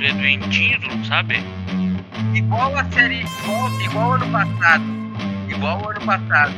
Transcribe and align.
tu 0.00 0.06
é 0.06 0.12
doentinho, 0.14 0.80
tu 0.80 0.96
não 0.96 1.04
sabe? 1.04 1.44
Igual 2.34 2.74
a 2.74 2.84
série, 2.84 3.22
igual, 3.42 3.80
igual 3.82 4.12
ano 4.14 4.26
passado. 4.28 4.84
Igual 5.46 5.90
ano 5.90 6.00
passado. 6.00 6.54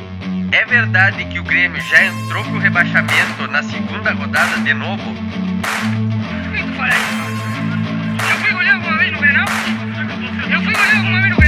É 0.53 0.63
verdade 0.63 1.25
que 1.25 1.39
o 1.39 1.43
Grêmio 1.43 1.81
já 1.81 2.05
entrou 2.05 2.41
pro 2.45 2.59
rebaixamento 2.59 3.47
na 3.49 3.61
segunda 3.63 4.13
rodada 4.13 4.57
de 4.59 4.73
novo? 4.73 5.03
Eu 8.29 8.37
fui 8.37 8.51
goleiro 8.53 8.77
alguma 8.77 8.97
vez 8.97 9.11
no 9.11 9.19
Grenal? 9.19 9.47
Eu 10.49 10.61
fui 10.61 10.73
goleiro 10.73 10.97
alguma 10.97 11.21
vez 11.21 11.29
no 11.29 11.35
Grenal? 11.35 11.42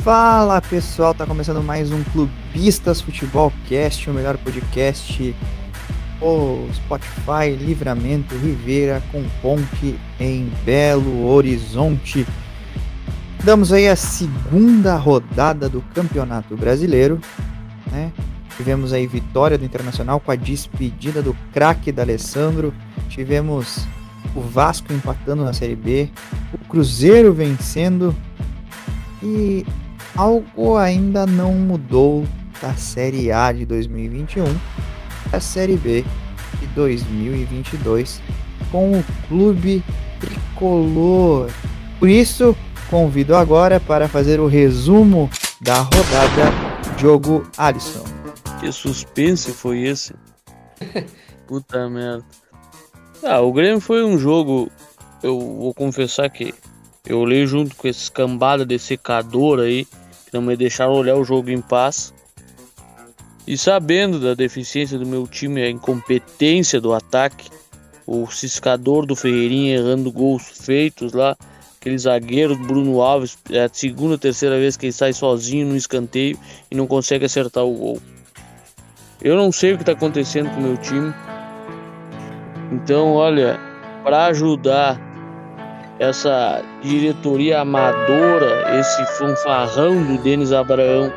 Fala 0.00 0.60
pessoal, 0.62 1.12
tá 1.12 1.26
começando 1.26 1.62
mais 1.62 1.90
um 1.90 2.02
Clubistas 2.04 3.00
Futebol 3.00 3.52
Cast, 3.68 4.08
o 4.08 4.14
melhor 4.14 4.38
podcast 4.38 5.34
o 6.20 6.68
Spotify, 6.74 7.54
Livramento, 7.58 8.36
Ribeira 8.36 9.02
com 9.12 9.24
ponte 9.40 9.98
em 10.18 10.50
Belo 10.64 11.26
Horizonte. 11.26 12.26
Damos 13.44 13.72
aí 13.72 13.88
a 13.88 13.96
segunda 13.96 14.96
rodada 14.96 15.68
do 15.68 15.80
Campeonato 15.94 16.56
Brasileiro, 16.56 17.20
né? 17.90 18.12
Tivemos 18.56 18.92
aí 18.92 19.06
vitória 19.06 19.56
do 19.56 19.64
Internacional 19.64 20.18
com 20.18 20.32
a 20.32 20.36
despedida 20.36 21.22
do 21.22 21.36
craque 21.52 21.92
da 21.92 22.02
Alessandro. 22.02 22.74
Tivemos 23.08 23.86
o 24.34 24.40
Vasco 24.40 24.92
empatando 24.92 25.44
na 25.44 25.52
Série 25.52 25.76
B, 25.76 26.10
o 26.52 26.58
Cruzeiro 26.68 27.32
vencendo 27.32 28.14
e 29.22 29.64
algo 30.18 30.76
ainda 30.76 31.24
não 31.24 31.54
mudou 31.54 32.26
da 32.60 32.74
Série 32.74 33.30
A 33.30 33.52
de 33.52 33.64
2021 33.64 34.44
a 35.32 35.38
Série 35.38 35.76
B 35.76 36.04
de 36.58 36.66
2022 36.68 38.20
com 38.72 38.98
o 38.98 39.04
Clube 39.28 39.84
Tricolor. 40.18 41.48
Por 42.00 42.08
isso, 42.08 42.56
convido 42.90 43.36
agora 43.36 43.78
para 43.78 44.08
fazer 44.08 44.40
o 44.40 44.48
resumo 44.48 45.30
da 45.60 45.82
rodada 45.82 46.52
Jogo 46.98 47.48
Alisson. 47.56 48.04
Que 48.58 48.72
suspense 48.72 49.52
foi 49.52 49.84
esse? 49.84 50.14
Puta 51.46 51.88
merda. 51.88 52.24
Ah, 53.22 53.40
o 53.40 53.52
Grêmio 53.52 53.80
foi 53.80 54.04
um 54.04 54.18
jogo. 54.18 54.68
Eu 55.22 55.38
vou 55.38 55.72
confessar 55.72 56.28
que 56.28 56.52
eu 57.08 57.20
olhei 57.20 57.46
junto 57.46 57.74
com 57.74 57.88
esse 57.88 58.10
cambada 58.10 58.66
de 58.66 58.78
secador 58.78 59.60
aí, 59.60 59.86
não 60.32 60.42
me 60.42 60.56
deixaram 60.56 60.92
olhar 60.92 61.16
o 61.16 61.24
jogo 61.24 61.50
em 61.50 61.60
paz. 61.60 62.12
E 63.46 63.56
sabendo 63.56 64.20
da 64.20 64.34
deficiência 64.34 64.98
do 64.98 65.06
meu 65.06 65.26
time, 65.26 65.62
a 65.62 65.70
incompetência 65.70 66.80
do 66.80 66.92
ataque, 66.92 67.48
o 68.06 68.26
ciscador 68.30 69.06
do 69.06 69.16
Ferreirinha 69.16 69.76
errando 69.76 70.12
gols 70.12 70.42
feitos 70.42 71.12
lá, 71.12 71.36
aquele 71.80 71.96
zagueiro 71.96 72.56
Bruno 72.56 73.00
Alves, 73.00 73.38
é 73.50 73.64
a 73.64 73.70
segunda 73.72 74.12
ou 74.12 74.18
terceira 74.18 74.58
vez 74.58 74.76
que 74.76 74.86
ele 74.86 74.92
sai 74.92 75.12
sozinho 75.12 75.66
no 75.66 75.76
escanteio 75.76 76.38
e 76.70 76.74
não 76.74 76.86
consegue 76.86 77.24
acertar 77.24 77.64
o 77.64 77.72
gol. 77.72 78.02
Eu 79.22 79.36
não 79.36 79.50
sei 79.50 79.72
o 79.72 79.76
que 79.76 79.82
está 79.82 79.92
acontecendo 79.92 80.50
com 80.50 80.60
o 80.60 80.62
meu 80.62 80.76
time. 80.76 81.12
Então, 82.70 83.14
olha, 83.14 83.58
para 84.04 84.26
ajudar 84.26 85.00
essa 85.98 86.62
diretoria 86.82 87.60
amadora, 87.60 88.78
esse 88.78 89.04
fanfarrão 89.18 90.02
do 90.04 90.18
Denis 90.22 90.52
Abraão, 90.52 91.12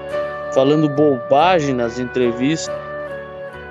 falando 0.54 0.90
bobagem 0.90 1.76
nas 1.76 2.00
entrevistas. 2.00 2.74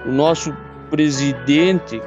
O 0.06 0.12
nosso 0.12 0.56
presidente, 0.88 2.00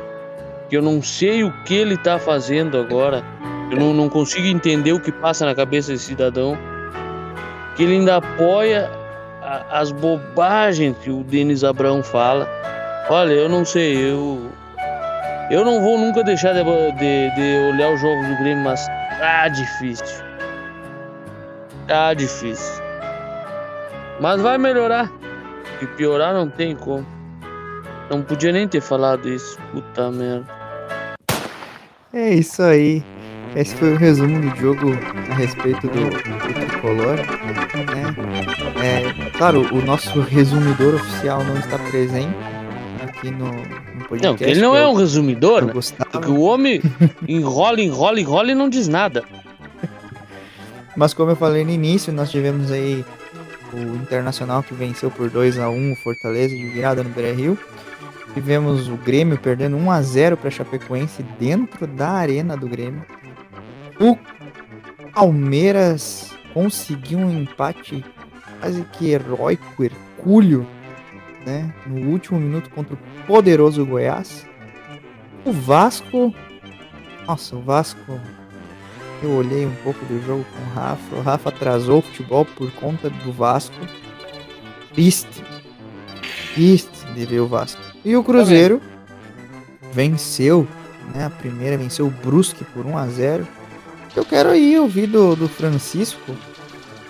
que 0.70 0.78
eu 0.78 0.82
não 0.82 1.02
sei 1.02 1.44
o 1.44 1.52
que 1.64 1.76
ele 1.76 1.96
está 1.96 2.18
fazendo 2.18 2.78
agora, 2.78 3.24
eu 3.72 3.78
não, 3.78 3.94
não 3.94 4.10
consigo 4.10 4.48
entender 4.48 4.94
o 4.94 5.00
que 5.00 5.12
passa 5.12 5.46
na 5.46 5.56
cabeça 5.56 5.92
desse 5.92 6.06
cidadão, 6.06 6.58
que 7.76 7.84
ele 7.84 7.96
ainda 7.96 8.18
apoia 8.18 8.90
a, 9.42 9.80
as 9.80 9.92
bobagens 9.92 10.96
que 11.00 11.10
o 11.10 11.24
Denis 11.24 11.64
Abraão 11.64 12.04
fala. 12.04 12.48
Olha, 13.10 13.34
eu 13.34 13.50
não 13.50 13.66
sei, 13.66 13.98
eu. 13.98 14.50
Eu 15.50 15.66
não 15.66 15.82
vou 15.82 15.98
nunca 15.98 16.24
deixar 16.24 16.54
de, 16.54 16.64
de, 16.64 17.36
de 17.36 17.74
olhar 17.74 17.94
os 17.94 18.00
jogos 18.00 18.28
do 18.28 18.36
Grêmio, 18.38 18.64
mas 18.64 18.88
tá 19.20 19.48
difícil. 19.50 20.24
Tá 21.88 22.14
difícil. 22.14 22.82
Mas 24.22 24.42
vai 24.42 24.58
melhorar. 24.58 25.12
E 25.82 25.86
piorar 25.86 26.34
não 26.34 26.50
tem 26.50 26.76
como. 26.76 27.06
Não 28.10 28.22
podia 28.22 28.52
nem 28.52 28.68
ter 28.68 28.82
falado 28.82 29.28
isso. 29.28 29.58
Puta 29.72 30.10
merda. 30.12 30.48
É 32.14 32.30
isso 32.30 32.62
aí. 32.62 33.04
Esse 33.56 33.76
foi 33.76 33.94
o 33.94 33.98
resumo 33.98 34.40
do 34.40 34.56
jogo 34.56 34.94
a 35.30 35.36
respeito 35.36 35.88
do, 35.88 36.10
do 36.10 36.54
tricolor. 36.54 37.18
Né? 37.18 38.16
É, 38.82 39.30
claro, 39.38 39.68
o 39.76 39.82
nosso 39.82 40.22
resumidor 40.22 40.96
oficial 40.96 41.44
não 41.44 41.58
está 41.58 41.78
presente 41.78 42.53
aqui 43.24 43.32
no, 43.32 43.46
no 43.46 44.06
podcast. 44.08 44.44
Não, 44.44 44.52
ele 44.52 44.62
não 44.62 44.76
é, 44.76 44.86
um 44.86 44.94
resumidor, 44.94 45.66
né? 45.66 45.74
Porque 46.12 46.30
o 46.30 46.42
homem 46.42 46.82
enrola, 47.28 47.82
enrola, 47.82 48.20
enrola 48.20 48.52
e 48.52 48.56
não 48.56 48.68
diz 48.68 48.88
nada. 48.88 49.24
Mas 50.98 51.14
como 51.14 51.32
eu 51.32 51.36
falei 51.36 51.64
no 51.64 51.72
início, 51.72 52.12
nós 52.12 52.30
tivemos 52.30 52.72
aí 52.72 53.04
o 53.72 53.96
Internacional 53.96 54.62
que 54.62 54.74
venceu 54.74 55.10
por 55.10 55.30
2 55.30 55.58
a 55.58 55.70
1 55.70 55.94
o 55.94 55.96
Fortaleza 55.96 56.56
de 56.56 56.66
virada 56.66 57.04
no 57.04 57.10
Beira-Rio. 57.10 57.58
Tivemos 58.34 58.90
o 58.90 58.98
Grêmio 58.98 59.38
perdendo 59.38 59.78
1 59.78 59.92
a 59.92 60.02
0 60.02 60.38
para 60.38 60.50
Chapecoense 60.50 61.24
dentro 61.40 61.88
da 61.88 62.10
arena 62.10 62.58
do 62.58 62.68
Grêmio. 62.68 63.06
O 64.00 64.18
Palmeiras 65.14 66.32
conseguiu 66.54 67.20
um 67.20 67.42
empate 67.42 68.04
quase 68.60 68.84
que 68.94 69.12
heróico, 69.12 69.84
hercúleo, 69.84 70.66
né, 71.46 71.74
no 71.86 72.10
último 72.10 72.40
minuto 72.40 72.70
contra 72.70 72.96
o 72.96 72.98
poderoso 73.26 73.86
Goiás. 73.86 74.46
O 75.46 75.52
Vasco, 75.52 76.34
nossa, 77.28 77.56
o 77.56 77.62
Vasco 77.62 78.20
eu 79.24 79.32
olhei 79.32 79.66
um 79.66 79.76
pouco 79.84 80.04
do 80.06 80.22
jogo 80.26 80.46
com 80.46 80.62
o 80.62 80.74
Rafa. 80.74 81.16
O 81.16 81.22
Rafa 81.22 81.50
atrasou 81.50 82.00
o 82.00 82.02
futebol 82.02 82.44
por 82.44 82.70
conta 82.74 83.10
do 83.10 83.32
Vasco. 83.32 83.76
Triste. 84.94 85.42
Triste 86.54 87.06
de 87.16 87.26
ver 87.26 87.40
o 87.40 87.48
Vasco. 87.48 87.82
E 88.04 88.18
o 88.18 88.24
Cruzeiro 88.24 88.82
venceu, 89.94 90.68
né? 91.16 91.26
A 91.26 91.30
primeira 91.30 91.78
venceu 91.78 92.08
o 92.08 92.12
Brusque 92.12 92.66
por 92.66 92.86
1 92.86 92.98
a 92.98 93.08
0 93.08 93.48
Eu 94.14 94.26
quero 94.26 94.50
aí 94.50 94.78
ouvir 94.78 95.08
do, 95.08 95.38
do 95.38 95.48
Francisco 95.48 96.36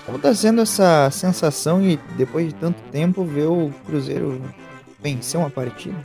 como 0.05 0.19
tá 0.19 0.33
sendo 0.33 0.61
essa 0.61 1.09
sensação 1.11 1.81
e 1.81 1.99
depois 2.17 2.47
de 2.47 2.53
tanto 2.55 2.81
tempo 2.91 3.23
ver 3.23 3.47
o 3.47 3.71
Cruzeiro 3.85 4.41
vencer 5.01 5.39
uma 5.39 5.49
partida. 5.49 5.95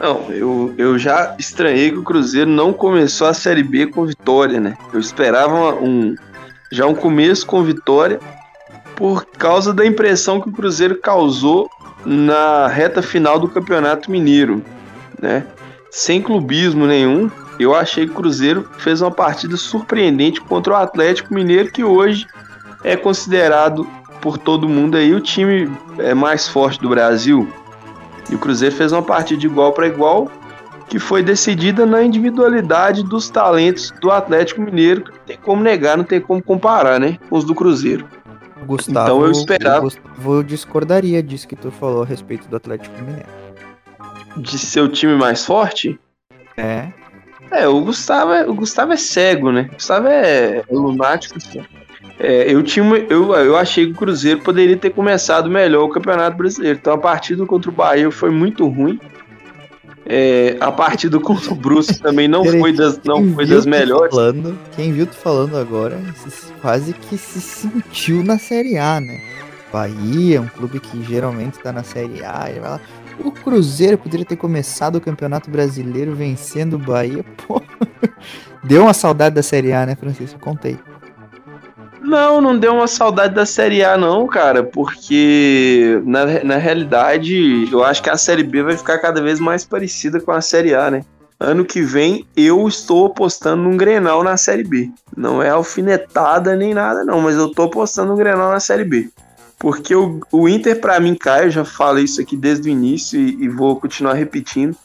Não, 0.00 0.30
eu, 0.30 0.74
eu 0.78 0.98
já 0.98 1.34
estranhei 1.38 1.90
que 1.90 1.98
o 1.98 2.04
Cruzeiro 2.04 2.48
não 2.48 2.72
começou 2.72 3.26
a 3.26 3.34
Série 3.34 3.64
B 3.64 3.88
com 3.88 4.06
vitória, 4.06 4.60
né? 4.60 4.76
Eu 4.92 5.00
esperava 5.00 5.74
um, 5.74 6.14
já 6.70 6.86
um 6.86 6.94
começo 6.94 7.44
com 7.44 7.64
vitória 7.64 8.20
por 8.94 9.26
causa 9.26 9.74
da 9.74 9.84
impressão 9.84 10.40
que 10.40 10.48
o 10.48 10.52
Cruzeiro 10.52 10.96
causou 10.98 11.68
na 12.04 12.68
reta 12.68 13.02
final 13.02 13.38
do 13.40 13.48
Campeonato 13.48 14.10
Mineiro, 14.10 14.62
né? 15.20 15.44
Sem 15.90 16.22
clubismo 16.22 16.86
nenhum, 16.86 17.28
eu 17.58 17.74
achei 17.74 18.06
que 18.06 18.12
o 18.12 18.16
Cruzeiro 18.16 18.68
fez 18.78 19.00
uma 19.00 19.10
partida 19.10 19.56
surpreendente 19.56 20.40
contra 20.40 20.74
o 20.74 20.76
Atlético 20.76 21.34
Mineiro, 21.34 21.70
que 21.70 21.82
hoje 21.82 22.26
é 22.84 22.96
considerado 22.96 23.86
por 24.20 24.38
todo 24.38 24.68
mundo 24.68 24.96
aí 24.96 25.14
o 25.14 25.20
time 25.20 25.70
é, 25.98 26.14
mais 26.14 26.48
forte 26.48 26.80
do 26.80 26.88
Brasil. 26.88 27.48
E 28.30 28.34
o 28.34 28.38
Cruzeiro 28.38 28.74
fez 28.74 28.92
uma 28.92 29.02
partida 29.02 29.40
de 29.40 29.46
igual 29.46 29.72
para 29.72 29.86
igual, 29.86 30.30
que 30.88 30.98
foi 30.98 31.22
decidida 31.22 31.84
na 31.84 32.02
individualidade 32.02 33.02
dos 33.02 33.28
talentos 33.28 33.90
do 34.00 34.10
Atlético 34.10 34.60
Mineiro, 34.60 35.04
que 35.04 35.10
não 35.10 35.18
tem 35.26 35.36
como 35.36 35.62
negar, 35.62 35.96
não 35.96 36.04
tem 36.04 36.20
como 36.20 36.42
comparar, 36.42 36.98
né, 36.98 37.18
com 37.28 37.36
os 37.36 37.44
do 37.44 37.54
Cruzeiro. 37.54 38.06
Gustavo, 38.66 39.06
então 39.06 39.24
eu 39.24 39.30
esperava. 39.30 39.80
Gustavo 39.80 40.44
discordaria 40.44 41.22
disso 41.22 41.46
que 41.46 41.56
tu 41.56 41.70
falou 41.70 42.02
a 42.02 42.06
respeito 42.06 42.48
do 42.48 42.56
Atlético 42.56 42.94
Mineiro. 43.00 43.28
De 44.36 44.58
ser 44.58 44.80
o 44.80 44.88
time 44.88 45.14
mais 45.14 45.44
forte? 45.44 45.98
É. 46.56 46.92
É, 47.50 47.66
o 47.66 47.80
Gustavo 47.80 48.32
é, 48.32 48.46
o 48.46 48.54
Gustavo 48.54 48.92
é 48.92 48.96
cego, 48.96 49.50
né? 49.50 49.68
O 49.70 49.74
Gustavo 49.74 50.08
é, 50.08 50.58
é 50.58 50.64
lunático. 50.70 51.36
Assim. 51.38 51.62
É, 52.18 52.52
eu, 52.52 52.62
tinha, 52.62 52.84
eu, 53.08 53.32
eu 53.34 53.56
achei 53.56 53.86
que 53.86 53.92
o 53.92 53.96
Cruzeiro 53.96 54.40
poderia 54.40 54.76
ter 54.76 54.90
começado 54.90 55.48
melhor 55.48 55.84
o 55.84 55.88
Campeonato 55.88 56.36
Brasileiro. 56.36 56.78
Então 56.80 56.94
a 56.94 56.98
partida 56.98 57.46
contra 57.46 57.70
o 57.70 57.74
Bahia 57.74 58.10
foi 58.10 58.30
muito 58.30 58.66
ruim. 58.66 58.98
É, 60.10 60.56
a 60.58 60.72
partida 60.72 61.20
contra 61.20 61.52
o 61.52 61.54
Brusque 61.54 61.98
também 62.00 62.26
não 62.26 62.44
foi 62.44 62.72
das, 62.72 62.98
não 63.04 63.34
foi 63.34 63.46
das 63.46 63.66
melhores. 63.66 64.14
Falando, 64.14 64.58
quem 64.74 64.92
viu 64.92 65.06
tu 65.06 65.14
falando 65.14 65.56
agora 65.56 66.00
quase 66.62 66.94
que 66.94 67.18
se 67.18 67.40
sentiu 67.40 68.24
na 68.24 68.38
Série 68.38 68.78
A, 68.78 69.00
né? 69.00 69.20
Bahia, 69.70 70.40
um 70.40 70.48
clube 70.48 70.80
que 70.80 71.02
geralmente 71.04 71.58
tá 71.58 71.72
na 71.72 71.82
Série 71.82 72.24
A. 72.24 72.46
Ele 72.48 72.60
vai 72.60 72.70
lá. 72.70 72.80
O 73.24 73.30
Cruzeiro 73.32 73.98
poderia 73.98 74.24
ter 74.24 74.36
começado 74.36 74.96
o 74.96 75.00
Campeonato 75.00 75.50
Brasileiro 75.50 76.14
vencendo 76.14 76.74
o 76.74 76.78
Bahia. 76.78 77.24
Pô, 77.46 77.60
deu 78.62 78.82
uma 78.82 78.94
saudade 78.94 79.34
da 79.34 79.42
Série 79.42 79.72
A, 79.72 79.84
né, 79.84 79.96
Francisco? 79.96 80.38
Contei. 80.38 80.78
Não, 82.00 82.40
não 82.40 82.58
deu 82.58 82.74
uma 82.74 82.86
saudade 82.86 83.34
da 83.34 83.44
Série 83.44 83.84
A, 83.84 83.98
não, 83.98 84.26
cara, 84.26 84.62
porque 84.62 86.00
na, 86.06 86.42
na 86.42 86.56
realidade 86.56 87.68
eu 87.70 87.84
acho 87.84 88.02
que 88.02 88.08
a 88.08 88.16
Série 88.16 88.42
B 88.42 88.62
vai 88.62 88.76
ficar 88.76 88.98
cada 88.98 89.20
vez 89.20 89.38
mais 89.38 89.64
parecida 89.64 90.18
com 90.18 90.30
a 90.32 90.40
Série 90.40 90.74
A, 90.74 90.90
né? 90.90 91.02
Ano 91.38 91.64
que 91.64 91.82
vem 91.82 92.26
eu 92.36 92.66
estou 92.66 93.06
apostando 93.06 93.62
num 93.62 93.76
Grenal 93.76 94.24
na 94.24 94.36
Série 94.36 94.64
B. 94.64 94.90
Não 95.16 95.42
é 95.42 95.50
alfinetada 95.50 96.56
nem 96.56 96.72
nada, 96.72 97.04
não, 97.04 97.20
mas 97.20 97.36
eu 97.36 97.50
tô 97.50 97.64
apostando 97.64 98.08
num 98.08 98.16
Grenal 98.16 98.50
na 98.50 98.58
Série 98.58 98.84
B. 98.84 99.10
Porque 99.58 99.94
o, 99.94 100.20
o 100.30 100.48
Inter, 100.48 100.80
para 100.80 101.00
mim, 101.00 101.14
cai, 101.14 101.46
eu 101.46 101.50
já 101.50 101.64
falei 101.64 102.04
isso 102.04 102.20
aqui 102.20 102.36
desde 102.36 102.68
o 102.68 102.72
início 102.72 103.20
e, 103.20 103.44
e 103.44 103.48
vou 103.48 103.78
continuar 103.80 104.14
repetindo. 104.14 104.76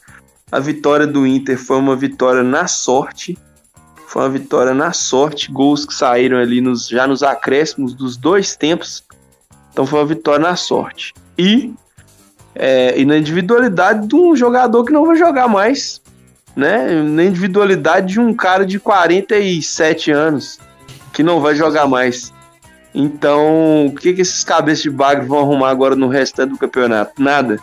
A 0.51 0.59
vitória 0.59 1.05
do 1.05 1.25
Inter 1.25 1.57
foi 1.57 1.77
uma 1.77 1.95
vitória 1.95 2.43
na 2.43 2.67
sorte. 2.67 3.37
Foi 4.07 4.23
uma 4.23 4.29
vitória 4.29 4.73
na 4.73 4.93
sorte. 4.93 5.51
Gols 5.51 5.85
que 5.85 5.93
saíram 5.93 6.37
ali 6.37 6.61
nos, 6.61 6.87
já 6.87 7.07
nos 7.07 7.23
acréscimos 7.23 7.93
dos 7.93 8.17
dois 8.17 8.55
tempos. 8.55 9.03
Então 9.71 9.85
foi 9.85 9.99
uma 9.99 10.05
vitória 10.05 10.39
na 10.39 10.55
sorte. 10.55 11.13
E, 11.37 11.73
é, 12.55 12.99
e 12.99 13.05
na 13.05 13.17
individualidade 13.17 14.07
de 14.07 14.15
um 14.15 14.35
jogador 14.35 14.83
que 14.83 14.91
não 14.91 15.05
vai 15.05 15.15
jogar 15.15 15.47
mais 15.47 16.03
né? 16.55 17.01
Na 17.01 17.23
individualidade 17.23 18.13
de 18.13 18.19
um 18.19 18.33
cara 18.33 18.65
de 18.65 18.79
47 18.79 20.11
anos 20.11 20.59
que 21.11 21.23
não 21.23 21.39
vai 21.39 21.55
jogar 21.55 21.87
mais. 21.87 22.33
Então, 22.93 23.87
o 23.87 23.95
que, 23.95 24.13
que 24.13 24.21
esses 24.21 24.43
cabeças 24.43 24.83
de 24.83 24.89
bagre 24.89 25.25
vão 25.25 25.39
arrumar 25.39 25.69
agora 25.69 25.95
no 25.95 26.07
restante 26.07 26.51
do 26.51 26.57
campeonato? 26.57 27.21
Nada. 27.21 27.59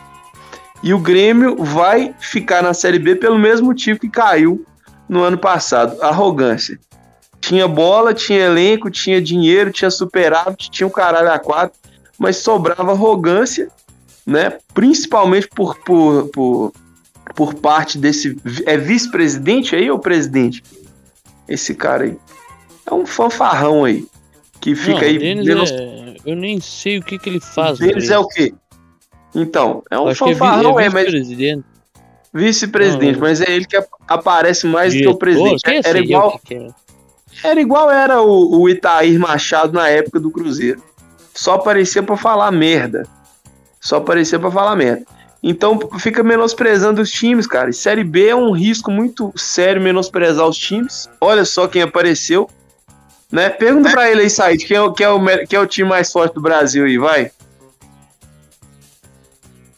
E 0.83 0.93
o 0.93 0.99
Grêmio 0.99 1.57
vai 1.57 2.15
ficar 2.19 2.63
na 2.63 2.75
Série 2.75 2.99
B 2.99 3.15
pelo 3.15 3.39
mesmo 3.39 3.67
motivo 3.67 4.01
que 4.01 4.09
caiu 4.09 4.65
no 5.09 5.23
ano 5.23 5.39
passado: 5.39 6.03
arrogância. 6.03 6.79
Tinha 7.41 7.69
bola, 7.69 8.13
tinha 8.13 8.41
elenco, 8.41 8.91
tinha 8.91 9.21
dinheiro, 9.21 9.71
tinha 9.71 9.91
superávit, 9.91 10.71
tinha 10.71 10.87
um 10.87 10.91
caralho 10.91 11.31
a 11.31 11.39
quatro, 11.39 11.79
mas 12.19 12.37
sobrava 12.37 12.93
arrogância, 12.93 13.69
né? 14.27 14.59
Principalmente 14.75 15.49
por, 15.49 15.77
por, 15.77 16.29
por 16.29 16.73
por 17.35 17.55
parte 17.55 17.99
desse. 17.99 18.37
É 18.67 18.77
vice-presidente 18.77 19.75
aí 19.75 19.91
ou 19.91 19.99
presidente? 19.99 20.63
Esse 21.49 21.75
cara 21.75 22.05
aí. 22.05 22.17
É 22.87 22.95
um 22.95 23.07
fanfarrão 23.07 23.85
aí. 23.85 24.07
Que 24.61 24.75
fica 24.75 24.93
Não, 25.01 25.07
aí. 25.07 25.19
Denos- 25.19 25.71
é- 25.71 26.17
Eu 26.27 26.37
nem 26.37 26.61
sei 26.61 26.99
o 26.99 27.03
que, 27.03 27.19
que 27.19 27.29
ele 27.31 27.41
faz. 27.41 27.79
Velho. 27.79 28.13
é 28.13 28.19
o 28.19 28.27
quê? 28.29 28.53
Então, 29.35 29.83
é 29.91 29.99
um 29.99 30.09
é, 30.11 30.15
fanfarrão, 30.15 30.79
é 30.79 30.87
é, 30.87 30.91
mas 30.91 31.05
vice-presidente. 31.07 31.65
vice-presidente, 32.35 33.13
Não, 33.15 33.21
mas 33.21 33.41
é 33.41 33.51
ele 33.51 33.65
que 33.65 33.77
ap- 33.77 33.89
aparece 34.09 34.67
mais 34.67 34.93
do 34.93 35.01
que 35.01 35.09
o 35.09 35.15
presidente. 35.17 35.63
Era 35.85 35.99
igual, 35.99 36.39
que 36.45 36.47
que 36.47 36.55
é. 36.55 36.69
era 37.51 37.61
igual 37.61 37.91
era 37.91 38.21
o, 38.23 38.61
o 38.61 38.69
Itair 38.69 39.19
Machado 39.19 39.73
na 39.73 39.89
época 39.89 40.19
do 40.21 40.31
Cruzeiro. 40.31 40.83
Só 41.35 41.55
aparecia 41.55 42.03
pra 42.03 42.17
falar 42.17 42.51
merda. 42.51 43.07
Só 43.81 43.97
aparecia 43.97 44.39
pra 44.39 44.51
falar 44.51 44.77
merda. 44.77 45.05
Então 45.43 45.79
fica 45.99 46.23
menosprezando 46.23 47.01
os 47.01 47.11
times, 47.11 47.47
cara. 47.47 47.71
E 47.71 47.73
Série 47.73 48.05
B 48.05 48.27
é 48.29 48.37
um 48.37 48.51
risco 48.51 48.91
muito 48.91 49.33
sério 49.37 49.81
menosprezar 49.81 50.47
os 50.47 50.59
times. 50.59 51.09
Olha 51.21 51.45
só 51.47 51.67
quem 51.67 51.81
apareceu. 51.83 52.51
Né? 53.31 53.49
Pergunta 53.51 53.91
pra 53.91 54.11
ele 54.11 54.23
aí, 54.23 54.31
Said, 54.31 54.65
quem 54.67 54.77
é, 54.77 54.81
o- 54.83 54.93
quem, 54.93 55.07
é 55.07 55.11
o, 55.11 55.25
quem 55.47 55.57
é 55.57 55.61
o 55.61 55.67
time 55.67 55.89
mais 55.89 56.11
forte 56.11 56.35
do 56.35 56.41
Brasil 56.41 56.85
aí, 56.85 56.99
vai? 56.99 57.31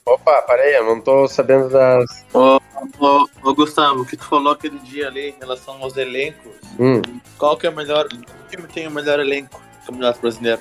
Opa, 0.05 0.43
peraí, 0.43 0.75
eu 0.75 0.85
não 0.87 1.01
tô 1.01 1.29
sabendo 1.29 1.69
das. 1.69 2.05
Ô, 2.35 2.59
ô, 2.99 3.27
ô, 3.45 3.55
Gustavo, 3.55 4.01
o 4.01 4.07
que 4.07 4.17
tu 4.17 4.25
falou 4.25 4.53
aquele 4.53 4.79
dia 4.81 5.07
ali 5.09 5.29
em 5.31 5.35
relação 5.39 5.81
aos 5.83 5.97
elencos, 5.97 6.53
Hum. 6.79 7.01
qual 7.39 7.57
que 7.57 7.67
é 7.67 7.71
o 7.71 7.77
melhor. 7.77 8.09
Que 8.09 8.57
time 8.57 8.67
tem 8.69 8.87
o 8.89 8.91
melhor 8.91 9.21
elenco 9.21 9.61
do 9.81 9.87
Campeonato 9.87 10.21
Brasileiro? 10.21 10.61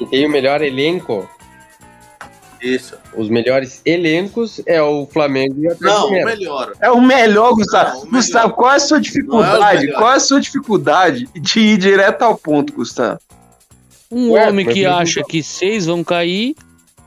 E 0.00 0.06
tem 0.06 0.26
o 0.26 0.30
melhor 0.30 0.62
elenco. 0.62 1.28
Isso. 2.62 2.96
Os 3.16 3.28
melhores 3.28 3.82
elencos 3.84 4.62
é 4.66 4.80
o 4.80 5.04
Flamengo 5.06 5.56
e 5.58 5.66
o 5.66 5.72
Atlético 5.72 6.00
Não, 6.00 6.08
o 6.08 6.24
melhor. 6.24 6.72
É 6.80 6.90
o 6.90 7.00
melhor, 7.00 7.54
Gustavo. 7.54 7.90
Não, 7.90 7.96
o 7.96 8.04
melhor. 8.04 8.12
Gustavo, 8.12 8.54
qual 8.54 8.72
é 8.72 8.76
a 8.76 8.80
sua 8.80 8.98
é 8.98 9.00
dificuldade? 9.00 9.86
melhor. 9.86 9.98
qual 9.98 10.12
é 10.12 10.16
a 10.16 10.20
sua 10.20 10.40
dificuldade 10.40 11.28
de 11.34 11.60
ir 11.60 11.76
direto 11.76 12.22
ao 12.22 12.38
ponto, 12.38 12.72
Gustavo? 12.72 13.18
Um 14.10 14.32
Ué, 14.32 14.48
homem 14.48 14.66
que 14.66 14.86
acha 14.86 15.24
que 15.24 15.42
seis 15.42 15.86
vão 15.86 16.04
cair. 16.04 16.54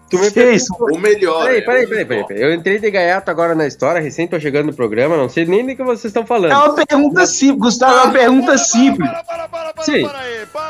Tu 0.10 0.19
me 0.19 0.30
perguntou- 0.30 0.94
O 0.94 1.00
melhor. 1.00 1.44
Peraí, 1.46 1.57
é 1.57 1.62
peraí, 1.62 1.88
peraí, 1.88 2.06
peraí, 2.06 2.28
peraí. 2.28 2.44
Eu 2.44 2.54
entrei 2.54 2.78
de 2.78 2.92
gaiato 2.92 3.31
agora 3.31 3.56
na 3.56 3.66
história, 3.66 4.00
recém 4.00 4.28
tô 4.28 4.40
chegando 4.40 4.68
no 4.68 4.74
programa, 4.74 5.18
não 5.18 5.28
sei 5.28 5.46
nem 5.46 5.66
do 5.66 5.75
que 5.75 5.81
vocês 5.84 6.06
estão 6.06 6.24
falando. 6.25 6.52
É 6.52 6.56
uma 6.56 6.75
pergunta 6.75 7.25
simples, 7.25 7.60
Gustavo, 7.60 7.94
é 7.96 8.04
uma 8.04 8.12
pergunta 8.13 8.57
simples. 8.57 9.10
Sim, 9.81 10.07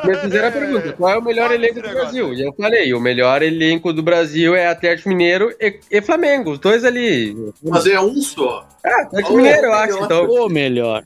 me 0.06 0.16
fizeram 0.18 0.48
a 0.48 0.52
pergunta, 0.52 0.94
qual 0.94 1.12
é 1.12 1.18
o 1.18 1.22
melhor 1.22 1.52
elenco 1.52 1.82
do 1.82 1.90
Brasil? 1.90 2.34
E 2.34 2.42
eu 2.48 2.54
falei, 2.54 2.94
o 2.94 3.00
melhor 3.02 3.42
elenco 3.44 3.92
do 3.92 4.02
Brasil 4.02 4.56
é 4.56 4.68
Atlético 4.68 5.10
Mineiro 5.10 5.54
e, 5.60 5.80
e 5.92 6.02
Flamengo, 6.02 6.52
os 6.52 6.60
dois 6.60 6.86
ali. 6.86 7.36
Mas 7.62 7.86
é 7.88 8.00
um 8.00 8.16
só. 8.22 8.66
Ah, 8.86 9.02
Atlético 9.02 9.34
Ô, 9.34 9.38
Mineiro, 9.38 9.66
eu 9.68 9.74
acho, 9.74 10.04
então. 10.04 10.26
O 10.30 10.50
melhor. 10.50 11.04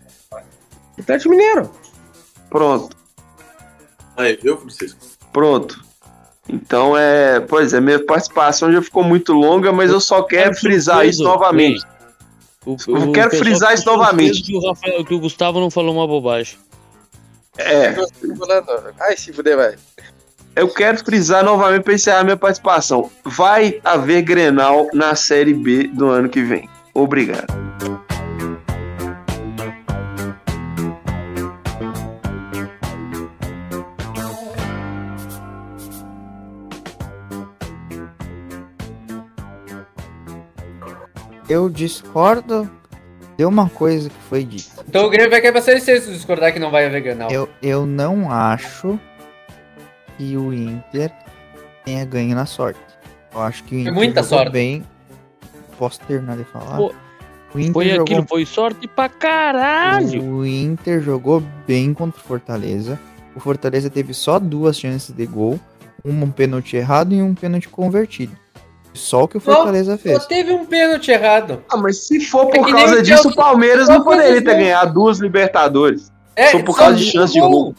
Atlético 0.99 1.29
Mineiro. 1.31 1.71
Pronto, 2.49 2.95
Aí, 4.15 4.37
viu, 4.41 4.55
Francisco? 4.57 4.99
pronto. 5.33 5.88
Então 6.49 6.97
é. 6.97 7.39
Pois 7.39 7.73
é, 7.73 7.79
minha 7.79 8.03
participação 8.03 8.71
já 8.71 8.81
ficou 8.81 9.03
muito 9.03 9.33
longa, 9.33 9.71
mas 9.71 9.91
eu 9.91 9.99
só 9.99 10.23
quero 10.23 10.51
Tá 10.53 10.59
frisar 10.59 11.05
isso 11.07 11.23
novamente. 11.23 11.85
O, 12.65 12.75
Eu 12.87 13.11
quero 13.11 13.29
frisar 13.35 13.69
ficou 13.77 13.93
isso 13.93 13.97
novamente. 13.97 14.41
Que 14.43 14.55
o, 14.55 14.67
Rafael- 14.67 15.05
que 15.05 15.13
o 15.13 15.19
Gustavo 15.19 15.59
não 15.59 15.69
falou 15.69 15.93
uma 15.95 16.07
bobagem. 16.07 16.57
É, 17.57 17.95
Ai, 18.99 19.17
se 19.17 19.33
fuder, 19.33 19.57
vai. 19.57 19.75
eu 20.55 20.67
quero 20.69 20.97
frisar 21.03 21.43
novamente 21.43 21.83
para 21.83 21.93
encerrar 21.93 22.23
minha 22.23 22.37
participação. 22.37 23.09
Vai 23.25 23.79
haver 23.83 24.21
Grenal 24.21 24.87
na 24.93 25.13
Série 25.15 25.53
B 25.53 25.87
do 25.87 26.07
ano 26.09 26.29
que 26.29 26.41
vem. 26.41 26.69
Obrigado. 26.93 27.47
Eu 41.49 41.67
discordo 41.67 42.69
de 43.35 43.43
uma 43.43 43.67
coisa 43.67 44.07
que 44.07 44.21
foi 44.29 44.43
dita. 44.43 44.85
Então 44.87 45.05
o 45.05 45.09
Grêmio 45.09 45.31
vai 45.31 45.41
cair 45.41 45.81
C 45.81 45.99
se 45.99 46.11
discordar 46.11 46.53
que 46.53 46.59
não 46.59 46.69
vai 46.69 46.85
haver 46.85 47.01
Grenal. 47.01 47.31
Eu, 47.31 47.49
eu 47.59 47.87
não 47.87 48.31
acho 48.31 48.99
que 50.15 50.37
o 50.37 50.53
Inter 50.53 51.11
tenha 51.83 52.05
ganho 52.05 52.35
na 52.35 52.45
sorte. 52.45 52.79
Eu 53.33 53.41
acho 53.41 53.63
que 53.63 53.75
o 53.75 53.79
Inter 53.79 53.93
muita 53.93 54.21
jogou 54.21 54.37
sorte. 54.37 54.51
bem. 54.51 54.85
Posso 55.79 55.99
terminar 56.01 56.37
de 56.37 56.43
falar? 56.43 56.77
Pô, 56.77 56.93
o 57.55 57.59
Inter 57.59 57.73
Foi 57.73 57.89
jogou 57.89 58.03
aquilo, 58.03 58.25
foi 58.27 58.45
sorte 58.45 58.87
pra 58.87 59.09
caralho. 59.09 60.21
O 60.21 60.45
Inter 60.45 61.01
jogou 61.01 61.41
bem 61.65 61.95
contra 61.95 62.19
o 62.19 62.23
Fortaleza. 62.23 62.99
O 63.35 63.39
Fortaleza 63.39 63.89
teve 63.89 64.13
só 64.13 64.37
duas 64.37 64.77
chances 64.77 65.15
de 65.15 65.25
gol, 65.25 65.59
um 66.05 66.29
pênalti 66.29 66.75
errado 66.75 67.13
e 67.15 67.23
um 67.23 67.33
pênalti 67.33 67.69
convertido. 67.69 68.37
Só 68.99 69.23
o 69.23 69.27
que 69.27 69.37
o 69.37 69.41
Só- 69.41 69.53
Fortaleza 69.55 69.97
fez. 69.97 70.21
Só 70.21 70.27
teve 70.27 70.51
um 70.51 70.65
pênalti 70.65 71.09
errado. 71.11 71.63
Ah, 71.69 71.77
mas 71.77 72.05
se 72.07 72.19
for 72.19 72.47
É 72.49 72.51
por 72.59 72.65
nem 72.65 72.73
causa 72.75 72.95
o 72.99 73.01
disso, 73.01 73.29
o 73.29 73.35
Palmeiras 73.35 73.87
só 73.87 73.93
não 73.93 74.03
poderia 74.03 74.41
ter 74.43 74.51
gol. 74.51 74.55
ganhado 74.59 74.93
duas 74.93 75.19
Libertadores. 75.19 76.11
É, 76.35 76.47
Só 76.51 76.59
por 76.63 76.73
só 76.73 76.77
causa 76.79 76.95
de 76.97 77.05
chance 77.11 77.33
de 77.33 77.39
gol. 77.39 77.73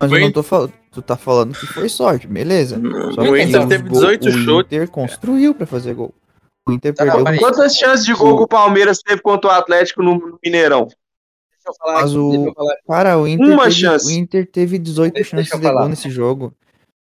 Mas 0.00 0.12
eu 0.12 0.20
não 0.20 0.32
tô 0.32 0.42
falando. 0.42 0.72
Tu 0.90 1.02
tá 1.02 1.16
falando 1.16 1.54
que 1.54 1.66
foi 1.66 1.88
sorte, 1.88 2.26
beleza. 2.26 2.80
Só 3.14 3.20
O 3.22 3.32
que 3.32 3.42
Inter 3.42 3.66
teve 3.68 3.82
gol- 3.88 3.92
18 4.00 4.28
o 4.28 4.32
chutes. 4.32 4.66
Inter 4.78 4.88
construiu 4.90 5.54
pra 5.54 5.66
fazer 5.66 5.94
gol. 5.94 6.14
O 6.68 6.72
Inter 6.72 6.94
Tá, 6.94 7.04
perdeu. 7.04 7.38
Quantas 7.38 7.74
chances 7.76 8.04
de 8.04 8.14
gol 8.14 8.36
que 8.38 8.42
o 8.44 8.48
Palmeiras 8.48 9.00
teve 9.00 9.20
contra 9.20 9.50
o 9.50 9.52
Atlético 9.52 10.02
no 10.02 10.38
Mineirão? 10.44 10.86
Deixa 10.86 11.68
eu 11.68 11.74
falar 11.78 12.00
Mas 12.00 12.10
aqui, 12.10 12.18
o- 12.18 12.30
deixa 12.30 12.48
eu 12.48 12.54
falar. 12.54 12.74
Cara, 12.88 13.18
o 13.18 13.28
Inter, 13.28 13.46
Uma 13.46 13.62
teve, 13.64 13.74
chance. 13.76 14.06
o 14.06 14.10
Inter 14.10 14.50
teve 14.50 14.78
18 14.78 15.14
Deixa- 15.14 15.30
chances 15.36 15.50
deixa 15.52 15.68
de 15.70 15.78
gol 15.78 15.88
nesse 15.88 16.10
jogo. 16.10 16.52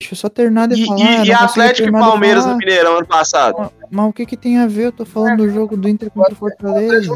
Deixa 0.01 0.15
eu 0.15 0.17
só 0.17 0.29
terminar 0.29 0.69
de 0.69 0.81
E, 0.81 0.87
falar. 0.87 1.01
e- 1.01 1.27
e 1.27 1.33
Atlético 1.33 1.89
e 1.89 1.93
Palmeiras 1.93 2.47
no 2.47 2.57
Mineirão 2.57 2.99
ano 2.99 3.07
passado? 3.07 3.57
Mas, 3.59 3.71
mas 3.91 4.07
o 4.09 4.13
que 4.13 4.25
que 4.27 4.37
tem 4.37 4.59
a 4.59 4.67
ver? 4.69 4.85
Eu 4.87 4.93
tô 4.93 5.05
falando 5.05 5.39
do 5.39 5.51
jogo 5.51 5.77
do 5.77 5.89
Inter 5.89 6.09
contra 6.11 6.33
o 6.33 6.37
Fortaleza. 6.37 7.13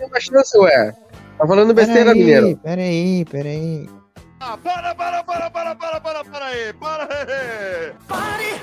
uma 0.00 0.20
chance, 0.20 0.58
ué. 0.58 0.92
Tá 1.38 1.46
falando 1.46 1.72
besteira, 1.72 2.12
Mineiro. 2.12 2.56
Peraí, 2.56 3.24
peraí. 3.30 3.88
Para, 4.40 4.94
para, 4.96 5.22
para, 5.24 5.50
para, 5.50 5.50
para, 5.76 6.00
para, 6.00 6.24
para 6.24 6.44
aí, 6.46 6.72
para 6.72 7.04
aí. 8.10 8.60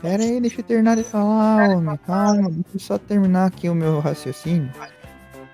Peraí, 0.00 0.40
deixa 0.40 0.60
eu 0.60 0.64
terminar 0.64 0.96
de 0.96 1.02
falar, 1.04 1.68
homem. 1.76 1.98
Calma, 2.06 2.48
deixa 2.50 2.64
eu 2.76 2.80
só 2.80 2.96
terminar 2.98 3.46
aqui 3.46 3.68
o 3.68 3.74
meu 3.74 4.00
raciocínio. 4.00 4.70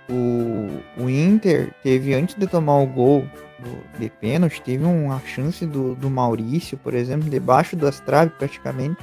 O, 0.08 1.02
o 1.04 1.10
Inter 1.10 1.72
teve, 1.82 2.14
antes 2.14 2.36
de 2.36 2.46
tomar 2.46 2.78
o 2.78 2.86
gol 2.86 3.24
do- 3.62 3.98
de 3.98 4.10
pênalti, 4.10 4.60
teve 4.62 4.84
uma 4.84 5.20
chance 5.20 5.64
do, 5.66 5.94
do 5.94 6.10
Maurício, 6.10 6.76
por 6.78 6.94
exemplo, 6.94 7.28
debaixo 7.30 7.76
das 7.76 8.00
traves 8.00 8.32
praticamente, 8.38 8.96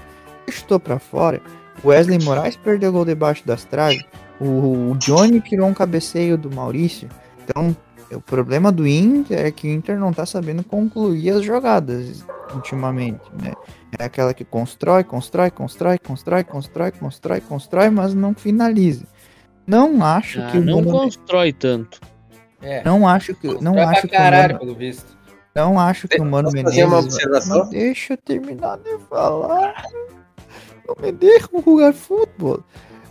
chutou 0.50 0.80
pra 0.80 1.00
fora. 1.00 1.42
O 1.84 1.88
Wesley 1.90 2.20
Moraes 2.24 2.56
perdeu 2.58 2.92
gol 2.92 3.06
debaixo 3.06 3.46
das 3.46 3.64
traves. 3.66 4.04
O, 4.40 4.92
o 4.92 4.98
Johnny 4.98 5.40
tirou 5.42 5.68
um 5.68 5.74
cabeceio 5.74 6.38
do 6.38 6.50
Maurício. 6.54 7.08
Então, 7.44 7.76
o 8.12 8.20
problema 8.22 8.72
do 8.72 8.88
Inter 8.88 9.46
é 9.46 9.52
que 9.52 9.68
o 9.68 9.72
Inter 9.72 9.98
não 10.00 10.12
tá 10.12 10.26
sabendo 10.26 10.64
concluir 10.64 11.30
as 11.30 11.44
jogadas 11.44 12.26
ultimamente, 12.54 13.22
né? 13.42 13.54
É 13.98 14.04
aquela 14.06 14.34
que 14.34 14.44
constrói, 14.44 15.04
constrói, 15.04 15.50
constrói, 15.52 15.98
constrói, 16.00 16.44
constrói, 16.44 16.92
constrói, 16.92 17.42
constrói, 17.42 17.90
mas 17.90 18.14
não 18.14 18.34
finaliza. 18.34 19.06
Não 19.66 20.04
acho 20.04 20.42
Ah, 20.42 20.48
que 20.52 20.58
o 20.58 20.66
não 20.66 20.84
constrói 20.84 21.54
tanto. 21.54 22.00
É. 22.62 22.84
não 22.84 23.08
acho 23.08 23.34
que 23.36 23.48
não 23.62 23.74
Vai 23.74 23.84
acho 23.86 24.02
que 24.02 24.08
o 24.08 24.10
caralho, 24.12 24.54
Mano, 24.54 24.60
pelo 24.60 24.76
visto. 24.76 25.18
não 25.56 25.80
acho 25.80 26.08
que 26.08 26.20
o 26.20 26.26
Mano 26.26 26.52
Posso 26.52 26.64
fazer 26.64 26.84
uma 26.86 26.96
Menezes 26.98 27.14
observação? 27.16 27.60
Mas 27.60 27.70
deixa 27.70 28.14
eu 28.14 28.18
terminar 28.18 28.78
de 28.80 28.98
falar. 29.10 29.84
Não 30.88 30.96
me 31.02 31.12
deixa 31.12 31.48
jogar 31.66 31.94
futebol. 31.94 32.64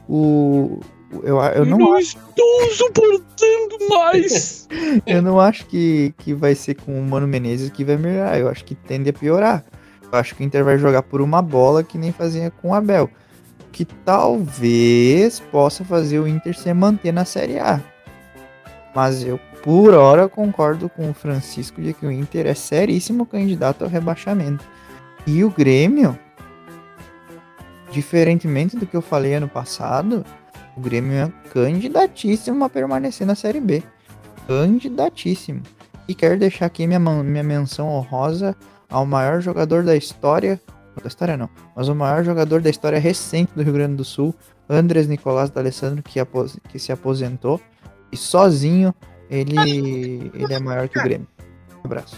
O 0.09 0.81
o- 1.11 1.21
eu, 1.25 1.41
eu 1.41 1.65
não 1.65 1.97
estou 1.99 2.71
suportando 2.73 3.89
mais. 3.89 4.69
eu 5.07 5.23
não 5.23 5.41
acho 5.41 5.65
que, 5.67 6.13
que 6.19 6.35
vai 6.35 6.55
ser 6.55 6.75
com 6.75 6.99
o 6.99 7.03
Mano 7.03 7.27
Menezes 7.27 7.71
que 7.71 7.83
vai 7.85 7.97
melhorar. 7.97 8.39
Eu 8.39 8.49
acho 8.51 8.63
que 8.65 8.75
tende 8.75 9.09
a 9.09 9.13
piorar. 9.15 9.65
Eu 10.13 10.19
acho 10.19 10.35
que 10.35 10.43
o 10.43 10.45
Inter 10.45 10.63
vai 10.65 10.77
jogar 10.77 11.03
por 11.03 11.23
uma 11.23 11.41
bola 11.41 11.83
que 11.83 11.97
nem 11.97 12.13
fazia 12.13 12.51
com 12.51 12.71
o 12.71 12.75
Abel. 12.75 13.09
Que 13.73 13.85
talvez 13.85 15.41
possa 15.41 15.85
fazer 15.85 16.19
o 16.19 16.29
Inter 16.29 16.57
se 16.59 16.73
manter 16.75 17.13
na 17.13 17.25
Série 17.25 17.59
A. 17.59 17.81
Mas 18.95 19.23
eu, 19.23 19.39
por 19.63 19.95
hora, 19.95 20.29
concordo 20.29 20.89
com 20.89 21.11
o 21.11 21.15
Francisco 21.15 21.81
de 21.81 21.93
que 21.93 22.07
o 22.07 22.13
Inter 22.13 22.47
é 22.47 22.55
seríssimo 22.55 23.27
candidato 23.27 23.85
ao 23.85 23.91
rebaixamento. 23.91 24.65
E 25.27 25.45
o 25.45 25.51
Grêmio, 25.51 26.19
diferentemente 27.91 28.77
do 28.77 28.87
que 28.87 28.97
eu 28.97 29.03
falei 29.03 29.35
ano 29.35 29.49
passado, 29.49 30.25
o 30.77 30.81
Grêmio 30.81 31.13
é 31.13 31.33
candidatíssimo 31.51 32.65
a 32.65 32.69
permanecer 32.69 33.27
na 33.27 33.35
Série 33.35 33.61
B. 33.61 33.83
Candidatíssimo. 34.47 35.63
E 36.07 36.15
quero 36.15 36.39
deixar 36.39 36.67
aqui 36.67 36.87
minha, 36.87 36.99
minha 36.99 37.43
menção 37.43 37.89
honrosa 37.89 38.57
ao 38.89 39.05
maior 39.05 39.41
jogador 39.41 39.83
da 39.83 39.95
história. 39.95 40.61
Da 41.03 41.07
história 41.07 41.37
não, 41.37 41.51
mas 41.77 41.89
o 41.89 41.95
maior 41.95 42.25
jogador 42.25 42.61
da 42.61 42.71
história 42.71 42.99
recente 42.99 43.53
do 43.55 43.63
Rio 43.63 43.75
Grande 43.75 43.97
do 43.97 44.05
Sul, 44.05 44.35
Andrés 44.69 45.07
Nicolás 45.07 45.51
D'Alessandro, 45.51 46.03
que, 46.03 46.19
que 46.69 46.79
se 46.79 46.91
aposentou. 46.91 47.61
E 48.13 48.17
sozinho 48.17 48.95
ele, 49.31 50.31
ele 50.35 50.55
é 50.55 50.59
maior 50.59 50.89
que 50.89 50.99
o 50.99 51.03
Grêmio. 51.03 51.27
Um 51.83 51.87
abraço. 51.87 52.17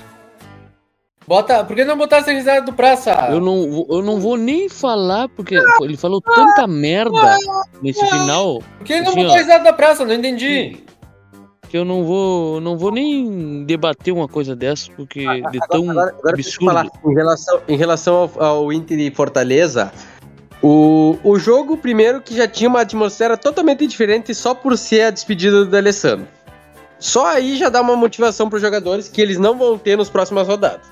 Bota, 1.27 1.63
por 1.65 1.77
que 1.77 1.85
não 1.85 1.97
botar 1.97 2.19
essa 2.19 2.33
risada 2.33 2.63
do 2.63 2.73
praça? 2.73 3.13
Eu 3.31 3.41
não, 3.41 3.71
vou- 3.71 3.87
eu 3.91 4.03
não 4.03 4.19
vou 4.19 4.37
nem 4.37 4.69
falar, 4.69 5.29
porque 5.29 5.55
ele 5.81 5.97
falou 5.97 6.21
tanta 6.21 6.67
merda 6.67 7.37
nesse 7.81 8.05
final 8.07 8.61
Por 8.79 8.85
que 8.85 9.01
não 9.01 9.11
assim, 9.11 9.23
botar 9.23 9.35
a 9.35 9.39
risada 9.39 9.65
da 9.65 9.73
praça? 9.73 10.05
Não 10.05 10.15
entendi. 10.15 10.79
que 11.69 11.79
eu 11.79 11.85
não 11.85 12.03
vou, 12.05 12.61
não 12.61 12.77
vou 12.77 12.91
nem 12.91 13.65
debater 13.65 14.13
uma 14.13 14.27
coisa 14.27 14.57
dessa, 14.57 14.91
porque 14.97 15.21
de 15.53 15.59
tão 15.69 15.89
Agora, 15.89 16.11
agora 16.19 16.37
eu 16.41 16.65
falar, 16.65 16.81
absurdo. 16.81 17.11
em 17.11 17.15
relação, 17.15 17.61
em 17.69 17.77
relação 17.77 18.15
ao, 18.37 18.43
ao 18.45 18.73
Inter 18.73 18.99
e 18.99 19.11
Fortaleza, 19.13 19.93
o, 20.63 21.17
o 21.25 21.39
jogo, 21.39 21.77
primeiro, 21.77 22.21
que 22.21 22.37
já 22.37 22.47
tinha 22.47 22.69
uma 22.69 22.81
atmosfera 22.83 23.37
totalmente 23.37 23.87
diferente 23.87 24.35
só 24.35 24.55
por 24.55 24.77
ser 24.77 25.03
a 25.03 25.11
despedida 25.11 25.65
do 25.65 25.77
Alessandro. 25.77 26.27
Só 26.99 27.27
aí 27.27 27.57
já 27.57 27.69
dá 27.71 27.81
uma 27.81 27.97
motivação 27.97 28.49
para 28.49 28.57
os 28.57 28.63
jogadores 28.63 29.09
que 29.09 29.23
eles 29.23 29.39
não 29.39 29.57
vão 29.57 29.79
ter 29.79 29.97
nas 29.97 30.11
próximas 30.11 30.47
rodadas. 30.47 30.87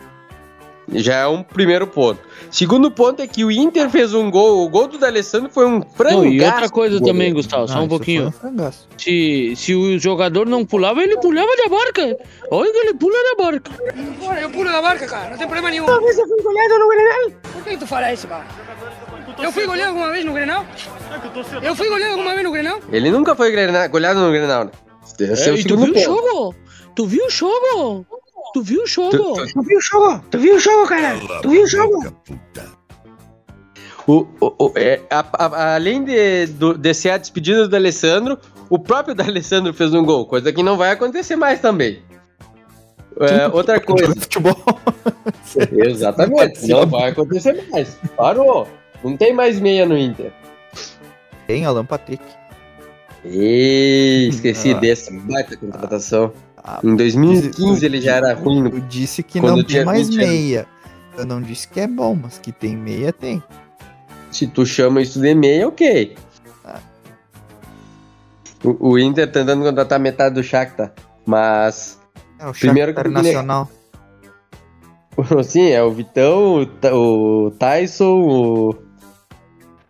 Já 0.91 1.17
é 1.17 1.27
um 1.27 1.43
primeiro 1.43 1.87
ponto. 1.87 2.19
Segundo 2.51 2.91
ponto 2.91 3.21
é 3.21 3.27
que 3.27 3.45
o 3.45 3.51
Inter 3.51 3.91
fez 3.91 4.15
um 4.15 4.31
gol, 4.31 4.65
o 4.65 4.71
gol 4.71 4.89
do 4.89 4.97
D'Alessandro 4.97 5.51
foi 5.51 5.67
um 5.67 5.83
frango. 5.83 6.25
E 6.25 6.41
outra 6.43 6.71
coisa 6.71 6.99
também, 6.99 7.31
Gustavo, 7.35 7.69
só 7.69 7.75
Ah, 7.77 7.83
um 7.83 7.89
pouquinho. 7.89 8.33
um. 8.43 8.71
Se, 8.97 9.53
se 9.55 9.75
o 9.75 9.99
jogador 9.99 10.47
não 10.47 10.65
pulava, 10.65 11.03
ele 11.03 11.19
pulava 11.19 11.51
da 11.63 11.69
barca. 11.69 12.17
Olha 12.51 12.73
que 12.73 12.79
ele 12.79 12.95
pula 12.95 13.19
da 13.37 13.45
barca. 13.45 13.71
Bora, 14.19 14.41
eu 14.41 14.49
pulo 14.49 14.73
da 14.73 14.81
barca, 14.81 15.07
cara, 15.07 15.29
não 15.29 15.37
tem 15.37 15.47
problema 15.47 15.71
nenhum. 15.71 15.85
Talvez 15.85 16.17
eu 16.17 16.27
fui 16.27 16.43
goleado 16.43 16.79
no 16.79 16.89
Grenal. 16.89 17.31
Por 17.53 17.65
que 17.65 17.77
tu 17.77 17.87
fala 17.87 18.11
isso, 18.11 18.27
cara? 18.27 18.47
Eu 19.43 19.53
fui 19.53 19.67
goleado 19.67 19.91
alguma 19.91 20.11
vez 20.13 20.25
no 20.25 20.33
Grenal? 20.33 20.67
Eu 21.63 21.75
fui 21.77 21.89
goleado 21.89 22.13
alguma 22.15 22.33
vez 22.33 22.45
no 22.45 22.51
Grenal? 22.53 22.81
Ele 22.91 23.11
nunca 23.11 23.35
foi 23.35 23.51
goleado 23.89 24.21
no 24.21 24.31
Grenal, 24.33 24.65
né? 24.65 24.71
É, 25.21 25.49
É, 25.49 25.53
o 25.53 25.57
e 25.57 25.65
tu 25.65 25.77
viu 25.77 25.95
o 25.95 25.99
jogo? 25.99 26.55
Tu 26.95 27.07
viu 27.07 27.27
o 27.27 27.31
jogo? 27.31 28.07
Tu 28.55 28.63
viu 28.63 28.83
o 28.83 28.87
jogo? 28.87 29.47
Tu 29.53 29.63
viu 29.63 29.79
o 29.79 29.81
jogo? 29.81 30.25
Tu 30.31 30.39
viu 30.39 30.55
o 30.57 30.59
jogo, 30.59 30.89
cara? 30.89 31.17
Tu 31.43 31.49
viu 31.51 31.63
o 31.63 31.67
jogo? 31.67 32.15
O, 34.07 34.27
o- 34.41 34.55
o- 34.67 34.73
é, 34.75 35.01
a- 35.11 35.25
a- 35.33 35.75
além 35.75 36.03
de, 36.03 36.47
do, 36.47 36.73
de 36.79 36.95
ser 36.95 37.11
a 37.11 37.19
despedida 37.19 37.69
do 37.69 37.77
Alessandro, 37.77 38.39
o 38.71 38.79
próprio 38.79 39.15
D'Alessandro 39.15 39.75
fez 39.75 39.93
um 39.93 40.05
gol, 40.05 40.25
coisa 40.27 40.53
que 40.53 40.63
não 40.63 40.77
vai 40.77 40.91
acontecer 40.93 41.37
mais 41.37 41.61
também. 41.61 42.03
É, 43.21 43.49
outra 43.49 43.79
coisa. 43.81 44.15
Futebol. 44.15 44.57
Exatamente, 45.73 46.67
não 46.69 46.87
vai 46.87 47.11
acontecer 47.11 47.67
mais. 47.71 47.97
Parou. 48.17 48.67
Não 49.03 49.17
tem 49.17 49.33
mais 49.33 49.61
meia 49.61 49.87
no 49.87 49.97
Inter. 49.97 50.33
Tem 51.47 51.65
Alan 51.65 51.85
Patrick. 51.85 52.23
Ih, 53.25 54.29
esqueci 54.29 54.73
Ah. 54.73 54.79
dessa 54.79 55.11
baita 55.13 55.57
contratação. 55.57 56.33
Ah, 56.57 56.81
Em 56.85 56.95
2015 56.97 57.85
ele 57.85 58.01
já 58.01 58.17
era 58.17 58.35
ruim. 58.35 58.65
Eu 58.65 58.81
disse 58.81 59.23
que 59.23 59.41
Quando 59.41 59.57
não 59.59 59.65
tinha 59.65 59.81
tem 59.81 59.87
mais 59.87 60.09
20 60.09 60.19
anos. 60.19 60.29
meia. 60.31 60.67
Eu 61.17 61.27
não 61.27 61.41
disse 61.41 61.67
que 61.69 61.81
é 61.81 61.87
bom, 61.87 62.15
mas 62.15 62.39
que 62.39 62.53
tem 62.53 62.77
meia, 62.77 63.13
tem. 63.13 63.43
Se 64.31 64.47
tu 64.47 64.65
chama 64.67 65.01
isso 65.01 65.21
de 65.21 65.35
meia, 65.35 65.67
ok. 65.67 66.17
Ah. 66.65 66.81
O, 68.65 68.91
o 68.91 68.99
Inter 68.99 69.31
tentando 69.31 69.65
contratar 69.65 69.99
metade 69.99 70.35
do 70.35 70.43
Shakhtar, 70.43 70.93
mas 71.25 71.99
É 72.39 72.47
o 72.47 72.53
Primeiro 72.53 72.93
Shakhtar 72.93 73.05
que 73.23 73.23
Nacional. 73.29 73.69
Sim, 75.43 75.71
é 75.71 75.83
o 75.83 75.91
Vitão, 75.91 76.63
o, 76.63 77.47
o 77.47 77.51
Tyson, 77.53 78.21
o. 78.21 78.75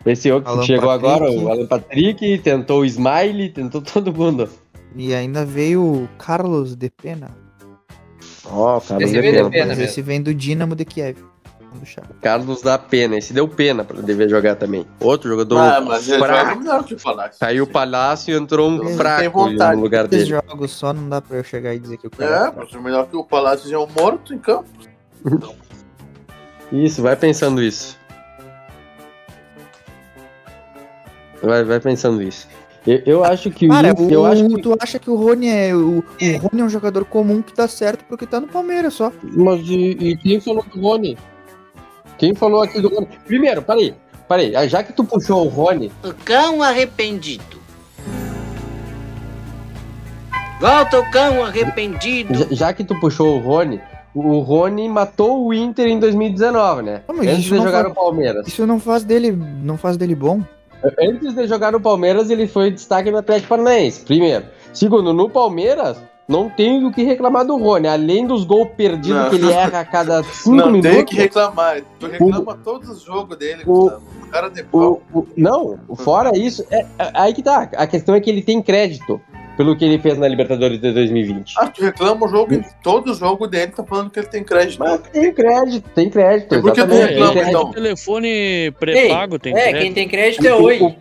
Esse 0.07 0.31
outro 0.31 0.51
Alan 0.51 0.61
que 0.61 0.67
chegou 0.67 0.89
Patrick. 0.89 1.07
agora, 1.15 1.31
o 1.33 1.49
Alan 1.51 1.67
Patrick, 1.67 2.39
tentou 2.39 2.81
o 2.81 2.85
Smiley, 2.85 3.51
tentou 3.51 3.83
todo 3.83 4.13
mundo. 4.13 4.49
E 4.97 5.15
ainda 5.15 5.45
veio 5.45 5.83
o 5.83 6.09
Carlos 6.19 6.75
de 6.75 6.89
Pena. 6.91 7.37
Ó, 8.47 8.81
Carlos 8.81 9.05
Esse 9.05 9.13
deu 9.13 9.23
veio 9.23 9.33
de 9.35 9.39
pena. 9.39 9.51
pena. 9.51 9.67
Mas 9.67 9.79
mesmo. 9.79 9.91
esse 9.91 10.03
vem 10.03 10.23
do 10.23 10.33
Dinamo 10.35 10.75
de 10.75 10.85
Kiev. 10.85 11.19
Carlos 12.23 12.63
dá 12.63 12.79
pena, 12.79 13.19
esse 13.19 13.35
deu 13.35 13.47
pena 13.47 13.85
pra 13.85 14.01
dever 14.01 14.29
jogar 14.31 14.57
também. 14.57 14.87
Outro 14.99 15.29
jogador 15.29 15.59
Ah, 15.59 15.81
mas 15.83 16.07
fraco. 16.07 16.25
joga 16.27 16.55
melhor 16.57 16.83
que 16.85 16.95
o 16.95 16.97
Palácio. 17.01 17.39
Saiu 17.39 17.65
o 17.65 17.67
Palácio 17.67 18.35
e 18.35 18.39
entrou 18.39 18.71
um 18.71 18.83
Eu 18.89 18.97
fraco 18.97 19.51
no 19.51 19.81
lugar 19.81 20.07
Esses 20.07 20.29
dele. 20.29 20.41
jogos 20.49 20.71
só 20.71 20.95
não 20.95 21.09
dá 21.11 21.21
pra 21.21 21.37
eu 21.37 21.45
chegar 21.45 21.75
e 21.75 21.79
dizer 21.79 21.99
que 21.99 22.07
o 22.07 22.11
É, 22.19 22.27
cara. 22.27 22.55
mas 22.57 22.75
é 22.75 22.79
melhor 22.79 23.07
que 23.07 23.17
o 23.17 23.23
Palácio 23.23 23.73
é 23.73 23.79
um 23.79 23.87
morto 23.87 24.33
em 24.35 24.39
campo. 24.39 24.65
Isso, 26.73 27.03
vai 27.03 27.17
pensando 27.17 27.63
isso. 27.63 27.98
Vai, 31.43 31.65
vai 31.65 31.81
pensando 31.81 32.23
isso. 32.23 32.47
Eu, 32.87 33.03
eu 33.05 33.25
acho 33.25 33.51
que 33.51 33.67
o 33.67 33.69
Cara, 33.71 33.95
o, 33.95 34.11
eu 34.11 34.25
acho 34.25 34.49
que 34.49 34.63
tu 34.63 34.75
acha 34.81 34.99
que 34.99 35.11
o 35.11 35.15
Rony 35.17 35.49
é. 35.49 35.75
O, 35.75 35.99
o 35.99 36.37
Rony 36.39 36.61
é 36.61 36.65
um 36.65 36.69
jogador 36.69 37.05
comum 37.05 37.43
que 37.43 37.53
tá 37.53 37.69
certo 37.69 38.05
porque 38.09 38.27
tá 38.27 38.41
no 38.41 38.47
Palmeiras 38.49 38.95
só. 38.95 39.13
Mas 39.23 39.61
e, 39.69 39.91
e 40.01 40.17
quem 40.17 40.41
falou 40.41 40.65
do 40.65 40.81
Rony? 40.81 41.19
Quem 42.17 42.35
falou 42.35 42.63
aqui 42.63 42.81
do 42.81 42.89
Rony? 42.89 43.09
Primeiro, 43.27 43.63
peraí, 43.63 43.95
peraí, 44.29 44.69
já 44.69 44.83
que 44.83 44.93
tu 44.93 45.05
puxou 45.05 45.45
o 45.45 45.49
Rony, 45.49 45.93
O 46.03 46.13
cão 46.25 46.63
arrependido. 46.63 47.59
Volta 50.61 50.99
o 50.99 51.11
cão 51.11 51.45
arrependido. 51.45 52.35
já, 52.35 52.47
já 52.51 52.73
que 52.73 52.83
tu 52.83 52.99
puxou 52.99 53.37
o 53.37 53.39
Rony, 53.39 53.81
o 54.15 54.41
Rony 54.41 54.89
matou 54.89 55.47
o 55.47 55.55
Inter 55.55 55.87
em 55.87 56.01
2019, 56.01 56.83
né? 56.83 57.03
Ah, 57.07 57.13
mas 57.13 57.29
Antes 57.29 57.41
isso 57.41 57.51
de 57.51 57.57
não 57.59 57.65
jogar 57.67 57.81
foi- 57.83 57.89
no 57.91 57.95
Palmeiras. 57.95 58.49
Isso 58.49 58.67
não 58.67 58.81
faz 58.81 59.05
dele. 59.05 59.31
Não 59.31 59.77
faz 59.77 59.97
dele 59.97 60.15
bom. 60.17 60.43
Antes 61.01 61.35
de 61.35 61.47
jogar 61.47 61.73
no 61.73 61.81
Palmeiras, 61.81 62.31
ele 62.31 62.47
foi 62.47 62.71
destaque 62.71 63.11
no 63.11 63.19
Atlético 63.19 63.49
Paranaense, 63.49 64.05
primeiro. 64.05 64.45
Segundo, 64.73 65.13
no 65.13 65.29
Palmeiras, 65.29 65.97
não 66.29 66.49
tem 66.49 66.85
o 66.85 66.93
que 66.93 67.03
reclamar 67.03 67.45
do 67.45 67.57
Rony. 67.57 67.89
Além 67.89 68.27
dos 68.27 68.45
gols 68.45 68.69
perdidos 68.77 69.23
Não. 69.23 69.31
que 69.31 69.37
ele 69.37 69.51
erra 69.53 69.81
a 69.81 69.85
cada 69.85 70.23
cinco 70.33 70.57
Não 70.57 70.71
minutos. 70.71 70.91
tem 70.91 71.05
que 71.05 71.17
reclamar. 71.17 71.81
Tu 71.99 72.07
reclama 72.07 72.59
todos 72.63 72.89
os 72.89 73.03
jogos 73.03 73.37
dele, 73.37 73.63
O-. 73.67 73.87
O 73.89 74.31
cara 74.31 74.49
de 74.51 74.63
pau. 74.63 75.01
O, 75.13 75.21
o- 75.21 75.29
não, 75.37 75.79
fora 75.97 76.37
isso, 76.37 76.63
é, 76.71 76.81
é- 76.99 77.11
aí 77.15 77.33
que 77.33 77.43
tá. 77.43 77.71
A 77.75 77.87
questão 77.87 78.15
é 78.15 78.21
que 78.21 78.29
ele 78.29 78.43
tem 78.43 78.61
crédito 78.61 79.19
pelo 79.59 79.77
que 79.77 79.85
ele 79.85 79.99
fez 79.99 80.17
na 80.17 80.29
Libertadores 80.29 80.81
de 80.81 80.93
2020. 80.93 81.55
Ah, 81.59 81.67
tu 81.67 81.83
reclama 81.83 82.25
o 82.25 82.29
jogo, 82.29 82.65
todo 82.83 83.13
jogo 83.13 83.47
dele 83.49 83.73
tá 83.73 83.83
falando 83.85 84.09
que 84.09 84.21
ele 84.21 84.29
tem 84.29 84.45
crédito. 84.45 84.79
Mas 84.79 85.01
tem 85.13 85.35
crédito, 85.35 85.91
tem 85.95 86.09
crédito. 86.09 86.55
E 86.55 86.63
por 86.63 86.73
que 86.73 86.85
tu 86.87 86.95
reclama, 86.95 87.33
Tem 87.33 87.49
então? 87.49 87.71
Telefone 87.73 88.71
pré-pago 88.79 89.39
tem 89.39 89.53
É, 89.53 89.63
crédito. 89.65 89.83
quem 89.83 89.93
tem 89.93 90.09
crédito 90.09 90.47
é 90.47 90.55
oi. 90.55 90.81
O, 90.81 90.95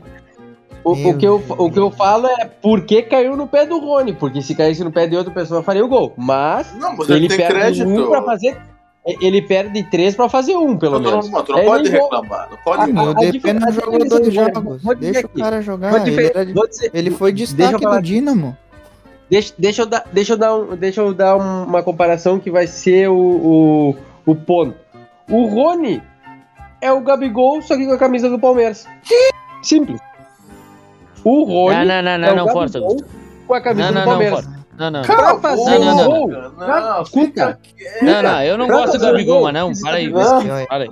O, 0.91 1.09
o 1.09 1.17
que 1.17 1.27
eu, 1.27 1.43
o 1.49 1.69
que 1.71 1.77
eu 1.79 1.91
falo 1.91 2.27
é 2.27 2.45
por 2.45 2.81
que 2.81 3.01
caiu 3.03 3.35
no 3.37 3.45
pé 3.47 3.65
do 3.65 3.77
Rony. 3.77 4.13
Porque 4.13 4.41
se 4.41 4.55
caísse 4.55 4.83
no 4.83 4.91
pé 4.91 5.05
de 5.05 5.15
outra 5.17 5.31
pessoa, 5.33 5.61
faria 5.61 5.85
o 5.85 5.87
gol. 5.87 6.13
Mas 6.17 6.73
Não, 6.79 6.95
mas 6.95 7.09
ele 7.09 7.19
ele 7.19 7.27
tem 7.27 7.37
perde 7.37 7.53
crédito. 7.53 7.87
um 7.87 8.09
pra 8.09 8.23
fazer. 8.23 8.57
Ele 9.21 9.41
perde 9.41 9.83
três 9.83 10.15
pra 10.15 10.27
fazer 10.27 10.55
um, 10.57 10.75
pelo 10.77 10.99
não, 10.99 11.09
menos. 11.11 11.29
não, 11.31 11.41
tu 11.43 11.53
não 11.53 11.59
É 11.59 11.63
pode 11.65 11.89
reclamar. 11.89 12.49
Não 12.51 12.57
pode 12.57 12.81
Ah, 12.81 12.85
reclamar. 12.85 13.05
O 13.07 13.09
a 13.11 13.13
Depena 13.13 13.31
diferença- 13.31 13.71
jogou 13.71 13.91
dois 14.09 14.21
diferença- 14.29 14.53
jogos. 14.53 14.81
Deixa 14.99 15.21
o 15.21 15.25
aqui. 15.25 15.39
cara 15.39 15.55
Vou 15.55 15.61
jogar. 15.63 16.07
Ele, 16.07 16.25
era 16.25 16.45
ele 16.93 17.11
foi 17.11 17.31
destaque 17.31 17.85
do. 17.85 18.01
Dinamo. 18.01 18.57
Deixa, 19.29 19.53
deixa, 19.57 19.81
eu 19.81 19.85
dar, 19.85 20.03
deixa, 20.11 20.33
eu 20.33 20.37
dar 20.37 20.55
um, 20.55 20.75
deixa 20.75 21.01
eu 21.01 21.13
dar 21.13 21.37
um- 21.37 21.63
uma 21.63 21.81
comparação 21.83 22.37
que 22.39 22.51
vai 22.51 22.67
ser 22.67 23.09
o, 23.09 23.15
o, 23.15 23.95
o 24.31 24.35
ponto. 24.35 24.75
O 25.29 25.45
Rony 25.47 26.01
é 26.81 26.91
o 26.91 27.01
Gabigol, 27.01 27.61
só 27.61 27.75
que 27.77 27.85
com 27.85 27.93
a 27.93 27.97
camisa 27.97 28.29
do 28.29 28.39
Palmeiras. 28.39 28.85
Simples. 29.61 29.99
O 31.23 31.43
Rony 31.43 31.85
Não, 31.85 32.01
não, 32.01 32.03
não, 32.03 32.11
é 32.11 32.17
não, 32.35 32.43
o 32.43 32.47
não, 32.47 32.53
força, 32.53 32.79
Gabigol 32.79 33.03
com 33.47 33.53
a 33.53 33.61
camisa 33.61 33.85
Não, 33.87 33.93
do 33.93 33.95
não, 33.95 34.01
não, 34.05 34.11
Palmeiras. 34.11 34.43
força. 34.45 34.56
Não, 34.77 34.91
não. 34.91 35.01
Pra 35.01 35.15
Cala 35.15 35.31
a 35.37 35.41
fazer 35.41 35.79
não, 35.79 36.05
gol, 36.05 36.27
Não, 36.29 36.51
pra- 36.51 37.03
fica 37.05 37.59
escuta. 37.59 37.59
Não, 38.01 38.21
não, 38.23 38.43
eu 38.43 38.57
não 38.57 38.67
gosto 38.67 38.93
do 38.97 38.99
Gabigol, 38.99 39.35
gol, 39.35 39.43
mas 39.45 39.53
não, 39.53 39.73
para 39.81 39.97
aí. 39.97 40.07
Não. 40.09 40.65
Para 40.67 40.83
aí. 40.83 40.89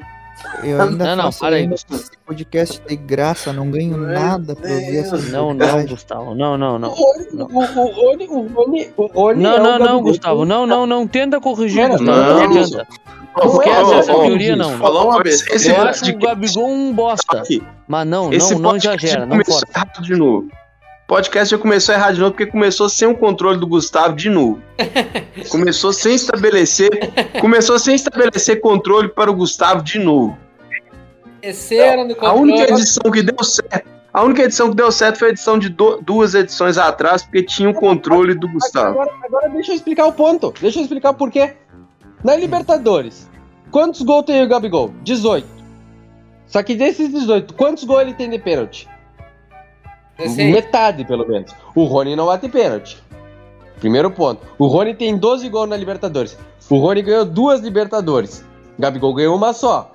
eu 0.63 0.81
ainda 0.81 1.15
Não, 1.15 1.23
não, 1.23 1.31
para 1.31 1.55
aí. 1.55 1.69
esse 1.71 1.85
podcast 2.25 2.81
de 2.87 2.95
graça, 2.95 3.53
não 3.53 3.69
ganho 3.69 3.95
nada 3.97 4.55
pra 4.55 4.69
ouvir 4.71 4.97
essa 4.97 5.17
Não, 5.17 5.53
não. 5.53 5.85
Gustavo. 5.85 6.33
Não, 6.33 6.57
não, 6.57 6.79
não. 6.79 6.89
O, 6.89 7.59
o 7.59 7.65
Rony, 7.91 8.27
o 8.27 8.47
Rony, 8.47 8.89
o 8.97 9.05
Rony 9.05 9.43
Não, 9.43 9.53
é 9.55 9.59
não, 9.59 9.79
não. 9.79 10.01
Gustavo. 10.01 10.45
Não, 10.45 10.65
não, 10.65 10.87
não. 10.87 11.07
Tenta 11.07 11.39
corrigir, 11.39 11.83
Não, 11.87 11.97
Gustavo. 11.97 12.19
não, 12.19 12.33
Não 12.35 12.43
adianta. 12.43 12.87
Não 13.37 13.47
Esquece 13.51 13.93
essa 13.95 14.13
teoria, 14.13 14.55
não. 14.55 14.77
Falou 14.77 15.09
uma 15.09 15.21
vez. 15.21 15.45
esse 15.47 15.69
Eu 15.69 15.81
acho 15.81 16.09
o 16.09 16.17
Gabigol 16.17 16.69
um 16.69 16.93
bosta. 16.93 17.39
Aqui, 17.39 17.61
Mas 17.87 18.07
não, 18.07 18.29
não, 18.29 18.59
não 18.59 18.77
exagera, 18.77 19.25
não 19.25 19.43
força. 19.43 19.65
de 20.01 20.15
novo. 20.15 20.47
O 21.05 21.07
podcast 21.07 21.51
já 21.51 21.57
começou 21.57 21.93
errado 21.93 22.15
de 22.15 22.19
novo 22.21 22.31
porque 22.31 22.47
começou 22.47 22.89
sem 22.89 23.07
o 23.07 23.15
controle 23.15 23.59
do 23.59 23.67
Gustavo 23.67 24.15
de 24.15 24.27
novo. 24.29 24.59
começou 25.51 25.93
sem 25.93 26.15
estabelecer, 26.15 26.89
começou 27.39 27.77
sem 27.77 27.93
estabelecer 27.93 28.59
controle 28.59 29.07
para 29.09 29.29
o 29.29 29.35
Gustavo 29.35 29.83
de 29.83 29.99
novo. 29.99 30.35
Esqueceram 31.43 32.07
do 32.07 32.15
A 32.25 32.33
única 32.33 32.63
edição 32.71 33.11
que 33.11 33.21
deu 33.21 33.43
certo, 33.43 33.87
a 34.11 34.23
única 34.23 34.41
edição 34.43 34.69
que 34.71 34.75
deu 34.75 34.91
certo 34.91 35.19
foi 35.19 35.27
a 35.27 35.31
edição 35.31 35.59
de 35.59 35.69
do- 35.69 36.01
duas 36.01 36.33
edições 36.33 36.75
atrás 36.75 37.21
porque 37.21 37.43
tinha 37.43 37.69
o 37.69 37.73
controle 37.75 38.33
do 38.33 38.47
Gustavo. 38.47 38.99
Agora, 38.99 39.11
agora 39.23 39.49
deixa 39.49 39.73
eu 39.73 39.75
explicar 39.75 40.07
o 40.07 40.11
ponto. 40.13 40.51
Deixa 40.59 40.79
eu 40.79 40.83
explicar 40.83 41.13
por 41.13 41.29
quê. 41.29 41.53
Na 42.23 42.35
Libertadores, 42.35 43.29
quantos 43.69 44.01
gols 44.01 44.25
tem 44.25 44.41
o 44.43 44.47
Gabigol? 44.47 44.91
18. 45.03 45.45
Só 46.47 46.63
que 46.63 46.73
desses 46.73 47.11
18, 47.13 47.53
quantos 47.53 47.83
gols 47.83 48.01
ele 48.01 48.13
tem 48.15 48.27
de 48.27 48.39
pênalti? 48.39 48.87
Metade, 50.17 51.03
pelo 51.05 51.27
menos. 51.27 51.53
O 51.75 51.83
Rony 51.83 52.15
não 52.15 52.27
bate 52.27 52.47
pênalti. 52.47 53.03
Primeiro 53.79 54.09
ponto. 54.09 54.41
O 54.57 54.67
Rony 54.67 54.93
tem 54.93 55.17
12 55.17 55.49
gols 55.49 55.69
na 55.69 55.75
Libertadores. 55.75 56.37
O 56.69 56.77
Rony 56.77 57.01
ganhou 57.01 57.25
duas 57.25 57.59
Libertadores. 57.59 58.43
O 58.77 58.81
Gabigol 58.81 59.13
ganhou 59.13 59.35
uma 59.35 59.53
só. 59.53 59.91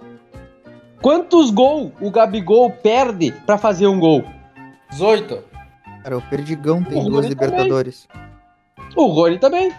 Quantos 1.00 1.50
gols 1.50 1.92
o 2.00 2.10
Gabigol 2.10 2.70
perde 2.70 3.32
pra 3.46 3.56
fazer 3.56 3.86
um 3.86 3.98
gol? 3.98 4.22
18. 4.90 5.42
Cara, 6.02 6.18
o 6.18 6.22
Perdigão 6.22 6.82
tem 6.82 6.98
O 6.98 7.04
duas 7.04 7.24
Rony 7.24 7.28
Libertadores. 7.28 8.08
O 8.94 9.06
Rony 9.06 9.38
também. 9.38 9.72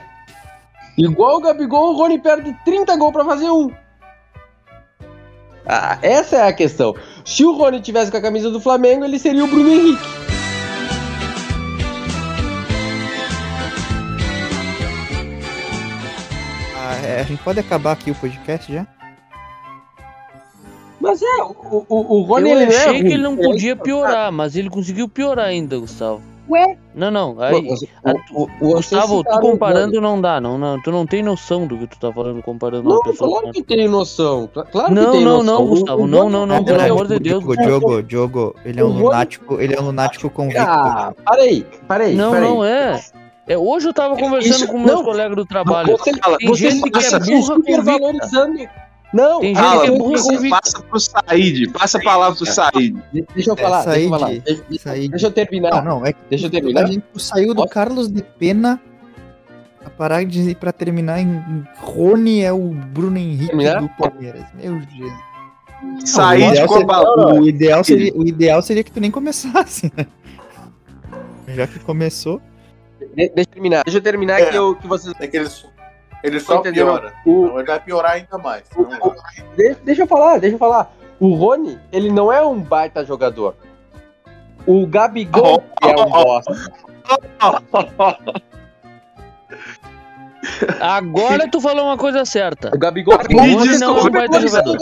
Igual 0.97 1.37
o 1.37 1.41
Gabigol, 1.41 1.93
o 1.93 1.97
Rony 1.97 2.19
perde 2.19 2.55
30 2.65 2.95
gols 2.97 3.13
pra 3.13 3.25
fazer 3.25 3.49
um. 3.49 3.71
Ah, 5.65 5.99
essa 6.01 6.37
é 6.37 6.47
a 6.47 6.53
questão. 6.53 6.95
Se 7.23 7.45
o 7.45 7.53
Rony 7.53 7.79
tivesse 7.79 8.09
com 8.09 8.17
a 8.17 8.21
camisa 8.21 8.49
do 8.49 8.59
Flamengo, 8.59 9.05
ele 9.05 9.19
seria 9.19 9.43
o 9.43 9.47
Bruno 9.47 9.69
Henrique. 9.69 10.30
É, 17.11 17.19
a 17.21 17.23
gente 17.23 17.41
pode 17.43 17.59
acabar 17.59 17.91
aqui 17.93 18.11
o 18.11 18.15
podcast 18.15 18.71
já? 18.73 18.85
Mas 20.99 21.19
é, 21.21 21.41
o, 21.43 21.85
o, 21.89 22.17
o 22.17 22.21
Rony 22.21 22.49
Eu 22.51 22.61
ele 22.61 22.73
é 22.73 22.77
achei 22.77 22.91
ruim. 22.91 23.01
que 23.07 23.13
ele 23.13 23.23
não 23.23 23.33
é 23.33 23.37
podia 23.37 23.75
piorar, 23.75 24.31
mas 24.31 24.55
ele 24.55 24.69
conseguiu 24.69 25.09
piorar 25.09 25.45
ainda, 25.47 25.79
Gustavo. 25.79 26.21
Ué? 26.49 26.77
Não, 26.93 27.09
não. 27.09 27.35
Aí, 27.41 27.67
a- 28.03 28.13
o- 28.33 28.43
o- 28.59 28.73
Gustavo, 28.75 29.23
tu 29.23 29.39
comparando 29.39 29.99
não 30.01 30.19
dá, 30.19 30.39
não, 30.41 30.57
não. 30.57 30.79
Tu 30.81 30.91
não 30.91 31.05
tem 31.07 31.23
noção 31.23 31.65
do 31.65 31.77
que 31.77 31.87
tu 31.87 31.97
tá 31.97 32.11
falando 32.11 32.41
comparando 32.43 32.83
Não, 32.89 32.97
uma 32.97 33.03
pessoa 33.03 33.29
claro 33.31 33.45
com 33.47 33.51
que 33.53 33.63
tem 33.63 33.87
noção. 33.87 34.49
Cla- 34.53 34.65
Claro 34.65 34.87
que 34.89 34.93
Não, 34.93 35.11
tem 35.11 35.23
não, 35.25 35.37
noção. 35.43 35.59
não, 35.59 35.67
Gustavo, 35.67 36.01
o 36.03 36.07
não, 36.07 36.29
não, 36.29 36.45
não, 36.45 36.55
É 36.57 36.63
pelo 36.63 36.81
amor 36.81 37.07
de 37.07 37.19
Deus. 37.19 37.43
Diogo, 37.43 37.55
Diogo, 37.57 38.03
Diogo, 38.03 38.55
ele 38.65 38.79
é 38.79 38.83
O 38.83 38.87
um 38.87 39.03
lunático, 39.03 39.61
ele 39.61 39.73
é 39.75 39.79
um 39.81 39.85
lunático 39.85 40.29
convicto. 40.29 40.61
Ah, 40.61 41.13
parei, 41.23 41.65
parei. 41.87 42.15
Não, 42.15 42.39
não 42.39 42.63
é. 42.65 43.01
É, 43.51 43.57
hoje 43.57 43.87
eu 43.89 43.93
tava 43.93 44.15
conversando 44.15 44.55
Isso- 44.55 44.67
com 44.67 44.77
meus 44.79 44.91
não. 44.99 45.03
colegas 45.03 45.35
do 45.35 45.45
trabalho. 45.45 45.91
Você, 45.97 46.11
Tem 46.13 46.47
você 46.47 46.69
gente 46.71 46.83
que 46.83 46.89
é 46.89 46.91
passa 46.91 47.19
burra 47.19 47.41
super 47.41 47.55
convicta. 47.77 47.81
valorizando. 47.83 48.69
Não, 49.13 49.39
Tem 49.41 49.53
gente 49.55 49.65
ah, 49.65 49.79
que 49.81 49.87
é 49.87 49.91
burra 49.91 50.17
eu- 50.17 50.23
convicta. 50.23 50.61
Passa 50.61 50.83
pro 50.83 50.99
Said, 51.01 51.69
passa 51.73 51.97
a 51.97 52.01
palavra 52.01 52.37
pro 52.37 52.45
Said. 52.45 52.95
Deixa 53.35 53.49
eu 53.49 53.53
É, 53.55 53.61
falar, 53.61 53.83
deixa 53.85 53.99
eu 53.99 54.09
falar. 54.09 54.27
Said, 54.27 54.43
Deixa, 54.69 54.83
Said. 54.83 55.09
deixa 55.09 55.27
eu 55.27 55.31
terminar. 55.31 55.83
Não, 55.83 55.99
não, 55.99 56.05
é 56.05 56.13
que 56.13 56.19
Deixa 56.29 56.45
eu 56.45 56.47
a 56.47 56.51
terminar. 56.51 56.87
gente 56.87 57.03
saiu 57.17 57.53
do? 57.53 57.67
Carlos 57.67 58.09
de 58.09 58.23
Pena 58.23 58.79
a 59.85 59.89
parar 59.89 60.23
de 60.23 60.51
ir 60.51 60.55
pra 60.55 60.71
terminar 60.71 61.19
em 61.19 61.43
Rony 61.79 62.41
é 62.43 62.53
o 62.53 62.69
Bruno 62.69 63.17
Henrique 63.17 63.47
Terminar? 63.47 63.81
do 63.81 63.89
Palmeiras. 63.89 64.45
Meu 64.53 64.79
Deus. 64.79 66.09
Said 66.09 66.41
ideal 66.45 66.67
com 66.69 66.91
a. 66.91 67.33
O 67.33 67.47
ideal, 67.49 67.83
seria, 67.83 68.13
o 68.15 68.25
ideal 68.25 68.61
seria 68.61 68.83
que 68.83 68.91
tu 68.91 69.01
nem 69.01 69.11
começasse, 69.11 69.91
né? 69.97 70.05
Já 71.53 71.67
que 71.67 71.79
começou. 71.79 72.39
De- 73.15 73.29
deixa 73.29 73.41
eu 73.41 73.45
terminar. 73.53 73.83
Deixa 73.83 73.97
eu 73.97 74.01
terminar 74.03 74.39
É. 74.41 74.45
que, 74.45 74.55
eu, 74.55 74.75
que 74.75 74.87
vocês. 74.87 75.13
É 75.19 75.27
que 75.27 75.37
ele, 75.37 75.49
ele 76.23 76.39
só 76.39 76.55
Entenderam? 76.59 76.87
piora. 76.97 77.13
O- 77.25 77.45
Não, 77.47 77.57
ele 77.59 77.67
vai 77.67 77.79
piorar 77.79 78.11
ainda 78.13 78.37
mais. 78.37 78.63
o- 78.75 78.83
Não 78.83 78.97
o- 79.07 79.15
deixa 79.83 80.03
eu 80.03 80.07
falar, 80.07 80.39
deixa 80.39 80.55
eu 80.55 80.59
falar. 80.59 80.93
O 81.19 81.33
Rony, 81.35 81.79
ele 81.91 82.11
não 82.11 82.31
é 82.31 82.41
um 82.41 82.59
baita 82.59 83.05
jogador. 83.05 83.55
O 84.65 84.85
Gabigol 84.87 85.63
é 85.81 85.87
um 85.87 86.09
bosta. 86.09 86.53
Agora 90.79 91.47
tu 91.49 91.61
falou 91.61 91.85
uma 91.85 91.97
coisa 91.97 92.25
certa. 92.25 92.71
O 92.73 92.77
Gabigol 92.79 93.13
O 93.15 93.17
Rony 93.37 93.77
não 93.77 93.97
é 93.97 94.01
um 94.01 94.09
baita 94.09 94.39
jogador. 94.41 94.77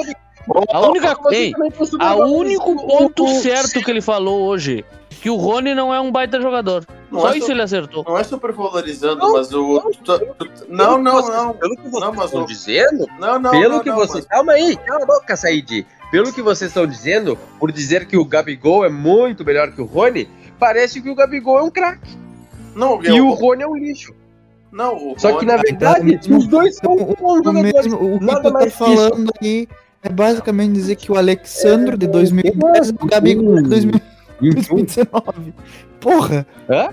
A 0.72 0.80
única, 0.88 1.16
super 1.16 2.02
a 2.02 2.16
único 2.16 2.76
ponto 2.88 3.28
certo 3.42 3.82
que 3.84 3.92
ele 3.92 4.02
falou 4.02 4.42
hoje, 4.48 4.84
que 5.10 5.30
o 5.30 5.36
Rony 5.36 5.76
não 5.76 5.94
é 5.94 6.00
um 6.00 6.12
baita 6.12 6.42
jogador. 6.42 6.86
Não 7.12 7.22
Só 7.22 7.34
é 7.34 7.38
isso 7.38 7.52
ele 7.52 7.62
acertou. 7.62 8.04
Não 8.08 8.18
é 8.18 8.24
super 8.24 8.52
valorizando, 8.54 9.18
Não, 9.20 9.34
mas 9.34 9.54
o. 9.54 9.80
tu- 10.04 10.20
tu- 10.38 10.50
Não, 10.70 10.86
Pelo 10.86 10.98
que 10.98 11.04
não, 11.04 11.28
não. 11.46 11.54
Pelo 11.54 11.76
que 11.76 11.82
vocês 11.90 12.02
Não, 12.04 12.14
mas 12.14 12.26
estão 12.26 12.44
o- 12.44 12.46
dizendo, 12.46 13.08
Não, 13.20 13.40
não. 13.40 13.52
pelo 13.52 13.70
não, 13.76 13.80
que 13.84 13.90
não, 13.90 13.96
vocês. 13.98 14.26
mas- 14.26 14.26
Calma 14.28 14.54
aí, 14.54 14.76
cala 14.78 15.04
a 15.04 15.06
boca, 15.06 15.36
Said. 15.36 15.86
Pelo 16.12 16.32
que 16.34 16.42
vocês 16.42 16.70
estão 16.72 16.88
dizendo, 16.88 17.38
por 17.60 17.72
dizer 17.72 18.06
que 18.08 18.18
o 18.18 18.26
Gabigol 18.26 18.86
é 18.86 18.90
muito 18.90 19.44
melhor 19.44 19.72
que 19.72 19.82
o 19.82 19.86
Rony, 19.86 20.28
parece 20.60 21.02
que 21.02 21.10
o 21.10 21.16
Gabigol 21.16 21.60
é 21.60 21.64
um 21.64 21.70
craque. 21.72 22.18
Não, 22.76 23.02
E 23.04 23.08
eu- 23.18 23.28
o 23.28 23.34
Rony 23.34 23.64
é 23.64 23.68
um 23.68 23.76
lixo. 23.76 24.14
Não, 24.72 25.14
o 25.14 25.16
Só 25.20 25.30
que 25.30 25.34
Rony- 25.34 25.48
na 25.48 25.58
verdade, 25.58 26.04
mesmo- 26.06 26.38
os 26.38 26.48
dois 26.48 26.76
são 26.78 26.94
Então, 26.94 27.16
bons 27.16 27.40
o, 27.40 27.44
jogadores. 27.44 27.74
mesmo, 27.74 28.16
o 28.16 28.20
que 28.20 28.26
Nada 28.26 28.42
tu 28.52 28.54
tá 28.54 28.70
falando 28.70 29.30
aqui 29.36 29.68
é 30.04 30.10
basicamente 30.10 30.74
dizer 30.74 30.96
que 30.96 31.12
o 31.12 31.16
Alexandro 31.18 31.98
de 31.98 32.08
2010 32.08 32.90
é 32.90 32.94
o 33.02 33.06
Gabigol 33.08 33.62
de 33.62 33.70
2000 33.70 34.02
2019. 34.42 35.54
Porra! 36.00 36.48
Hã? 36.70 36.90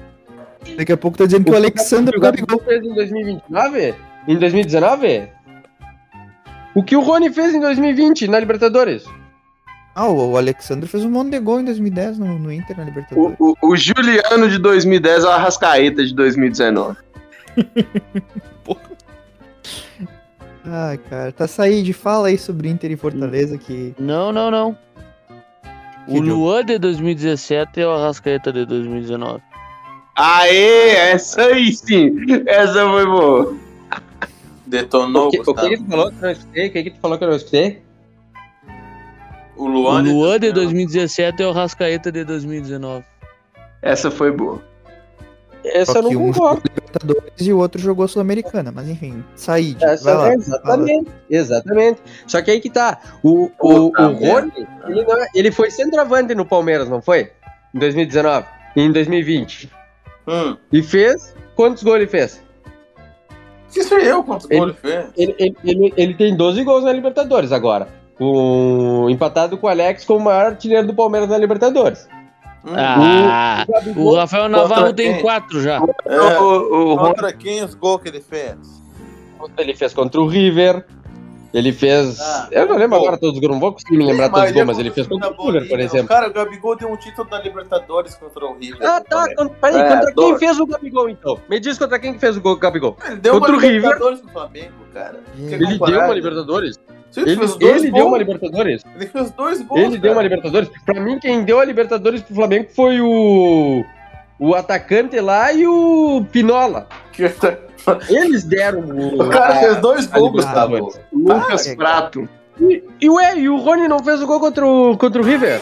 Daqui 0.76 0.90
a 0.92 0.96
pouco 0.96 1.16
tá 1.16 1.26
dizendo 1.26 1.44
que 1.44 1.50
o 1.52 1.56
Alexandre 1.56 2.14
é 2.14 2.16
o 2.16 2.20
o 2.20 2.22
Gabigol. 2.22 2.60
fez 2.60 2.84
em 2.84 2.92
2029? 2.94 3.94
Em 4.26 4.36
2019? 4.36 5.28
O 6.74 6.82
que 6.82 6.96
o 6.96 7.00
Rony 7.00 7.30
fez 7.32 7.54
em 7.54 7.60
2020 7.60 8.26
na 8.28 8.40
Libertadores? 8.40 9.04
Ah, 9.94 10.08
o 10.08 10.32
o 10.32 10.36
Alexandre 10.36 10.88
fez 10.88 11.04
um 11.04 11.10
monte 11.10 11.30
de 11.30 11.38
gol 11.38 11.60
em 11.60 11.64
2010 11.64 12.18
no, 12.18 12.38
no 12.38 12.52
Inter 12.52 12.76
na 12.76 12.84
Libertadores. 12.84 13.36
O, 13.38 13.56
o- 13.62 13.70
o 13.72 13.76
Juliano 13.76 14.48
de 14.50 14.58
2010 14.58 15.22
é 15.24 15.26
o 15.26 15.30
Arrascaeta 15.30 16.04
de 16.04 16.12
2019. 16.14 16.96
Ai, 20.68 20.98
cara, 20.98 21.30
tá 21.30 21.46
saindo, 21.46 21.92
fala 21.94 22.28
aí 22.28 22.36
sobre 22.36 22.68
Inter 22.68 22.90
e 22.90 22.96
Fortaleza 22.96 23.56
que. 23.56 23.94
Não, 23.98 24.32
não, 24.32 24.50
não. 24.50 24.76
O 26.08 26.12
Que 26.12 26.16
jogo? 26.18 26.30
Luan 26.30 26.64
de 26.64 26.78
2017 26.78 27.80
é 27.80 27.86
o 27.86 27.90
Arrascaeta 27.90 28.52
de 28.52 28.64
2019. 28.66 29.42
Aê, 30.16 30.90
essa 31.12 31.42
aí 31.42 31.72
sim. 31.72 32.14
Essa 32.46 32.88
foi 32.88 33.06
boa. 33.06 33.54
Detonou, 34.66 35.28
O 35.28 35.30
que, 35.30 35.38
o 35.38 35.54
que 35.54 35.68
que 35.68 35.76
tu 35.78 35.84
falou 35.88 36.10
que 36.10 36.16
eu 36.16 36.22
não 36.22 36.30
escutei? 36.30 36.66
O 36.66 36.72
que 36.72 36.82
que 36.82 36.90
tu 36.90 37.00
falou 37.00 37.18
que 37.18 37.24
eu 37.24 37.28
não 37.28 37.36
escutei? 37.36 37.82
O 39.56 39.64
O 39.64 39.68
Luan, 39.68 40.02
Luan 40.02 40.38
de 40.40 40.52
2019. 40.52 40.54
2017 40.54 41.42
é 41.42 41.46
o 41.46 41.50
Arrascaeta 41.50 42.10
de 42.10 42.24
2019. 42.24 43.04
Essa 43.82 44.10
foi 44.10 44.32
boa. 44.32 44.60
Essa 45.64 45.98
eu 45.98 46.02
não 46.02 46.10
um 46.10 46.32
concordo. 46.32 46.62
Libertadores 47.02 47.46
e 47.46 47.52
o 47.52 47.58
outro 47.58 47.80
jogou 47.80 48.06
Sul-Americana, 48.08 48.72
mas 48.74 48.88
enfim, 48.88 49.22
Said, 49.34 49.76
Essa, 49.82 50.04
vai 50.04 50.14
lá. 50.28 50.34
exatamente, 50.34 51.10
exatamente. 51.30 52.00
Só 52.26 52.40
que 52.42 52.50
aí 52.50 52.60
que 52.60 52.70
tá. 52.70 52.98
O, 53.22 53.50
o, 53.60 53.68
o 53.88 54.12
Rony, 54.12 54.52
ele, 54.88 55.04
não 55.04 55.16
é- 55.16 55.28
ele 55.34 55.50
foi 55.50 55.70
centroavante 55.70 56.34
no 56.34 56.44
Palmeiras, 56.46 56.88
não 56.88 57.00
foi? 57.02 57.30
em 57.74 57.78
2019, 57.78 58.46
em 58.76 58.90
2020. 58.90 59.70
Hum. 60.26 60.56
E 60.72 60.82
fez. 60.82 61.34
Quantos 61.54 61.82
gols 61.82 61.96
ele 61.96 62.06
fez? 62.06 62.42
Que 63.72 63.82
sei 63.82 64.10
eu 64.10 64.22
quantos 64.24 64.46
Ele- 64.50 64.58
gols 64.60 64.76
ele 64.82 64.94
fez. 64.94 65.06
Ele, 65.16 65.34
ele, 65.38 65.56
ele, 65.64 65.94
ele 65.96 66.14
tem 66.14 66.34
12 66.36 66.64
gols 66.64 66.84
na 66.84 66.92
Libertadores 66.92 67.52
agora. 67.52 67.88
Com, 68.16 69.08
empatado 69.10 69.58
com 69.58 69.66
o 69.66 69.70
Alex 69.70 70.04
como 70.06 70.20
o 70.20 70.24
maior 70.24 70.46
artilheiro 70.46 70.86
do 70.86 70.94
Palmeiras 70.94 71.28
na 71.28 71.36
Libertadores. 71.36 72.08
Hum. 72.66 72.74
Ah, 72.76 73.64
O 73.68 73.72
Gabigol- 73.72 74.04
o 74.12 74.16
Rafael 74.16 74.48
Navarro 74.48 74.92
tem 74.92 75.12
quem? 75.14 75.22
quatro 75.22 75.60
já. 75.62 75.80
É, 76.04 76.20
O, 76.40 76.42
o, 76.42 76.92
o 76.94 76.98
contra 76.98 77.32
quem 77.32 77.62
os 77.62 77.74
gols 77.74 78.02
que 78.02 78.08
ele 78.08 78.20
fez? 78.20 78.56
Ele 79.58 79.74
fez 79.74 79.94
contra 79.94 80.20
o 80.20 80.26
River. 80.26 80.84
Ele 81.54 81.72
fez. 81.72 82.20
Ah, 82.20 82.48
eu 82.50 82.66
não 82.66 82.76
lembro 82.76 82.98
gol. 82.98 83.06
agora 83.06 83.18
todos 83.20 83.36
os 83.36 83.40
gols, 83.40 83.52
não 83.52 83.60
vou 83.60 83.72
conseguir 83.72 83.96
me 83.96 84.04
lembrar 84.04 84.28
todos 84.28 84.46
os 84.46 84.52
gols, 84.52 84.66
mas 84.66 84.78
ele 84.78 84.90
fez 84.90 85.06
contra 85.06 85.28
o 85.28 85.30
River, 85.30 85.44
por 85.62 85.68
Bolívia. 85.68 85.84
exemplo. 85.84 86.08
Cara, 86.08 86.28
o 86.28 86.32
Gabigol 86.32 86.76
deu 86.76 86.88
um 86.92 86.96
título 86.96 87.30
da 87.30 87.38
Libertadores 87.40 88.14
contra 88.16 88.44
o 88.44 88.58
River. 88.58 88.78
Ah, 88.86 89.00
tá. 89.00 89.24
peraí, 89.60 89.80
É, 89.80 89.88
contra 89.96 90.12
quem 90.12 90.38
fez 90.38 90.58
o 90.60 90.66
Gabigol 90.66 91.08
então? 91.08 91.38
Me 91.48 91.58
diz 91.60 91.78
contra 91.78 91.98
quem 91.98 92.12
que 92.14 92.18
fez 92.18 92.36
o 92.36 92.40
gol 92.42 92.56
Gabigol. 92.56 92.96
Ele 93.06 93.16
deu 93.16 93.34
Contra 93.34 93.52
uma 93.52 93.58
o 93.58 93.60
River. 93.60 93.74
Libertadores 93.80 94.20
pro 94.20 94.30
Flamengo, 94.32 94.72
cara. 94.92 95.20
Ele 95.38 95.78
deu 95.78 95.86
uma? 95.86 96.14
Libertadores. 96.14 96.78
Ele, 97.16 97.36
fez 97.36 97.56
dois 97.56 97.82
ele 97.82 97.90
gols. 97.90 97.94
deu 98.02 98.06
uma 98.08 98.18
Libertadores. 98.18 98.82
Ele 98.94 99.06
fez 99.06 99.30
dois 99.30 99.62
gols. 99.62 99.80
Ele 99.80 99.98
deu 99.98 100.12
uma 100.12 100.22
Libertadores. 100.22 100.70
Pra 100.84 101.00
mim, 101.00 101.18
quem 101.18 101.44
deu 101.44 101.60
a 101.60 101.64
Libertadores 101.64 102.22
pro 102.22 102.34
Flamengo 102.34 102.68
foi 102.74 103.00
o. 103.00 103.84
O 104.38 104.54
atacante 104.54 105.18
lá 105.18 105.50
e 105.52 105.66
o 105.66 106.24
Pinola. 106.30 106.86
Eles 108.08 108.44
deram 108.44 108.80
o. 108.80 109.22
O 109.24 109.28
cara 109.30 109.54
a- 109.54 109.56
fez 109.56 109.76
dois 109.78 110.06
gols, 110.06 110.32
Gustavo. 110.32 110.92
Lucas 111.12 111.68
Ah, 111.68 111.76
Prato. 111.76 112.28
E, 112.60 112.82
e 113.00 113.08
ué, 113.10 113.38
e 113.38 113.48
o 113.48 113.56
Rony 113.58 113.86
não 113.88 113.98
fez 114.00 114.20
o 114.22 114.26
gol 114.26 114.40
contra 114.40 114.66
o, 114.66 114.96
contra 114.96 115.20
o 115.20 115.24
River? 115.24 115.60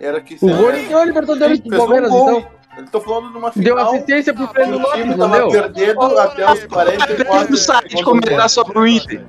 Era 0.00 0.20
que 0.20 0.36
O 0.40 0.48
Rony 0.48 0.86
deu 0.86 0.98
a 0.98 1.04
Libertadores 1.04 1.60
pro 1.60 1.70
fez 1.70 1.82
um 1.82 1.84
Palmeiras, 1.86 2.10
gol. 2.10 2.30
então. 2.38 2.59
Eu 2.76 2.86
tô 2.86 3.00
falando 3.00 3.30
numa 3.30 3.50
final. 3.52 3.76
Deu 3.76 3.78
assistência 3.78 4.32
pro 4.32 4.46
Breno 4.48 4.76
O 4.76 4.80
Lopes, 4.80 4.94
time 5.00 5.14
não 5.16 5.18
tava 5.30 5.36
deu? 5.38 5.50
perdendo 5.50 6.18
até 6.18 6.52
os 6.52 6.64
44. 6.66 7.50
Não 7.50 7.56
sai 7.56 7.84
de 7.88 8.02
comentar 8.04 8.48
sobre 8.50 8.78
o 8.78 8.86
Inter. 8.86 9.24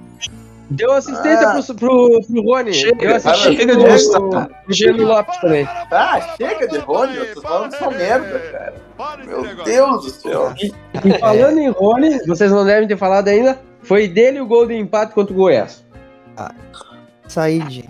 Deu 0.70 0.92
assistência 0.94 1.50
Ah. 1.50 1.62
pro, 1.62 1.76
pro, 1.76 2.22
pro 2.28 2.42
Rony. 2.44 2.74
Chega, 2.74 2.96
deu 2.96 3.16
assistência 3.16 3.52
chega 3.52 3.74
pro, 3.74 3.84
de 3.84 3.90
mostrar. 3.90 4.50
Lopes 5.04 5.38
também. 5.42 5.68
Ah, 5.92 6.36
chega 6.38 6.68
de 6.68 6.78
Rony, 6.78 7.18
eu 7.18 7.34
tô 7.34 7.42
falando 7.42 7.76
só 7.76 7.92
merda, 7.92 8.40
cara. 8.40 8.74
Meu 9.26 9.64
Deus 9.66 10.04
do 10.06 10.10
céu. 10.12 10.54
E 11.04 11.20
falando 11.20 11.58
em 11.58 11.70
Rony, 11.70 12.20
vocês 12.26 12.52
não 12.52 12.64
devem 12.64 12.88
ter 12.88 12.96
falado 12.98 13.28
ainda, 13.28 13.60
foi 13.82 14.08
dele 14.08 14.40
o 14.40 14.46
gol 14.46 14.66
de 14.66 14.76
empate 14.76 15.14
contra 15.14 15.34
o 15.34 15.36
Goiás. 15.36 15.84
Said. 17.28 17.90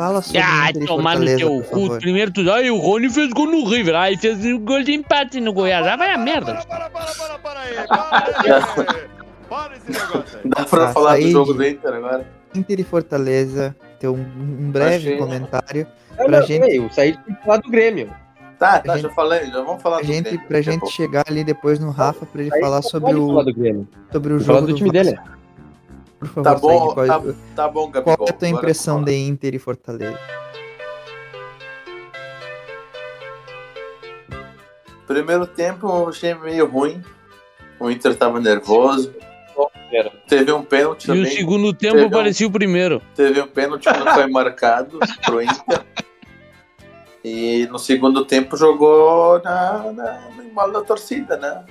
Fala 0.00 0.22
sobre 0.22 0.40
Ah, 0.40 0.70
tomar 0.86 1.18
no 1.18 1.26
teu 1.36 1.60
cu. 1.64 1.98
Primeiro 1.98 2.30
tudo. 2.30 2.50
Ai, 2.52 2.70
o 2.70 2.78
Rony 2.78 3.10
fez 3.10 3.28
gol 3.34 3.46
no 3.46 3.68
River. 3.68 3.94
Aí 3.94 4.16
fez 4.16 4.42
um 4.46 4.58
gol 4.58 4.82
de 4.82 4.92
empate 4.94 5.38
no 5.42 5.52
Goiás. 5.52 5.86
Ah, 5.86 5.94
vai 5.94 6.14
a 6.14 6.16
merda. 6.16 6.54
Para, 6.66 6.88
para, 6.88 7.10
para, 7.12 7.38
para 7.38 7.60
aí. 7.60 7.74
Para 7.86 8.94
aí. 8.94 9.08
Para 9.46 9.76
esse 9.76 9.90
negócio 9.92 10.38
aí. 10.42 10.50
Dá 10.56 10.64
pra 10.64 10.84
Ah, 10.86 10.92
falar 10.94 11.18
do 11.18 11.30
jogo 11.30 11.52
do 11.52 11.62
Inter 11.66 11.92
agora? 11.92 12.26
Inter 12.54 12.80
e 12.80 12.84
Fortaleza, 12.84 13.76
ter 13.98 14.08
um, 14.08 14.14
um 14.14 14.70
breve 14.70 15.08
Achei. 15.08 15.16
comentário 15.18 15.86
Não, 16.16 16.26
Pra 16.26 16.40
não, 16.40 16.46
gente- 16.46 16.60
peraí, 16.60 16.92
Said 16.94 17.18
tem 17.26 17.34
que 17.34 17.42
falar 17.44 17.56
do 17.58 17.70
Grêmio. 17.70 18.10
Tá, 18.58 18.78
tá, 18.78 18.92
A 18.92 18.96
já 18.96 19.02
gente- 19.02 19.14
falei, 19.14 19.46
já 19.50 19.62
vamos 19.62 19.82
falar 19.82 19.96
pra 19.98 20.06
do 20.06 20.12
gente, 20.12 20.22
Grêmio 20.30 20.48
pra 20.48 20.62
gente 20.62 20.80
pouco. 20.80 20.94
chegar 20.94 21.24
ali 21.28 21.44
depois 21.44 21.78
no 21.78 21.90
Rafa 21.90 22.24
pra 22.24 22.40
ele 22.40 22.50
falar 22.58 22.80
sobre 22.82 23.12
falar 23.12 23.42
o, 23.42 23.52
Grêmio. 23.54 23.88
sobre 24.10 24.32
o 24.34 24.40
falar 24.40 24.58
jogo 24.60 24.66
do 24.68 24.72
do 24.72 24.78
time 24.78 24.90
Vasco. 24.92 25.14
dele. 25.14 25.39
Por 26.20 26.28
favor, 26.28 26.42
Tá 26.44 26.54
bom, 26.54 26.78
Said, 26.78 26.94
qual, 26.94 27.06
tá, 27.06 27.34
tá 27.56 27.68
bom, 27.68 27.90
qual 27.90 28.04
Gabigol. 28.04 28.26
é 28.26 28.30
a 28.30 28.32
tua 28.34 28.48
impressão 28.48 29.02
de 29.02 29.16
Inter 29.16 29.54
e 29.54 29.58
Fortaleza? 29.58 30.18
Primeiro 35.06 35.46
tempo 35.46 35.86
eu 35.88 36.08
achei 36.08 36.34
meio 36.34 36.66
ruim. 36.66 37.02
O 37.80 37.90
Inter 37.90 38.14
tava 38.16 38.38
nervoso. 38.40 39.12
Teve 40.28 40.52
um 40.52 40.62
pênalti 40.62 41.10
E 41.10 41.20
o 41.22 41.26
segundo 41.26 41.72
tempo 41.74 41.94
Teve 41.94 42.06
um- 42.06 42.10
parecia 42.10 42.46
o 42.46 42.50
primeiro. 42.50 43.02
Teve 43.16 43.40
um 43.40 43.48
pênalti 43.48 43.90
que 43.90 43.98
não 43.98 44.14
foi 44.14 44.26
marcado 44.30 44.98
pro 45.24 45.42
Inter. 45.42 45.84
E 47.24 47.66
no 47.70 47.78
segundo 47.78 48.24
tempo 48.24 48.56
jogou 48.56 49.42
na, 49.42 49.92
na, 49.92 50.20
no 50.36 50.42
embalo 50.44 50.72
da 50.74 50.82
torcida, 50.82 51.36
né? 51.36 51.64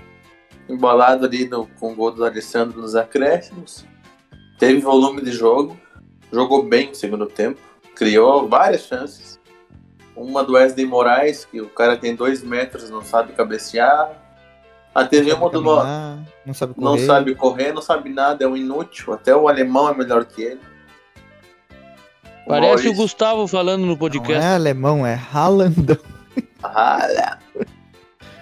Embolado 0.68 1.26
ali 1.26 1.48
no, 1.48 1.66
com 1.80 1.94
o 1.94 1.96
gol 1.96 2.12
do 2.12 2.26
Alessandro 2.26 2.82
nos 2.82 2.96
acréscimos. 2.96 3.86
Teve 4.60 4.80
volume 4.82 5.22
de 5.24 5.32
jogo. 5.32 5.76
Jogou 6.32 6.62
bem 6.64 6.90
no 6.90 6.96
segundo 6.96 7.26
tempo. 7.26 7.60
Criou 7.96 8.48
várias 8.48 8.84
chances. 8.86 9.40
Uma 10.16 10.44
do 10.44 10.54
Wesley 10.54 10.86
Moraes, 10.86 11.46
que 11.46 11.60
o 11.62 11.70
cara 11.70 11.98
tem 11.98 12.16
dois 12.16 12.44
metros 12.44 12.90
e 12.90 12.92
não 12.92 13.02
sabe 13.02 13.34
cabecear. 13.34 14.12
A 14.94 15.06
teve 15.06 15.32
uma 15.32 15.50
do 15.50 15.62
Lo- 15.62 15.78
caminhar, 15.78 16.20
não 16.46 16.54
sabe 16.54 16.74
correr. 16.74 16.86
não 16.86 16.98
sabe 17.06 17.36
correr, 17.36 17.72
não 17.74 17.82
sabe 17.82 18.10
nada, 18.10 18.44
é 18.44 18.48
um 18.48 18.58
inútil. 18.58 19.14
Até 19.14 19.34
o 19.36 19.48
alemão 19.48 19.88
é 19.90 19.94
melhor 19.96 20.26
que 20.26 20.42
ele. 20.42 20.60
O 22.46 22.50
Parece 22.50 22.66
o 22.66 22.70
Maurício- 22.70 22.94
Gustavo 22.96 23.48
falando 23.48 23.82
no 23.82 23.88
Não 23.90 23.96
podcast. 23.98 24.44
é 24.46 24.56
alemão, 24.56 25.06
é 25.06 25.14
Haalandão. 25.32 25.98
Ah, 26.64 27.38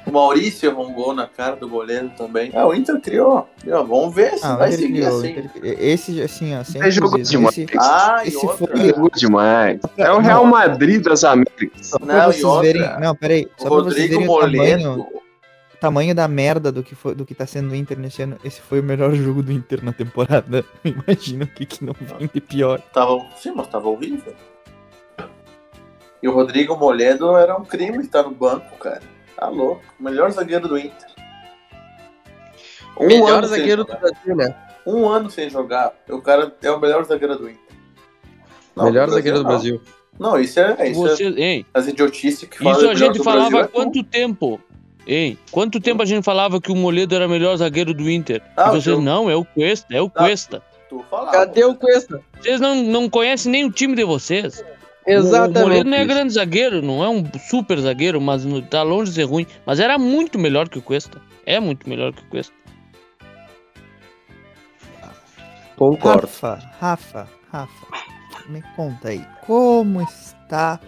o 0.08 0.12
Maurício 0.12 0.80
um 0.80 0.94
gol 0.94 1.14
na 1.14 1.28
cara 1.28 1.56
do 1.56 1.68
goleiro 1.68 2.10
também. 2.18 2.52
Ah, 2.54 2.66
o 2.68 2.74
Inter 2.74 3.00
criou. 3.02 3.48
criou. 3.60 3.86
Vamos 3.86 4.16
ver 4.16 4.38
se 4.38 4.46
Ah, 4.46 4.56
vai 4.56 4.72
seguir 4.72 4.94
criou, 5.02 5.18
assim. 5.20 5.30
Inter. 5.32 5.52
Esse, 5.64 6.22
assim, 6.22 6.56
ó, 6.58 6.64
sem 6.64 6.82
Ele 6.82 6.92
jogou 6.92 7.10
clubismo, 7.12 7.40
demais. 7.52 7.58
esse- 7.58 7.78
Ah, 7.80 8.22
esse 8.26 8.48
foi- 8.48 8.88
Jogou 8.88 9.10
demais. 9.16 9.80
É 9.98 10.12
o 10.12 10.20
Real 10.20 10.46
Madrid 10.46 11.04
das 11.04 11.24
Américas. 11.24 11.88
Só 11.88 11.98
Não, 12.00 12.32
vocês 12.32 12.62
verem. 12.62 13.00
Não, 13.00 13.16
peraí. 13.16 13.46
O 13.58 13.62
Só 13.62 13.70
pra 13.70 13.84
vocês 13.84 14.10
Rodrigo 14.12 14.20
verem 14.20 14.28
o 14.28 14.40
tamanho, 14.40 14.90
Moledo. 14.90 15.02
o 15.74 15.78
tamanho 15.80 16.16
da 16.16 16.28
merda 16.28 16.72
do 16.72 16.82
que, 16.84 16.96
foi, 16.96 17.14
do 17.16 17.26
que 17.26 17.36
tá 17.36 17.46
sendo 17.46 17.72
o 17.72 17.76
Inter 17.76 18.00
nesse 18.00 18.22
ano. 18.22 18.38
Esse 18.44 18.62
foi 18.62 18.80
o 18.80 18.84
melhor 18.84 19.14
jogo 19.14 19.44
do 19.44 19.52
Inter 19.52 19.84
na 19.84 19.92
temporada. 19.94 20.64
Imagina 20.84 21.46
o 21.46 21.48
que, 21.48 21.66
que 21.66 21.84
não 21.86 21.94
vem 22.00 22.30
de 22.34 22.42
pior. 22.42 22.80
Tava, 22.94 23.20
sim, 23.38 23.52
mas 23.56 23.68
tava 23.68 23.88
horrível. 23.90 24.34
E 26.22 26.28
o 26.28 26.34
Rodrigo 26.34 26.76
Moledo 26.76 27.38
era 27.38 27.56
um 27.56 27.64
crime 27.64 28.00
estar 28.00 28.24
no 28.24 28.32
banco, 28.32 28.76
cara. 28.80 29.02
Tá 29.38 29.48
louco. 29.50 29.82
O 30.00 30.04
melhor 30.04 30.32
zagueiro 30.32 30.68
do 30.68 30.78
Inter. 30.78 31.08
Um 33.00 33.06
Melhor 33.06 33.30
ano 33.38 33.48
sem 33.48 33.58
zagueiro 33.60 33.84
do 33.84 33.92
jogar. 33.92 34.00
Brasil, 34.02 34.36
né? 34.36 34.56
Um 34.86 35.08
ano 35.08 35.30
sem 35.30 35.50
jogar. 35.50 35.94
O 36.10 36.20
cara 36.22 36.56
é 36.64 36.72
o 36.72 36.80
melhor 36.80 37.06
zagueiro 37.06 37.38
do 37.38 37.50
Inter. 37.50 37.62
Não, 38.76 38.86
Melhor 38.86 39.08
do 39.08 39.14
zagueiro 39.14 39.38
do 39.38 39.44
não. 39.44 39.50
Brasil. 39.52 39.82
Não, 40.20 40.40
isso 40.40 40.60
é, 40.60 40.90
isso 40.90 41.00
Você, 41.02 41.26
é 41.28 41.40
hein? 41.42 41.66
as 41.74 41.88
idiotices 41.88 42.50
que 42.50 42.58
falam. 42.58 42.74
Isso 42.74 42.90
a 42.90 42.96
gente 42.96 43.24
falava 43.24 43.50
Brasil 43.52 43.60
há 43.60 43.64
é 43.66 43.68
quanto 43.68 44.04
tempo? 44.04 44.60
Hein? 45.06 45.38
Quanto 45.52 45.80
tempo 45.80 46.02
a 46.02 46.06
gente 46.06 46.24
falava 46.24 46.60
que 46.60 46.72
o 46.72 46.76
Moledo 46.76 47.14
era 47.14 47.28
o 47.28 47.30
melhor 47.30 47.56
zagueiro 47.56 47.94
do 47.94 48.10
Inter? 48.10 48.42
Ah, 48.58 48.70
e 48.70 48.72
vocês, 48.72 49.00
não, 49.00 49.30
é 49.30 49.36
o 49.36 49.46
Cuesta, 49.46 49.96
é 49.96 50.02
o 50.02 50.12
Ah, 50.16 50.24
Cuesta. 50.24 50.64
Tu 50.90 51.06
falava. 51.10 51.32
Cadê 51.32 51.64
o 51.64 51.76
Cuesta? 51.76 52.20
Vocês 52.42 52.60
não, 52.60 52.76
não 52.76 53.08
conhecem 53.10 53.52
nem 53.52 53.66
o 53.66 53.72
time 53.72 53.96
de 53.96 54.04
vocês. 54.04 54.64
O 55.08 55.12
Exatamente. 55.12 55.60
Moledo 55.62 55.90
não 55.90 55.98
é 55.98 56.06
grande 56.06 56.34
zagueiro, 56.34 56.82
não 56.82 57.04
é 57.04 57.08
um 57.10 57.24
super 57.50 57.80
zagueiro, 57.80 58.20
mas 58.20 58.44
tá 58.70 58.84
longe 58.84 59.10
de 59.12 59.16
ser 59.16 59.24
ruim. 59.24 59.48
Mas 59.66 59.80
era 59.80 59.98
muito 59.98 60.38
melhor 60.38 60.68
que 60.68 60.78
o 60.80 60.82
Cuesta. 60.82 61.22
É 61.46 61.60
muito 61.60 61.88
melhor 61.90 62.12
que 62.14 62.22
o 62.22 62.26
Cuesta. 62.26 62.54
Concordo. 65.78 66.22
Rafa, 66.28 66.60
Rafa, 66.82 67.28
Rafa, 67.52 67.88
me 68.50 68.64
conta 68.76 69.10
aí. 69.10 69.24
Como 69.46 70.02
está 70.02 70.80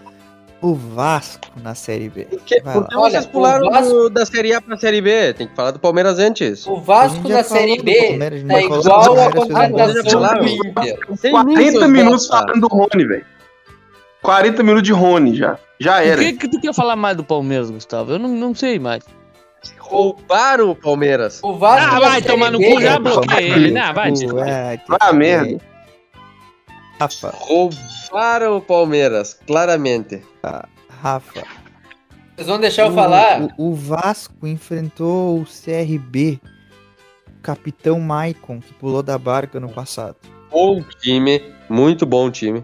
o 0.62 0.74
Vasco 0.74 1.48
na 1.62 1.76
Série 1.76 2.10
B? 2.10 2.26
Que- 2.46 2.60
Vai 2.62 2.74
por 2.74 2.82
lá. 2.84 2.88
que 2.90 2.98
Olha, 2.98 3.12
vocês 3.12 3.26
o 3.26 3.30
pularam 3.30 3.70
Vasco- 3.70 3.94
do- 3.94 4.10
da 4.10 4.26
Série 4.26 4.54
A 4.54 4.60
pra 4.62 4.78
Série 4.78 5.00
B? 5.02 5.34
Tem 5.36 5.48
que 5.48 5.56
falar 5.56 5.72
do 5.72 5.80
Palmeiras 5.80 6.18
antes. 6.18 6.66
O 6.66 6.78
A 6.78 6.80
Vasco 6.80 7.30
na 7.30 7.44
Série 7.44 7.82
B 7.82 8.18
tá 8.48 8.62
igual 8.62 9.20
a 9.20 9.32
contratação 9.32 10.22
do 10.40 10.48
Inter. 10.48 11.00
Sem 11.18 11.32
40 11.32 11.72
seus 11.72 11.90
minutos 11.90 12.28
falando 12.28 12.60
do 12.62 12.68
Rony, 12.68 13.06
velho. 13.08 13.26
40 14.30 14.62
minutos 14.62 14.84
de 14.84 14.94
Rony 14.94 15.36
já. 15.36 15.58
Já 15.80 16.04
era. 16.04 16.22
que, 16.22 16.34
que 16.34 16.48
tu 16.48 16.62
quer 16.62 16.72
falar 16.74 16.96
mais 16.96 17.18
do 17.18 17.24
Palmeiras, 17.24 17.72
Gustavo? 17.72 18.12
Eu 18.12 18.20
não, 18.20 18.30
não 18.30 18.54
sei 18.54 18.78
mais. 18.78 19.04
Roubaram 19.80 20.70
o 20.70 20.76
Palmeiras. 20.76 21.40
O 21.44 21.56
Vasco 21.58 21.96
Ah, 21.96 22.00
vai 22.00 22.22
tomar 22.22 22.52
no 22.52 22.60
cu, 22.60 22.80
já 22.80 23.00
bloqueei 23.00 23.52
ele. 23.52 23.72
Não, 23.72 23.92
vai. 23.92 24.12
te- 24.14 24.28
Pô, 24.28 24.40
é, 24.40 24.78
que- 24.78 24.88
Vai 24.88 25.00
a 25.02 25.12
merda. 25.14 25.58
Rafa, 27.00 27.34
Roubaram 27.36 28.58
o 28.58 28.62
Palmeiras, 28.62 29.34
claramente. 29.48 30.22
Rafa. 31.02 31.44
Vocês 32.36 32.48
vão 32.48 32.60
deixar 32.60 32.84
eu 32.84 32.92
o- 32.92 32.96
falar? 32.96 33.42
O, 33.58 33.70
o 33.72 33.74
Vasco 33.74 34.46
enfrentou 34.46 35.40
o 35.40 35.46
CRB, 35.46 36.40
o 37.28 37.42
capitão 37.42 38.00
Maicon, 38.00 38.60
que 38.60 38.74
pulou 38.76 39.02
da 39.02 39.18
barca 39.18 39.60
no 39.60 39.70
passado. 39.70 40.18
Bom 40.52 40.84
time, 41.02 41.42
muito 41.68 42.06
bom 42.06 42.30
time. 42.30 42.64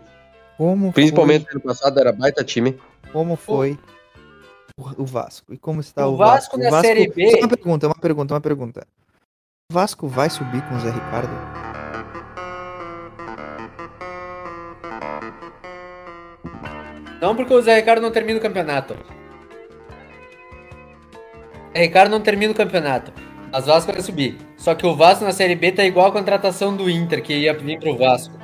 Como 0.57 0.91
Principalmente 0.93 1.47
ano 1.51 1.59
passado 1.59 1.99
era 1.99 2.11
baita 2.13 2.43
time. 2.43 2.71
foi, 3.03 3.11
como 3.11 3.35
foi 3.35 3.79
o, 4.77 5.03
o 5.03 5.05
Vasco? 5.05 5.53
E 5.53 5.57
como 5.57 5.81
está 5.81 6.07
O 6.07 6.13
o, 6.13 6.17
Vasco 6.17 6.57
na 6.57 6.81
Série 6.81 7.09
B- 7.09 7.31
Só 7.31 7.37
uma 7.39 7.47
pergunta, 7.49 7.87
uma 7.87 7.95
pergunta, 7.95 8.33
uma 8.33 8.41
pergunta. 8.41 8.87
O 9.71 9.73
Vasco 9.73 10.07
vai 10.07 10.29
subir 10.29 10.61
com 10.67 10.75
o 10.75 10.79
Zé 10.79 10.91
Ricardo? 10.91 11.33
Não 17.21 17.35
porque 17.35 17.53
o 17.53 17.61
Zé 17.61 17.75
Ricardo 17.75 18.01
não 18.01 18.11
termina 18.11 18.37
o 18.39 18.41
campeonato. 18.41 18.95
Zé 21.73 21.81
Ricardo 21.81 22.11
não 22.11 22.21
termina 22.21 22.51
o 22.51 22.55
campeonato. 22.55 23.11
Mas 23.51 23.65
Vasco 23.65 23.91
vai 23.91 24.01
subir. 24.01 24.37
Só 24.57 24.75
que 24.75 24.85
o 24.85 24.95
Vasco 24.95 25.23
na 25.23 25.31
Série 25.31 25.55
B 25.55 25.71
tá 25.71 25.83
igual 25.83 26.07
a 26.07 26.11
contratação 26.11 26.75
do 26.75 26.89
Inter, 26.89 27.21
que 27.23 27.33
ia 27.33 27.53
vir 27.53 27.79
pro 27.79 27.97
Vasco. 27.97 28.37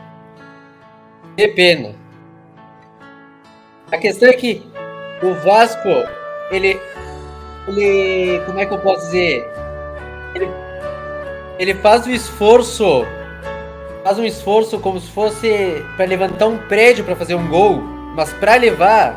Que 1.36 1.48
pena. 1.50 1.96
A 3.92 3.98
questão 3.98 4.30
é 4.30 4.34
que 4.34 4.64
o 5.22 5.34
Vasco, 5.36 5.90
ele. 6.50 6.80
Ele. 7.68 8.42
Como 8.46 8.60
é 8.60 8.66
que 8.66 8.74
eu 8.74 8.80
posso 8.80 9.06
dizer? 9.06 9.46
Ele, 10.34 10.50
ele 11.60 11.74
faz 11.76 12.06
o 12.06 12.10
esforço. 12.10 13.06
Faz 14.04 14.18
um 14.18 14.24
esforço 14.24 14.80
como 14.80 15.00
se 15.00 15.12
fosse 15.12 15.86
para 15.96 16.06
levantar 16.06 16.48
um 16.48 16.58
prédio 16.58 17.04
para 17.04 17.16
fazer 17.16 17.36
um 17.36 17.48
gol. 17.48 17.82
Mas 18.16 18.32
para 18.34 18.56
levar. 18.56 19.16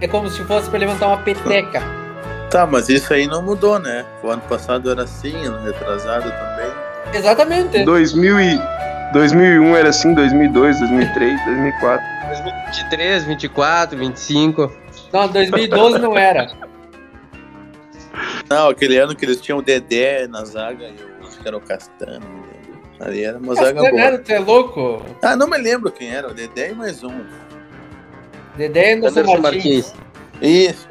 É 0.00 0.08
como 0.08 0.28
se 0.28 0.42
fosse 0.44 0.68
para 0.68 0.80
levantar 0.80 1.06
uma 1.06 1.18
peteca. 1.18 1.80
Tá, 2.50 2.66
mas 2.66 2.88
isso 2.88 3.12
aí 3.14 3.26
não 3.26 3.40
mudou, 3.40 3.78
né? 3.78 4.04
O 4.22 4.28
ano 4.28 4.42
passado 4.42 4.90
era 4.90 5.04
assim, 5.04 5.46
ano 5.46 5.64
retrasado 5.64 6.30
também. 6.30 6.72
Exatamente. 7.14 7.84
2000 7.84 8.40
e 8.40 8.73
2001 9.14 9.76
era 9.76 9.88
assim, 9.90 10.12
2002, 10.12 10.80
2003, 10.80 11.44
2004. 11.44 12.06
2023, 12.26 13.24
24, 13.24 13.96
25. 13.98 14.72
Não, 15.12 15.28
2012 15.28 15.98
não 16.00 16.18
era. 16.18 16.52
Não, 18.50 18.68
aquele 18.70 18.98
ano 18.98 19.14
que 19.14 19.24
eles 19.24 19.40
tinham 19.40 19.58
o 19.58 19.62
Dedé 19.62 20.26
na 20.26 20.44
zaga 20.44 20.86
e 20.86 20.96
eu 21.00 21.28
acho 21.28 21.38
que 21.38 21.46
era 21.46 21.56
o 21.56 21.60
não 21.60 22.42
lembro. 22.42 22.54
Ali 22.98 23.24
era 23.24 23.38
uma 23.38 23.54
zaga 23.54 23.74
boa. 23.74 23.84
Castanheiro, 23.84 24.22
tu 24.24 24.32
é 24.32 24.38
louco? 24.40 25.02
Ah, 25.22 25.36
não 25.36 25.48
me 25.48 25.58
lembro 25.58 25.92
quem 25.92 26.12
era, 26.12 26.28
o 26.28 26.34
Dedé 26.34 26.72
e 26.72 26.74
mais 26.74 27.04
um. 27.04 27.24
Dedé 28.56 28.90
e 28.90 28.96
Anderson 28.96 29.20
Anderson 29.20 29.40
Martins. 29.40 29.92
Martins. 29.92 29.94
Isso. 30.42 30.88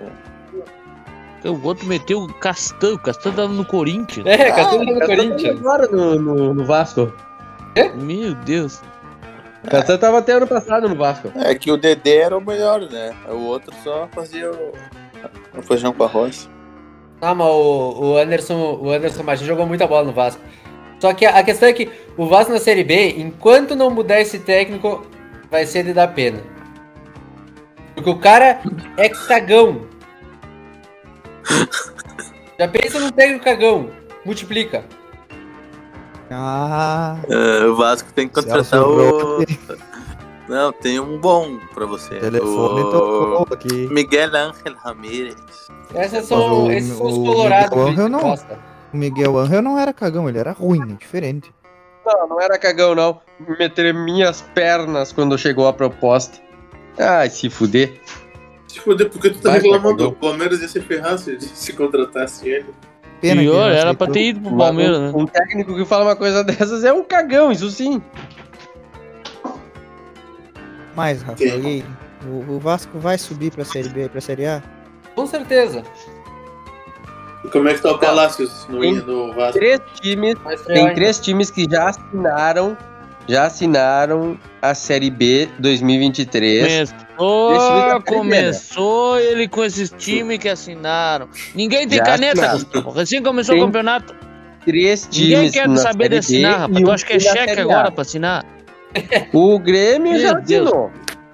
O 1.44 1.68
outro 1.68 1.86
meteu 1.88 2.22
o 2.22 2.34
Castanho. 2.36 2.96
O 2.96 3.00
Castanho 3.00 3.36
tava 3.36 3.50
no 3.50 3.66
Corinthians. 3.66 4.26
É, 4.26 4.50
Castanheiro 4.50 4.94
no 4.94 5.00
Castanho 5.00 5.30
Corinthians. 5.30 5.60
agora 5.60 5.88
no, 5.88 6.16
no, 6.16 6.54
no 6.54 6.66
Vasco. 6.66 7.12
Meu 7.96 8.34
Deus. 8.36 8.82
Castanho 9.70 10.00
tava 10.00 10.20
até 10.20 10.34
ano 10.34 10.48
passado 10.48 10.90
no 10.90 10.96
Vasco. 10.96 11.32
É 11.36 11.56
que 11.56 11.72
o 11.72 11.78
Dedé 11.78 12.18
era 12.18 12.38
o 12.38 12.46
melhor, 12.46 12.82
né? 12.82 13.16
O 13.30 13.46
outro 13.46 13.74
só 13.84 14.10
fazia 14.12 14.52
o, 14.52 14.74
o 15.58 15.62
feijão 15.62 15.94
com 15.94 16.04
arroz. 16.04 16.50
Ah, 17.22 17.34
mas 17.34 17.48
o, 17.48 17.94
o 18.02 18.18
Anderson, 18.18 18.78
o 18.82 18.92
Anderson 18.92 19.24
Martins 19.24 19.48
jogou 19.48 19.66
muita 19.66 19.88
bola 19.88 20.04
no 20.04 20.12
Vasco. 20.12 20.42
Só 21.00 21.14
que 21.14 21.26
a, 21.26 21.40
a 21.40 21.44
questão 21.44 21.70
é 21.70 21.74
que 21.74 21.90
o 22.18 22.28
Vasco 22.28 22.52
na 22.52 22.60
Série 22.60 22.84
B, 22.84 23.16
enquanto 23.18 23.76
não 23.76 23.90
mudar 23.90 24.20
esse 24.20 24.40
técnico, 24.40 25.08
vai 25.50 25.66
ser 25.66 25.84
de 25.84 25.94
dar 25.94 26.10
pena. 26.10 26.42
Porque 27.96 28.10
o 28.10 28.20
cara 28.20 28.60
é 28.98 29.08
cagão. 29.08 29.88
Já 32.60 32.68
pensa 32.68 33.00
num 33.00 33.12
técnico 33.12 33.46
cagão. 33.46 33.90
Multiplica. 34.26 34.84
Ah, 36.32 37.18
É, 37.30 37.66
o 37.66 37.76
Vasco 37.76 38.12
tem 38.14 38.28
que 38.28 38.34
contratar 38.36 38.66
Celso 38.66 39.40
o. 39.40 39.46
Não, 40.48 40.72
tem 40.74 41.00
um 41.00 41.20
bom 41.20 41.58
pra 41.74 41.86
você. 41.86 42.20
telefone 42.20 42.82
o... 42.82 42.92
tocou 42.92 43.48
aqui. 43.52 43.88
Miguel 43.92 44.30
Ángel 44.36 44.76
Ramírez. 44.84 45.36
Esses 45.96 46.26
são, 46.26 46.66
o- 46.66 46.72
esses 46.72 46.98
são 46.98 47.08
os 47.08 47.18
o 47.18 47.24
colorados 47.24 47.70
Miguel 47.78 47.88
Angel 47.92 48.10
não. 48.10 48.20
gosta. 48.20 48.60
O 48.94 48.98
Miguel 48.98 49.38
Angel 49.38 49.62
não 49.62 49.80
era 49.80 49.94
cagão, 49.94 50.28
ele 50.28 50.38
era 50.38 50.52
ruim, 50.52 50.82
é 50.92 50.96
diferente. 50.96 51.54
Não, 52.06 52.28
não 52.28 52.42
era 52.42 52.58
cagão, 52.60 52.94
não. 52.94 53.22
Meter 53.58 53.94
minhas 53.94 54.42
pernas 54.54 55.12
quando 55.14 55.38
chegou 55.38 55.68
a 55.68 55.74
proposta. 55.74 56.38
Ai, 57.00 57.30
se 57.30 57.50
fuder. 57.50 58.00
Se 58.68 58.80
fuder, 58.80 59.10
porque 59.10 59.30
tu 59.30 59.40
tá 59.40 59.52
Vai, 59.52 59.60
reclamando, 59.60 60.10
o 60.10 60.12
Palmeiras 60.14 60.62
ia 60.62 60.68
se 60.68 60.82
ferrar 60.82 61.18
se, 61.18 61.40
se 61.40 61.74
contratasse 61.74 62.48
ele. 62.50 62.66
Pena 63.24 63.42
que 63.42 63.48
Pior, 63.48 63.70
não 63.70 63.78
era 63.78 63.94
pra 63.94 64.08
ter 64.08 64.22
ido 64.22 64.42
pro 64.42 64.58
Palmeiras, 64.58 65.00
né? 65.00 65.12
um, 65.16 65.26
técnico 65.26 65.74
que 65.78 65.86
fala 65.86 66.04
uma 66.04 66.16
coisa 66.16 66.44
dessas 66.44 66.84
é 66.84 66.92
um 66.92 67.06
cagão, 67.06 67.54
isso 67.54 67.72
sim. 67.72 68.02
Mas, 70.94 71.22
Rafael, 71.22 71.64
e 71.64 71.66
aí? 71.66 71.86
O, 72.26 72.56
o 72.56 72.60
Vasco 72.60 73.00
vai 73.00 73.18
subir 73.18 73.50
pra 73.50 73.64
Série 73.64 73.88
B, 73.88 74.10
pra 74.10 74.20
Série 74.20 74.46
A? 74.46 74.62
Com 75.16 75.26
certeza. 75.26 75.84
E 77.46 77.48
como 77.48 77.70
é 77.70 77.74
que 77.74 77.82
tá 77.82 77.94
o 77.94 77.98
Palácios 77.98 78.68
no, 78.68 78.80
no 78.80 79.34
Vasco? 79.34 79.54
Três 79.54 79.80
times, 80.02 80.36
tem 80.68 80.94
três 80.94 81.18
times 81.22 81.50
que 81.50 81.66
já 81.70 81.92
assinaram, 81.92 82.78
já 83.28 83.46
assinaram 83.46 84.38
a 84.62 84.74
Série 84.76 85.10
B 85.10 85.48
2023. 85.60 86.94
Começou, 87.18 88.02
começou 88.02 89.20
ele 89.20 89.48
com 89.48 89.64
esses 89.64 89.90
times 89.98 90.38
que 90.40 90.50
assinaram. 90.50 91.28
Ninguém 91.56 91.88
tem 91.88 91.98
Já 92.00 92.04
caneta, 92.04 92.34
assinaram. 92.42 92.60
Gustavo. 92.60 92.92
Recém 92.92 93.24
começou 93.24 93.56
Tem 93.56 93.64
o 93.64 93.68
campeonato. 93.68 94.16
Três 94.66 95.08
Ninguém 95.12 95.30
times 95.36 95.52
quer 95.52 95.68
na 95.68 95.78
saber 95.78 96.10
de 96.10 96.18
assinar, 96.18 96.60
rapaz. 96.62 96.80
e 96.80 96.84
Tu 96.84 96.90
um 96.90 96.94
acha 96.94 97.06
que 97.06 97.14
é 97.14 97.20
cheque 97.20 97.60
agora 97.60 97.92
pra 97.92 98.02
assinar? 98.02 98.46
O 99.34 99.60
Grêmio 99.60 100.20
já 100.20 100.38
assinou. 100.38 100.92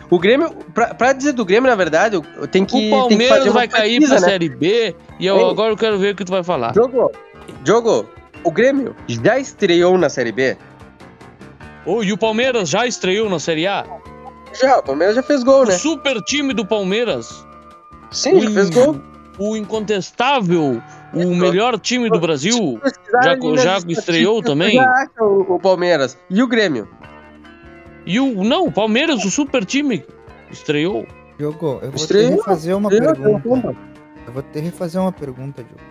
O 0.09 0.17
Grêmio, 0.17 0.49
pra, 0.73 0.95
pra 0.95 1.13
dizer 1.13 1.33
do 1.33 1.45
Grêmio, 1.45 1.69
na 1.69 1.75
verdade, 1.75 2.15
eu- 2.15 2.47
tenho 2.47 2.65
que, 2.65 2.75
O 2.75 2.79
que 2.79 2.89
Palmeiras 2.89 3.43
uma 3.43 3.53
vai 3.53 3.67
cair 3.67 3.99
pesquisa, 3.99 4.15
pra 4.15 4.25
né? 4.25 4.31
Série 4.31 4.49
B 4.49 4.95
e 5.19 5.27
eu, 5.27 5.37
Ei. 5.37 5.49
agora 5.51 5.71
eu 5.71 5.77
quero 5.77 5.99
ver 5.99 6.13
o 6.13 6.15
que 6.15 6.25
tu 6.25 6.31
vai 6.31 6.43
falar. 6.43 6.73
Jogo, 6.73 7.11
jogo, 7.63 8.09
o 8.43 8.49
Grêmio 8.51 8.95
já 9.07 9.37
estreou 9.37 9.95
na 9.99 10.09
Série 10.09 10.31
B? 10.31 10.57
Oh, 11.85 12.03
e 12.03 12.11
o 12.11 12.17
Palmeiras 12.17 12.69
já 12.69 12.85
estreou 12.85 13.29
na 13.29 13.39
Série 13.39 13.67
A? 13.67 13.85
Já, 14.59 14.79
o 14.79 14.83
Palmeiras 14.83 15.15
já 15.15 15.23
fez 15.23 15.43
gol, 15.43 15.63
O 15.63 15.65
né? 15.65 15.71
super 15.77 16.21
time 16.23 16.53
do 16.53 16.65
Palmeiras. 16.65 17.45
Sim, 18.11 18.41
já 18.41 18.49
o, 18.49 18.53
fez 18.53 18.69
gol. 18.69 19.01
o 19.37 19.55
incontestável, 19.55 20.81
o 21.13 21.35
melhor 21.35 21.79
time 21.79 22.09
do 22.09 22.19
Brasil. 22.19 22.79
Já, 23.23 23.37
já 23.57 23.77
estreou 23.87 24.41
também? 24.41 24.75
Já 24.75 24.89
acha 24.91 25.23
o, 25.23 25.55
o 25.55 25.59
Palmeiras. 25.59 26.17
E 26.29 26.41
o 26.41 26.47
Grêmio? 26.47 26.87
E 28.05 28.19
o. 28.19 28.43
Não, 28.43 28.65
o 28.65 28.71
Palmeiras, 28.71 29.23
o 29.23 29.29
super 29.29 29.63
time. 29.65 30.03
Estreou. 30.51 31.05
Diogo, 31.37 31.79
eu 31.81 31.91
vou 31.91 31.95
Estreou, 31.95 32.31
te 32.31 32.35
refazer 32.37 32.75
uma 32.75 32.91
estreou, 32.91 33.15
pergunta. 33.39 33.75
Eu 34.27 34.33
vou 34.33 34.43
te 34.43 34.59
refazer 34.59 34.99
uma 35.01 35.11
pergunta, 35.11 35.63
Diogo. 35.63 35.81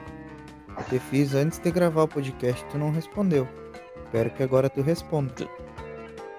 Eu 0.77 0.85
te 0.85 0.98
fiz 0.98 1.35
antes 1.35 1.59
de 1.59 1.70
gravar 1.70 2.03
o 2.03 2.09
podcast, 2.09 2.64
tu 2.70 2.77
não 2.77 2.90
respondeu. 2.90 3.48
Espero 4.05 4.31
que 4.31 4.42
agora 4.42 4.68
tu 4.68 4.83
responda. 4.83 5.48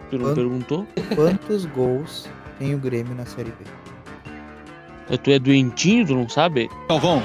Tu 0.10 0.18
não 0.18 0.26
Quanto- 0.26 0.36
perguntou? 0.36 0.88
Quantos 1.16 1.66
gols 1.66 2.28
tem 2.58 2.74
o 2.74 2.78
Grêmio 2.78 3.14
na 3.16 3.26
Série 3.26 3.52
B? 3.52 3.66
É, 5.10 5.18
Tu 5.18 5.32
é 5.32 5.40
doentinho, 5.40 6.06
tu 6.06 6.16
não 6.16 6.28
sabe? 6.30 6.70
Galvão, 6.90 7.24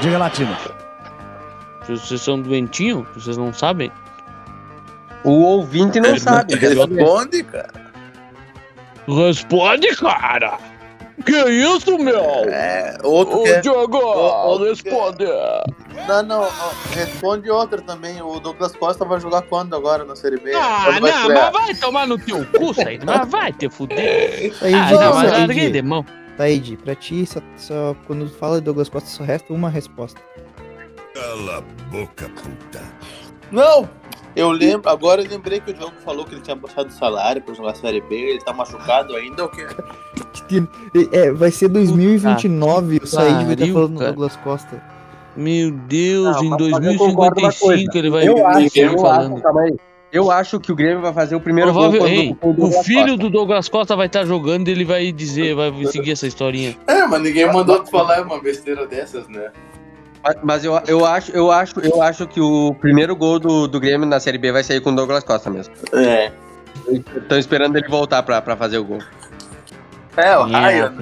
diga 0.00 0.18
latino. 0.18 0.56
Vocês 1.86 2.20
são 2.22 2.40
doentinhos? 2.40 3.06
Vocês 3.14 3.36
não 3.36 3.52
sabem? 3.52 3.90
O 5.22 5.30
ouvinte 5.42 6.00
não 6.00 6.18
sabe. 6.18 6.54
Responde, 6.54 7.42
cara. 7.44 7.72
Responde, 9.06 9.88
cara! 9.96 10.58
Que 11.24 11.32
isso, 11.50 11.98
meu? 11.98 12.20
É, 12.48 12.96
outro 13.02 13.38
Ô, 13.40 13.42
que 13.44 13.50
é... 13.50 13.60
Diogo, 13.60 13.96
outro 13.98 14.68
responde! 14.68 15.24
Não, 16.08 16.22
não, 16.22 16.48
responde 16.92 17.50
outro 17.50 17.80
também. 17.82 18.20
O 18.20 18.38
Douglas 18.40 18.74
Costa 18.76 19.04
vai 19.04 19.20
jogar 19.20 19.42
quando 19.42 19.74
agora 19.74 20.04
na 20.04 20.16
Série 20.16 20.38
B? 20.38 20.52
Ah, 20.54 20.98
não, 21.00 21.08
estrear? 21.08 21.52
mas 21.52 21.66
vai 21.66 21.74
tomar 21.74 22.06
no 22.06 22.18
teu 22.18 22.44
cu, 22.46 22.72
Said. 22.74 23.04
Mas 23.04 23.28
vai 23.30 23.52
te 23.52 23.68
fuder. 23.70 24.52
Tá 24.58 24.66
aí, 24.66 24.74
Ah, 24.74 24.90
não, 24.90 25.14
mas 25.14 25.30
tá 25.30 25.36
aí, 25.36 25.40
larguei 25.46 25.70
de 25.70 25.82
mão. 25.82 26.04
Taíde, 26.36 26.76
pra 26.76 26.94
ti, 26.96 27.24
só, 27.26 27.40
só- 27.56 27.94
quando 28.06 28.28
fala 28.28 28.58
de 28.58 28.64
Douglas 28.64 28.88
Costa, 28.88 29.08
só 29.08 29.22
resta 29.22 29.52
uma 29.52 29.68
resposta. 29.70 30.20
Cala 31.14 31.58
a 31.58 31.60
boca, 31.90 32.28
puta. 32.30 32.82
Não! 33.52 33.88
Eu 34.34 34.50
lembro, 34.50 34.90
agora 34.90 35.22
eu 35.22 35.30
lembrei 35.30 35.60
que 35.60 35.70
o 35.70 35.74
Diogo 35.74 35.92
falou 36.04 36.24
que 36.24 36.34
ele 36.34 36.40
tinha 36.40 36.56
baixado 36.56 36.88
o 36.88 36.92
salário 36.92 37.40
pra 37.40 37.54
jogar 37.54 37.70
a 37.70 37.74
Série 37.76 38.00
B, 38.00 38.16
ele 38.16 38.40
tá 38.40 38.52
machucado 38.52 39.14
ainda 39.14 39.44
ou 39.44 39.48
o 39.48 39.52
quê? 39.52 39.64
É, 41.12 41.30
vai 41.32 41.50
ser 41.50 41.68
2029 41.68 43.00
o 43.02 43.06
Said 43.06 43.32
vai 43.32 43.42
estar 43.44 43.56
pariu, 43.56 43.74
falando 43.74 43.98
do. 43.98 44.04
Douglas 44.04 44.36
Costa. 44.36 44.82
Meu 45.36 45.70
Deus, 45.70 46.36
Não, 46.36 46.44
em 46.44 46.48
mas 46.70 46.84
eu 46.84 46.96
concordo 46.98 47.40
uma 47.40 47.48
2055 47.48 47.98
ele 47.98 48.10
vai 48.10 48.28
Eu 48.28 48.46
acho, 48.46 48.78
eu 48.78 48.98
falando. 48.98 49.32
acho, 49.34 49.42
calma 49.42 49.60
aí. 49.62 49.74
Eu 50.12 50.30
acho 50.30 50.60
que 50.60 50.70
o 50.70 50.76
Grêmio 50.76 51.00
vai 51.02 51.12
fazer 51.12 51.34
o 51.34 51.40
primeiro 51.40 51.72
Provável, 51.72 51.98
gol 51.98 52.08
ei, 52.08 52.30
o 52.40 52.52
Douglas 52.52 52.86
filho 52.86 53.00
Costa. 53.00 53.16
do 53.16 53.30
Douglas 53.30 53.68
Costa 53.68 53.96
vai 53.96 54.06
estar 54.06 54.24
jogando 54.24 54.68
e 54.68 54.70
ele 54.70 54.84
vai 54.84 55.10
dizer, 55.10 55.56
vai 55.56 55.72
seguir 55.86 56.12
essa 56.12 56.24
historinha. 56.26 56.76
É, 56.86 57.04
mas 57.04 57.20
ninguém 57.20 57.52
mandou 57.52 57.80
tu 57.82 57.90
falar 57.90 58.22
uma 58.22 58.40
besteira 58.40 58.86
dessas, 58.86 59.26
né? 59.28 59.50
Mas- 60.22 60.36
Mas 60.42 60.64
eu, 60.64 60.80
eu, 60.86 61.04
acho, 61.04 61.32
eu, 61.32 61.50
acho, 61.50 61.80
eu 61.80 62.00
acho 62.00 62.26
que 62.28 62.40
o 62.40 62.74
primeiro 62.80 63.16
gol 63.16 63.40
do, 63.40 63.66
do 63.66 63.80
Grêmio 63.80 64.06
na 64.06 64.20
Série 64.20 64.38
B 64.38 64.52
vai 64.52 64.62
sair 64.62 64.80
com 64.80 64.90
o 64.90 64.94
Douglas 64.96 65.24
Costa 65.24 65.50
mesmo. 65.50 65.74
É. 65.92 66.30
Estão 67.16 67.36
esperando 67.36 67.76
ele 67.76 67.88
voltar 67.88 68.22
pra, 68.22 68.40
pra 68.40 68.56
fazer 68.56 68.78
o 68.78 68.84
gol. 68.84 69.00
É, 70.16 70.38
o 70.38 70.44
Ryan. 70.44 70.94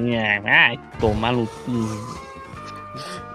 Ai, 0.47 0.81
tomar 0.99 1.33
no 1.35 1.47
cu. 1.47 2.23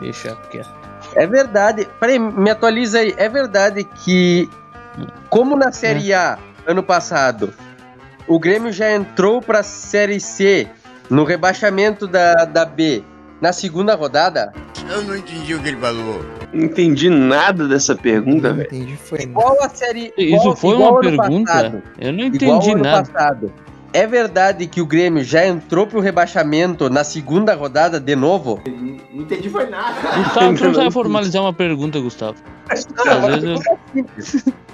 Deixa 0.02 0.36
quieto. 0.50 0.77
É 1.18 1.26
verdade. 1.26 1.88
Peraí, 2.00 2.20
me 2.20 2.50
atualiza 2.50 3.00
aí. 3.00 3.14
É 3.18 3.28
verdade 3.28 3.84
que, 3.84 4.50
como 5.30 5.56
na 5.56 5.72
Série 5.72 6.14
A 6.14 6.38
ano 6.66 6.84
passado, 6.84 7.54
o 8.28 8.40
Grêmio 8.40 8.72
já 8.72 8.92
entrou 8.92 9.42
pra 9.42 9.64
Série 9.64 10.20
C 10.20 10.68
no 11.10 11.24
rebaixamento 11.24 12.08
da, 12.08 12.46
da 12.46 12.66
B 12.66 13.04
na 13.42 13.54
segunda 13.54 13.94
rodada, 13.96 14.52
Eu 14.90 15.04
não 15.04 15.16
entendi 15.16 15.54
o 15.54 15.60
que 15.62 15.68
ele 15.70 15.78
falou. 15.78 16.26
Não 16.52 16.66
entendi 16.66 17.08
nada 17.10 17.68
dessa 17.68 17.96
pergunta, 17.96 18.52
velho. 18.52 18.68
entendi, 18.68 18.96
foi 18.98 19.20
igual 19.22 19.58
a 19.62 19.70
série. 19.70 20.12
Isso 20.18 20.36
igual- 20.36 20.56
foi 20.56 20.74
igual 20.76 20.92
uma 20.94 21.02
pergunta? 21.02 21.52
passado. 21.54 21.84
Eu 22.00 22.14
não 22.14 22.24
Igual 22.26 22.58
entendi 22.58 22.72
ano 22.72 22.84
nada. 22.84 23.04
passado. 23.12 23.54
É 23.94 24.06
verdade 24.06 24.68
que 24.68 24.82
o 24.82 24.86
Grêmio 24.86 25.24
já 25.24 25.46
entrou 25.48 25.88
pro 25.88 26.00
rebaixamento 26.00 26.90
na 26.90 27.04
segunda 27.04 27.56
rodada 27.56 28.00
de 28.00 28.16
novo? 28.16 28.62
Não 29.14 29.24
entendi 29.24 29.50
foi 29.50 29.66
nada. 29.68 29.96
Gustavo, 30.24 30.56
tu 30.58 30.64
não 30.66 30.74
sabe 30.74 30.92
formalizar 30.92 31.42
uma 31.42 31.54
pergunta, 31.54 32.00
Gustavo. 32.00 32.36
Às 32.70 32.86
vezes 33.26 33.44
eu- 33.96 34.06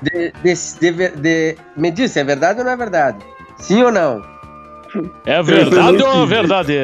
De, 0.02 0.32
de- 0.43 0.80
de 0.80 0.91
ver- 0.91 1.15
de- 1.15 1.56
me 1.78 1.91
diz 1.91 2.12
se 2.12 2.19
é 2.19 2.23
verdade 2.23 2.60
ou 2.60 2.65
não 2.65 2.71
é 2.71 2.76
verdade? 2.78 3.23
Sim 3.58 3.84
ou 3.84 3.91
não? 3.91 4.21
É 5.26 5.41
verdade 5.41 6.04
ou 6.04 6.15
não 6.15 6.23
é 6.23 6.26
verdade? 6.26 6.78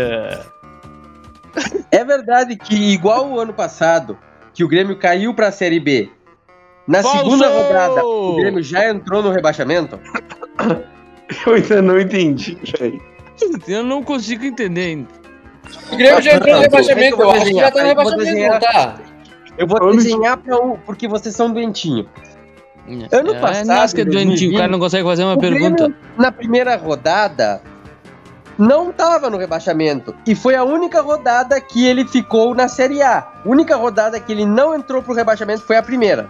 É 1.91 2.05
verdade 2.05 2.55
que, 2.55 2.75
igual 2.93 3.27
o 3.29 3.39
ano 3.39 3.53
passado, 3.53 4.17
que 4.53 4.63
o 4.63 4.67
Grêmio 4.67 4.97
caiu 4.97 5.33
pra 5.33 5.51
Série 5.51 5.79
B, 5.79 6.09
na 6.87 7.01
Falso! 7.01 7.17
segunda 7.17 7.47
rodada, 7.49 8.05
o 8.05 8.35
Grêmio 8.37 8.63
já 8.63 8.87
entrou 8.89 9.21
no 9.21 9.31
rebaixamento? 9.31 9.99
Eu 11.45 11.53
ainda 11.53 11.81
não 11.81 11.99
entendi, 11.99 12.57
velho. 12.79 13.01
Eu 13.67 13.83
não 13.83 14.03
consigo 14.03 14.45
entender 14.45 14.81
ainda. 14.81 15.07
O 15.91 15.95
Grêmio 15.95 16.21
já 16.21 16.33
entrou 16.33 16.53
no 16.55 16.59
É 16.59 16.63
rebaixamento, 16.63 17.21
eu 17.21 17.31
acho 17.31 17.45
que 17.45 17.53
já 17.53 17.71
tá 17.71 17.81
no 17.81 17.87
rebaixamento, 17.87 18.59
tá? 18.59 18.95
Eu 19.57 19.67
vou 19.67 19.91
desenhar 19.95 20.37
pra 20.37 20.57
um, 20.59 20.77
porque 20.77 21.07
vocês 21.07 21.35
são 21.35 21.51
doentinhos. 21.51 22.07
Ano 23.11 23.35
É, 23.35 23.39
passado, 23.39 23.67
nós 23.67 23.93
que 23.93 24.01
é 24.01 24.05
doentinho, 24.05 24.23
o 24.23 24.53
2020, 24.53 24.57
cara 24.57 24.71
não 24.71 24.79
consegue 24.79 25.03
fazer 25.03 25.23
uma 25.23 25.33
o 25.33 25.37
Grêmio, 25.37 25.75
pergunta. 25.75 25.95
na 26.17 26.31
primeira 26.31 26.75
rodada, 26.75 27.61
não 28.57 28.91
tava 28.91 29.29
no 29.29 29.37
rebaixamento. 29.37 30.15
E 30.25 30.33
foi 30.33 30.55
a 30.55 30.63
única 30.63 31.01
rodada 31.01 31.61
que 31.61 31.85
ele 31.85 32.05
ficou 32.05 32.55
na 32.55 32.67
Série 32.67 33.01
A. 33.01 33.19
A 33.19 33.41
única 33.45 33.75
rodada 33.75 34.19
que 34.19 34.31
ele 34.31 34.45
não 34.45 34.73
entrou 34.73 35.03
pro 35.03 35.13
rebaixamento 35.13 35.61
foi 35.61 35.77
a 35.77 35.83
primeira. 35.83 36.27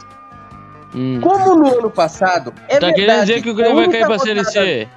Hum. 0.94 1.20
Como 1.22 1.56
no 1.56 1.68
ano 1.80 1.90
passado, 1.90 2.54
é 2.68 2.80
Tá 2.80 2.88
verdade 2.88 2.94
querendo 2.96 3.20
dizer 3.22 3.42
que 3.44 3.50
o 3.50 3.54
Grêmio 3.54 3.74
a 3.80 3.86
vai 3.86 3.90
cair 3.90 4.06
pra 4.06 4.20
Série 4.20 4.44
C? 4.46 4.88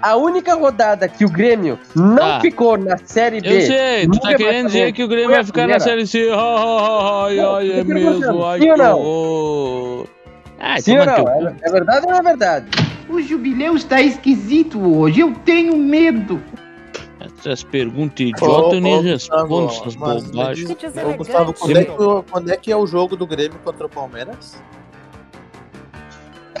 A 0.00 0.16
única 0.16 0.54
rodada 0.54 1.08
que 1.08 1.24
o 1.24 1.30
Grêmio 1.30 1.78
não 1.94 2.16
Tá. 2.16 2.40
ficou 2.40 2.76
na 2.76 2.96
Série 2.98 3.40
B. 3.40 3.48
Eu 3.56 3.60
sei, 3.62 4.06
tu 4.06 4.20
tá 4.20 4.34
querendo 4.34 4.66
dizer 4.66 4.92
que 4.92 5.02
o 5.02 5.08
Grêmio 5.08 5.30
vai 5.30 5.44
ficar 5.44 5.66
na. 5.66 5.80
Série 5.80 6.06
C. 6.06 6.28
Ai, 6.30 7.38
ai, 7.38 7.40
ai, 7.40 7.72
é 7.72 7.78
tô 7.80 7.86
perguntando, 7.86 8.20
mesmo. 8.20 8.44
Ai, 8.44 8.60
sim 8.60 8.70
ou 8.70 8.76
não? 8.76 10.06
Ai, 10.58 10.80
Sim 10.80 10.98
ou 10.98 11.06
não? 11.06 11.48
É, 11.48 11.56
é 11.62 11.70
verdade 11.72 12.06
ou 12.06 12.12
não 12.12 12.18
é 12.18 12.22
verdade? 12.22 12.66
O 13.08 13.20
jubileu 13.20 13.76
está 13.76 14.00
esquisito 14.00 14.78
hoje. 14.80 15.20
Eu 15.20 15.32
tenho 15.44 15.76
medo. 15.76 16.40
Essas 17.20 17.62
perguntas 17.62 18.20
idiotas 18.20 18.74
eu 18.74 18.80
nem 18.80 19.02
respondo 19.02 19.66
Gustavo, 19.66 19.80
essas 19.80 19.94
bobagens. 20.30 20.70
Ô, 20.70 21.14
Gustavo, 21.16 21.54
quando 21.54 21.76
é, 21.76 21.84
que, 21.84 21.92
quando 22.30 22.50
é 22.50 22.56
que 22.56 22.72
é 22.72 22.76
o 22.76 22.86
jogo 22.86 23.16
do 23.16 23.26
Grêmio 23.26 23.58
contra 23.64 23.86
o 23.86 23.88
Palmeiras? 23.88 24.62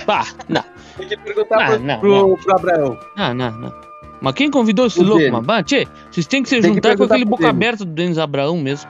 Pá, 0.06 0.26
não. 0.48 0.62
Tem 0.96 1.08
que 1.08 1.16
perguntar 1.16 1.56
Ah, 1.60 1.66
pro, 1.70 1.78
não, 1.80 2.00
pro, 2.00 2.28
não. 2.28 2.36
pro 2.36 2.54
Abraão. 2.54 2.98
Não, 3.16 3.34
não, 3.34 3.50
não. 3.52 3.74
Mas 4.20 4.34
quem 4.34 4.50
convidou 4.50 4.86
esse 4.86 5.00
O 5.00 5.02
louco, 5.02 5.18
dele. 5.18 5.30
mano? 5.32 5.44
Bah, 5.46 5.62
tchê, 5.62 5.86
vocês 6.10 6.26
têm 6.26 6.42
que 6.42 6.48
se 6.48 6.60
Tem 6.60 6.70
que 6.70 6.74
juntar 6.76 6.90
com 6.90 6.96
perguntar 6.96 7.14
aquele 7.14 7.28
boca 7.28 7.42
dele. 7.42 7.50
aberta 7.50 7.84
do 7.84 7.92
Denis 7.92 8.18
Abraão 8.18 8.56
mesmo. 8.58 8.88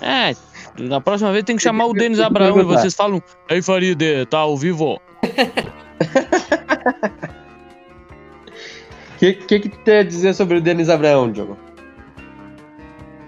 É, 0.00 0.34
na 0.78 1.00
próxima 1.00 1.32
vez 1.32 1.44
tem 1.44 1.56
que 1.56 1.62
chamar 1.62 1.86
o 1.86 1.92
Denis 1.92 2.18
tem 2.18 2.26
que 2.26 2.36
Abraão 2.36 2.60
e 2.60 2.64
vocês 2.64 2.94
falam, 2.94 3.22
aí 3.50 3.60
Farid, 3.62 4.00
tá 4.28 4.38
ao 4.38 4.56
vivo. 4.56 4.94
O 4.94 5.00
que, 9.18 9.32
que, 9.34 9.60
que 9.60 9.68
tu 9.68 9.78
tem 9.80 9.98
a 9.98 10.02
dizer 10.04 10.34
sobre 10.34 10.58
o 10.58 10.60
Denis 10.60 10.88
Abraão, 10.88 11.30
Diogo? 11.30 11.56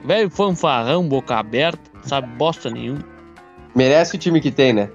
Velho 0.05 0.31
fanfarrão, 0.31 1.07
boca 1.09 1.37
aberta, 1.37 1.81
sabe 2.03 2.29
bosta 2.37 2.71
nenhuma. 2.71 3.01
Merece 3.75 4.17
o 4.17 4.19
time 4.19 4.41
que 4.41 4.51
tem, 4.51 4.73
né? 4.73 4.91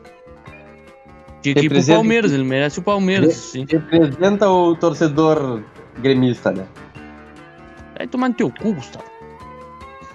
Tinha 1.54 1.56
que 1.56 1.66
ir 1.66 1.70
pro 1.70 1.76
Representa- 1.78 1.98
Palmeiras, 2.00 2.32
ele 2.32 2.44
merece 2.44 2.80
o 2.80 2.82
Palmeiras, 2.82 3.34
sim. 3.36 3.66
Representa 3.70 4.50
o 4.50 4.76
torcedor 4.76 5.62
gremista, 6.00 6.52
né? 6.52 6.66
Vai 7.98 8.08
tomar 8.08 8.30
no 8.30 8.36
teu 8.36 8.50
cu, 8.52 8.74
Gustavo. 8.74 9.06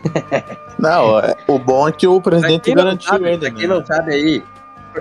Não, 0.78 1.18
é- 1.18 1.36
o 1.46 1.58
bom 1.58 1.88
é 1.88 1.92
que 1.92 2.06
o 2.06 2.20
presidente 2.20 2.72
garantiu 2.74 3.08
sabe, 3.08 3.28
ele. 3.28 3.38
pra 3.38 3.50
né? 3.50 3.56
quem 3.58 3.66
não 3.68 3.84
sabe 3.84 4.14
aí, 4.14 4.42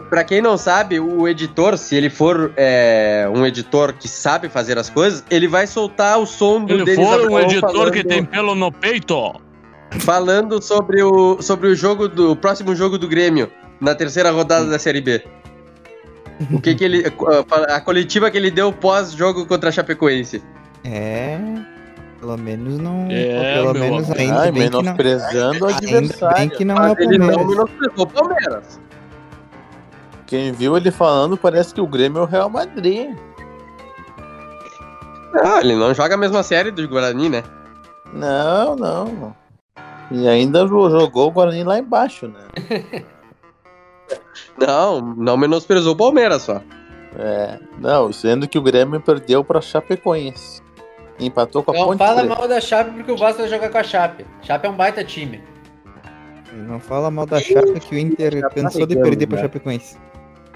pra 0.10 0.24
quem 0.24 0.42
não 0.42 0.58
sabe, 0.58 1.00
o 1.00 1.28
editor, 1.28 1.78
se 1.78 1.96
ele 1.96 2.10
for 2.10 2.52
é, 2.58 3.30
um 3.34 3.46
editor 3.46 3.94
que 3.94 4.08
sabe 4.08 4.50
fazer 4.50 4.78
as 4.78 4.90
coisas, 4.90 5.24
ele 5.30 5.48
vai 5.48 5.66
soltar 5.68 6.20
o 6.20 6.26
som 6.26 6.64
do 6.66 6.74
Ele 6.74 6.84
Denis 6.84 7.08
for 7.08 7.30
um 7.32 7.40
editor 7.40 7.72
falando, 7.72 7.92
que 7.92 8.04
tem 8.04 8.26
pelo 8.26 8.56
no 8.56 8.72
peito. 8.72 9.40
falando 10.00 10.62
sobre 10.62 11.02
o, 11.02 11.42
sobre 11.42 11.70
o 11.70 11.76
jogo 11.76 12.08
do 12.10 12.32
o 12.32 12.36
próximo 12.36 12.76
jogo 12.76 12.98
do 12.98 13.08
Grêmio 13.08 13.50
na 13.80 13.96
terceira 13.96 14.32
rodada 14.32 14.66
da 14.66 14.78
Série 14.78 15.00
B. 15.02 15.24
O 16.52 16.62
que 16.62 16.74
que 16.76 16.84
ele 16.84 17.04
a, 17.70 17.76
a 17.76 17.82
coletiva 17.82 18.30
que 18.32 18.38
ele 18.38 18.50
deu 18.52 18.72
pós 18.72 19.12
jogo 19.12 19.46
contra 19.46 19.70
a 19.70 19.72
Chapecoense. 19.72 20.42
É. 20.84 21.38
Pelo 22.20 22.38
menos 22.38 22.78
não. 22.78 23.08
É, 23.10 23.54
pelo 23.56 23.74
menos 23.74 24.06
amor. 24.06 24.20
ainda 24.20 24.40
Ai, 24.42 24.52
bem 24.52 24.64
que 24.64 24.70
não. 24.72 24.82
menosprezando 24.82 25.66
o 25.66 25.68
Ainda 25.68 25.82
bem 25.82 25.96
adversário. 25.98 26.52
que 26.52 26.66
não 26.66 26.76
é 26.76 26.80
o 26.80 26.82
Mas 26.82 27.00
ele 27.00 27.18
não 27.18 27.28
Palmeiras. 27.28 27.50
menosprezou 27.56 28.04
o 28.06 28.08
Palmeiras. 28.08 28.80
Quem 30.28 30.52
viu 30.52 30.78
ele 30.78 30.92
falando 30.92 31.36
parece 31.38 31.74
que 31.74 31.82
o 31.82 31.88
Grêmio 31.88 32.20
é 32.20 32.22
o 32.24 32.26
Real 32.26 32.50
Madrid. 32.50 33.16
Ah, 35.44 35.60
ele 35.62 35.76
não 35.76 35.94
joga 35.94 36.16
a 36.16 36.18
mesma 36.18 36.42
série 36.44 36.72
do 36.72 36.88
Guarani, 36.88 37.30
né? 37.30 37.44
Não, 38.14 38.76
não. 38.76 39.36
E 40.12 40.28
ainda 40.28 40.66
jo- 40.66 40.90
jogou 40.90 41.28
o 41.28 41.32
Guarani 41.32 41.64
lá 41.64 41.78
embaixo, 41.80 42.28
né? 42.28 43.04
Não, 44.58 45.02
não 45.02 45.38
menosprezou 45.38 45.94
o 45.94 45.98
Palmeiras 45.98 46.44
só. 46.44 46.62
É, 47.18 47.60
não, 47.80 48.12
sendo 48.14 48.48
que 48.48 48.58
o 48.58 48.62
Grêmio 48.62 49.02
perdeu 49.02 49.44
pra 49.44 49.62
Chapecoense. 49.62 50.62
Empatou 51.20 51.64
com 51.64 51.72
a 51.72 51.74
Não 51.74 51.86
Ponte 51.88 51.98
fala 51.98 52.22
Preta. 52.22 52.36
mal 52.36 52.48
da 52.48 52.62
Chape 52.62 52.92
porque 52.92 53.12
o 53.12 53.18
Vasco 53.18 53.42
vai 53.42 53.50
jogar 53.50 53.70
com 53.70 53.78
a 53.78 53.84
Chape. 53.84 54.26
Chape 54.42 54.68
é 54.68 54.70
um 54.70 54.76
baita 54.76 55.04
time. 55.04 55.44
Não 56.54 56.80
fala 56.80 57.12
mal 57.12 57.26
da 57.26 57.40
Chape 57.40 57.80
que 57.80 57.96
o 57.96 58.00
Inter 58.00 58.42
tá 58.42 58.50
cansou 58.50 58.86
de 58.86 58.96
perder 58.96 59.28
pra 59.28 59.38
né? 59.38 59.44
Chapecoense. 59.44 59.98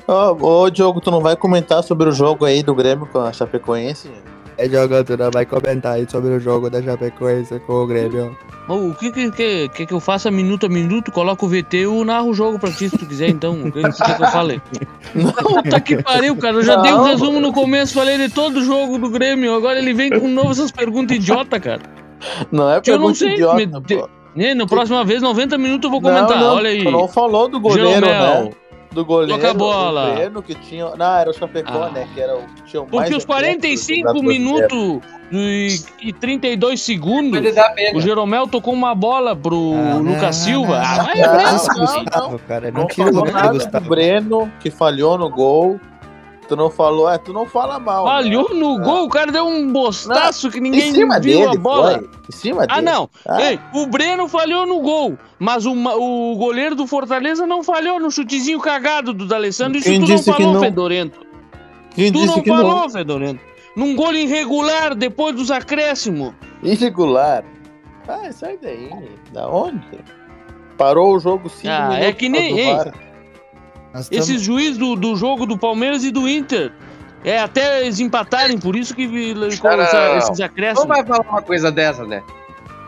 Ô, 0.08 0.64
ô, 0.64 0.70
Diogo, 0.70 1.00
tu 1.02 1.12
não 1.12 1.22
vai 1.22 1.36
comentar 1.36 1.84
sobre 1.84 2.10
o 2.10 2.12
jogo 2.12 2.46
aí 2.46 2.62
do 2.64 2.76
Grêmio 2.76 3.06
com 3.08 3.20
a 3.20 3.32
Chapecoense? 3.32 4.12
É 4.58 4.68
tu 5.04 5.18
não 5.18 5.32
vai 5.32 5.46
comentar 5.46 5.94
aí 5.94 6.06
sobre 6.10 6.32
o 6.34 6.40
jogo 6.40 6.70
da 6.70 6.82
Chapecoense 6.82 7.60
com 7.62 7.74
o 7.74 7.88
Grêmio. 7.88 8.38
O 8.70 8.94
que 8.94 9.12
que, 9.12 9.32
que 9.32 9.70
que 9.70 9.86
que 9.88 9.94
eu 9.94 10.00
faça 10.00 10.32
minuto 10.32 10.66
a 10.66 10.70
minuto? 10.70 11.12
Coloca 11.12 11.44
o 11.46 11.50
VT 11.50 11.78
e 11.78 11.82
eu 11.82 12.06
narro 12.06 12.30
o 12.30 12.34
jogo 12.34 12.58
pra 12.60 12.72
ti 12.72 12.90
se 12.90 12.98
tu 12.98 13.06
quiser, 13.06 13.30
então. 13.30 13.54
O 13.64 13.72
que, 13.72 13.82
que 13.82 14.16
que 14.16 14.22
eu 14.24 14.28
falei? 14.28 14.62
Puta 15.14 15.80
que 15.82 16.02
pariu, 16.02 16.36
cara. 16.38 16.56
Eu 16.58 16.64
já 16.64 16.78
dei 16.78 16.94
um 16.94 16.98
Não. 16.98 17.04
resumo 17.04 17.40
no 17.42 17.52
começo, 17.52 17.94
falei 17.94 18.18
de 18.18 18.30
todo 18.30 18.58
o 18.58 18.64
jogo 18.64 18.98
do 18.98 19.10
Grêmio. 19.10 19.54
Agora 19.54 19.78
ele 19.80 19.94
vem 19.94 20.10
com 20.12 20.28
novo 20.28 20.52
essas 20.52 20.72
perguntas 20.72 21.18
idiota, 21.18 21.60
cara. 21.60 21.82
Não 22.52 22.70
é 22.72 22.78
Eu 22.78 22.82
pergunta 22.82 23.08
não 23.10 23.16
sei. 23.16 23.34
idiota, 23.34 23.56
me- 23.58 23.68
pô. 23.68 23.80
de- 23.82 24.04
né, 24.36 24.54
na 24.56 24.66
próxima 24.66 25.04
vez, 25.06 25.22
90 25.22 25.58
minutos 25.58 25.84
eu 25.86 25.92
vou 25.92 26.02
comentar. 26.02 26.38
Não, 26.40 26.48
não, 26.48 26.56
Olha 26.56 26.70
aí. 26.70 26.84
Tu 26.84 26.90
não 26.90 27.08
falou 27.08 27.48
do 27.50 27.60
goleiro, 27.60 27.90
Jeromel. 27.90 28.44
né? 28.46 28.52
Do 28.94 29.04
goleiro. 29.06 29.34
Toca 29.36 29.52
a 29.52 29.54
bola. 29.54 30.12
O 30.12 30.16
Breno 30.16 30.42
que 30.44 30.56
tinha. 30.56 30.96
Não, 30.96 31.16
era 31.18 31.30
o 31.30 31.34
Chapecó, 31.34 31.84
Ah. 31.84 31.90
né? 31.90 32.08
Que 32.14 32.22
era 32.22 32.36
o 32.36 32.44
que 32.44 32.64
tinha 32.64 32.82
o 32.82 32.86
mais 32.86 33.10
Porque 33.10 33.16
os 33.16 33.24
atletas 33.24 33.26
do 33.26 33.28
45 33.28 34.04
Campeonato 34.14 34.24
Brasileiro. 34.26 35.02
minutos 35.32 35.86
e, 36.02 36.10
e 36.10 36.14
32 36.14 36.82
segundos, 36.82 37.42
o 37.96 38.00
Jeromel 38.00 38.48
tocou 38.48 38.74
uma 38.74 38.94
bola 38.94 39.36
pro 39.36 39.74
Ah, 39.76 39.96
Lucas 39.96 40.22
não, 40.22 40.32
Silva. 40.46 40.78
não, 40.80 40.86
Ah, 40.86 40.98
não, 40.98 41.06
vai 41.06 41.16
não, 41.16 41.32
ver, 41.32 41.44
não, 41.44 42.04
não. 42.04 42.72
Não 42.72 42.82
Não 42.82 42.88
tira 42.88 43.10
o 43.10 43.14
falou 43.14 43.26
lugar 43.26 43.32
do 43.32 43.32
nada 43.34 43.48
do 43.50 43.54
Gustavo. 43.56 43.90
Breno, 43.90 44.52
que 44.60 44.70
falhou 44.70 45.18
no 45.18 45.30
gol. 45.30 45.80
Tu 46.48 46.56
não 46.56 46.70
falou, 46.70 47.10
é, 47.10 47.18
tu 47.18 47.32
não 47.32 47.46
fala 47.46 47.80
mal. 47.80 48.06
Falhou 48.06 48.50
né? 48.54 48.60
no 48.60 48.80
gol, 48.80 49.06
o 49.06 49.10
cara 49.10 49.32
deu 49.32 49.46
um 49.48 49.72
bostaço 49.72 50.52
que 50.52 50.58
Em 50.60 50.62
ninguém 50.62 50.92
cima 50.94 51.20
viu 51.20 51.40
dele, 51.40 51.56
a 51.58 51.60
bola. 51.60 51.92
foi. 52.00 52.10
Em 52.30 52.32
cima 52.32 52.64
Ah, 52.64 52.76
dele. 52.76 52.82
não. 52.82 53.10
Ah. 53.28 53.42
Ei, 53.42 53.60
o 53.74 53.88
Breno 53.88 54.28
falhou 54.28 54.66
no 54.66 54.82
gol, 54.82 55.18
mas 55.40 55.66
o, 55.66 55.72
o 55.74 56.36
goleiro 56.36 56.76
do 56.76 56.86
Fortaleza 56.86 57.48
não 57.48 57.64
falhou 57.64 58.00
no 58.00 58.12
chutezinho 58.12 58.60
cagado 58.60 59.14
do 59.14 59.26
D'Alessandro. 59.26 59.78
Isso 59.80 59.90
Quem 59.90 60.02
tu 60.02 60.08
não 60.10 60.18
que 60.18 60.24
falou, 60.32 60.54
não? 60.54 60.60
Fedorento. 60.62 61.20
Quem 61.96 62.12
Tu 62.12 62.26
não 62.26 62.42
que 62.42 62.50
falou, 62.50 62.82
não? 62.82 62.90
Fedorento. 62.90 63.40
Num 63.76 63.96
gol 63.96 64.14
irregular 64.14 64.94
depois 64.96 65.36
dos 65.36 65.50
acréscimos. 65.50 66.34
Irregular. 66.62 67.44
Ah, 68.08 68.32
sai 68.32 68.58
daí. 68.62 68.90
Da 69.32 69.48
onde? 69.48 69.82
Parou 70.78 71.16
o 71.16 71.20
jogo 71.20 71.50
5 71.50 71.68
Ah, 71.72 71.98
é 72.00 72.12
que 72.12 72.28
nem- 72.28 72.60
ei, 72.60 72.76
tamo- 73.94 74.06
Esses 74.12 74.42
juízes 74.42 74.78
do, 74.78 74.96
do 74.96 75.16
jogo 75.16 75.46
do 75.46 75.58
Palmeiras 75.58 76.04
e 76.04 76.12
do 76.12 76.28
Inter. 76.28 76.72
É, 77.24 77.40
até 77.40 77.82
eles 77.84 78.00
empatarem, 78.02 78.58
por 78.60 78.76
isso 78.76 78.94
que 78.94 79.08
Não, 79.08 79.48
não, 79.48 79.78
não. 79.78 80.18
esses 80.18 80.40
Não 80.40 80.46
acréscimos. 80.46 80.88
vai 80.90 81.06
falar 81.06 81.22
uma 81.30 81.42
coisa 81.42 81.72
dessa, 81.72 82.04
né? 82.06 82.22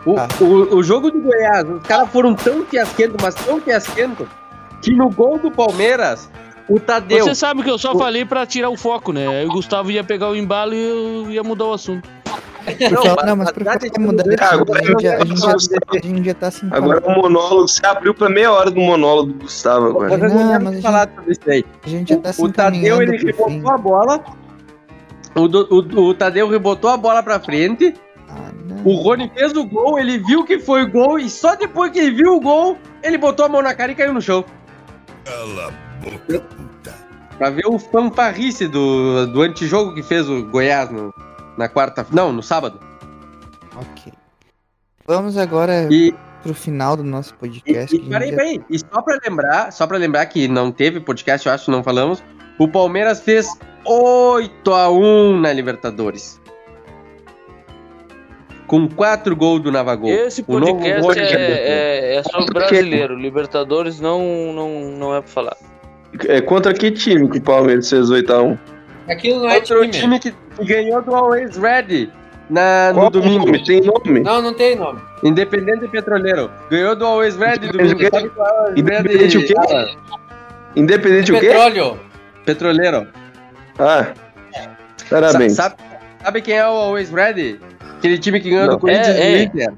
O, 0.06 0.18
Ah. 0.18 0.28
o, 0.42 0.76
o 0.78 0.84
jogo 0.84 1.10
do 1.10 1.22
Goiás, 1.22 1.68
os 1.70 1.82
caras 1.84 2.10
foram 2.12 2.36
tão 2.36 2.66
fiasquentos, 2.66 3.16
mas 3.22 3.34
tão 3.34 3.62
fiasquentos, 3.62 4.28
que 4.82 4.92
no 4.94 5.10
gol 5.10 5.40
do 5.40 5.50
Palmeiras, 5.50 6.30
o 6.70 6.80
Tadeu. 6.80 7.24
Você 7.24 7.34
sabe 7.34 7.64
que 7.64 7.70
eu 7.70 7.78
só 7.78 7.94
O- 7.94 7.98
falei 7.98 8.26
pra 8.26 8.46
tirar 8.46 8.70
o 8.70 8.76
foco, 8.78 9.14
né? 9.14 9.26
Aí 9.26 9.46
o 9.46 9.52
Gustavo 9.52 9.90
ia 9.90 10.04
pegar 10.04 10.30
o 10.30 10.36
embalo 10.36 10.74
e 10.74 10.84
eu 11.26 11.32
ia 11.32 11.42
mudar 11.44 11.66
o 11.66 11.74
assunto. 11.74 12.08
Não, 12.92 13.16
mas- 13.16 13.26
não, 13.26 13.36
assunto, 14.54 14.74
a 14.74 14.84
gente 14.84 15.04
já- 15.04 15.12
a 15.12 15.16
Agora 15.16 15.26
gente 15.26 15.40
já 15.42 15.48
tá- 15.80 15.98
a 15.98 16.02
gente 16.02 16.26
já 16.26 16.34
tá 16.34 16.52
Agora 16.72 17.04
o 17.06 17.12
monólogo, 17.22 17.68
você 17.68 17.86
abriu 17.86 18.14
pra 18.14 18.30
meia 18.30 18.52
hora 18.52 18.72
do 18.72 18.80
monólogo 18.82 19.34
do 19.34 19.40
Gustavo 19.40 19.88
agora. 19.88 20.18
Não, 20.18 20.54
não, 20.54 20.60
mas 20.62 20.82
falar 20.82 21.10
sobre 21.16 21.32
isso 21.32 21.42
aí. 21.50 21.66
A 21.86 21.90
gente 21.90 22.10
já 22.14 22.18
tá 22.20 22.34
se 22.34 22.42
O 22.42 22.52
Tadeu, 22.52 23.02
ele 23.02 23.18
rebotou 23.18 23.72
a 23.72 23.78
bola. 23.78 24.24
O, 25.36 25.48
do- 25.48 25.68
o, 25.70 26.02
o 26.10 26.14
Tadeu 26.14 26.50
rebotou 26.50 26.90
a 26.90 26.98
bola 26.98 27.22
pra 27.22 27.40
frente. 27.40 27.94
Ah. 28.30 28.50
O 28.84 28.96
Rony 28.96 29.30
fez 29.36 29.54
o 29.54 29.66
gol, 29.66 30.00
ele 30.00 30.18
viu 30.20 30.44
que 30.46 30.60
foi 30.60 30.86
gol 30.86 31.20
e 31.20 31.30
só 31.30 31.56
depois 31.56 31.92
que 31.92 32.00
ele 32.00 32.12
viu 32.12 32.36
o 32.36 32.40
gol, 32.40 32.78
ele 33.04 33.18
botou 33.18 33.46
a 33.46 33.50
mão 33.50 33.62
na 33.62 33.74
cara 33.76 33.92
e 33.92 33.96
caiu 33.96 34.14
no 34.14 34.22
chão. 34.22 34.44
Cala 35.26 35.68
a 35.68 36.04
boca, 36.04 36.40
puta. 36.40 36.94
Pra 37.38 37.50
ver 37.50 37.66
o 37.68 37.78
fanfarrice 37.78 38.68
do, 38.68 39.28
do 39.28 39.42
antijogo 39.42 39.94
que 39.94 40.02
fez 40.02 40.30
o 40.30 40.46
Goiás 40.46 40.90
no- 40.90 41.14
na 41.58 41.68
quarta. 41.70 42.06
Não, 42.12 42.32
no 42.32 42.42
sábado. 42.44 42.80
Ok. 43.76 44.12
Vamos 45.08 45.38
agora 45.38 45.88
E, 45.92 46.14
pro 46.42 46.54
final 46.54 46.96
do 46.98 47.04
nosso 47.04 47.34
e, 47.34 47.38
podcast. 47.38 47.96
e 47.96 48.00
a 48.06 48.10
peraí, 48.10 48.30
já- 48.32 48.36
peraí. 48.38 48.64
E 48.70 48.80
só 48.80 49.02
pra 49.02 49.20
lembrar, 49.24 49.72
só 49.72 49.86
pra 49.86 49.98
lembrar 49.98 50.26
que 50.28 50.48
não 50.48 50.72
teve 50.72 51.00
podcast, 51.00 51.48
eu 51.48 51.54
acho 51.54 51.66
que 51.66 51.72
não 51.72 51.84
falamos. 51.84 52.24
O 52.58 52.68
Palmeiras 52.68 53.22
fez 53.22 53.48
8 53.86 54.74
a 54.74 54.90
1 54.90 55.40
na 55.42 55.52
Libertadores. 55.54 56.42
Com 58.68 58.88
4 58.90 59.36
gols 59.36 59.62
do 59.62 59.72
Navagol. 59.72 60.10
Esse 60.10 60.44
O 60.48 60.60
novo 60.60 60.80
podcast 60.80 61.36
é, 61.38 61.52
é, 61.52 62.16
é 62.16 62.24
sobre 62.24 62.52
brasileiro. 62.54 63.16
Libertadores 63.16 64.00
não, 64.00 64.22
não, 64.54 64.70
não 64.92 65.16
é 65.16 65.22
pra 65.22 65.30
falar. 65.30 65.58
É, 66.28 66.42
contra 66.42 66.74
que 66.74 66.90
time 66.92 67.30
que 67.30 67.38
o 67.38 67.42
Palmeiras 67.42 67.90
fez 67.90 68.10
8x1? 68.10 68.58
Aquilo 69.08 69.42
não 69.42 69.50
é 69.50 69.60
Contra 69.60 69.80
o 69.80 69.88
time. 69.90 70.20
time 70.20 70.20
que 70.20 70.34
ganhou 70.66 71.02
do 71.02 71.14
Always 71.16 71.56
Red 71.58 72.10
na, 72.50 72.90
no 72.94 73.00
Qual 73.02 73.10
domingo. 73.12 73.46
nome? 73.46 73.64
Tem 73.64 73.82
nome? 73.82 74.20
Não, 74.22 74.42
não 74.42 74.54
tem 74.54 74.76
nome. 74.76 75.00
Independente 75.24 75.88
Petroleiro. 75.88 76.50
Ganhou 76.70 76.96
do 76.96 77.06
Always 77.06 77.36
Red 77.36 77.56
Independente 77.58 78.10
domingo. 78.10 78.34
é 78.76 78.80
Independente 78.80 79.38
Red? 79.38 79.44
o 79.44 79.48
quê? 79.68 79.98
Independente 80.76 81.32
o 81.32 81.40
quê? 81.40 81.48
Petróleo. 81.48 82.00
Petroleiro. 82.46 83.08
Ah, 83.80 84.08
Sa- 84.98 85.06
parabéns. 85.10 85.54
Sabe, 85.54 85.76
sabe 86.24 86.42
quem 86.42 86.56
é 86.58 86.66
o 86.66 86.72
Always 86.72 87.10
Red? 87.12 87.60
Aquele 87.98 88.18
time 88.18 88.40
que 88.40 88.50
ganhou 88.50 88.66
Não. 88.68 88.74
do 88.76 88.80
Corinthians 88.80 89.08
É, 89.16 89.32
e 89.44 89.48
do 89.50 89.60
é. 89.60 89.64
Inter. 89.66 89.74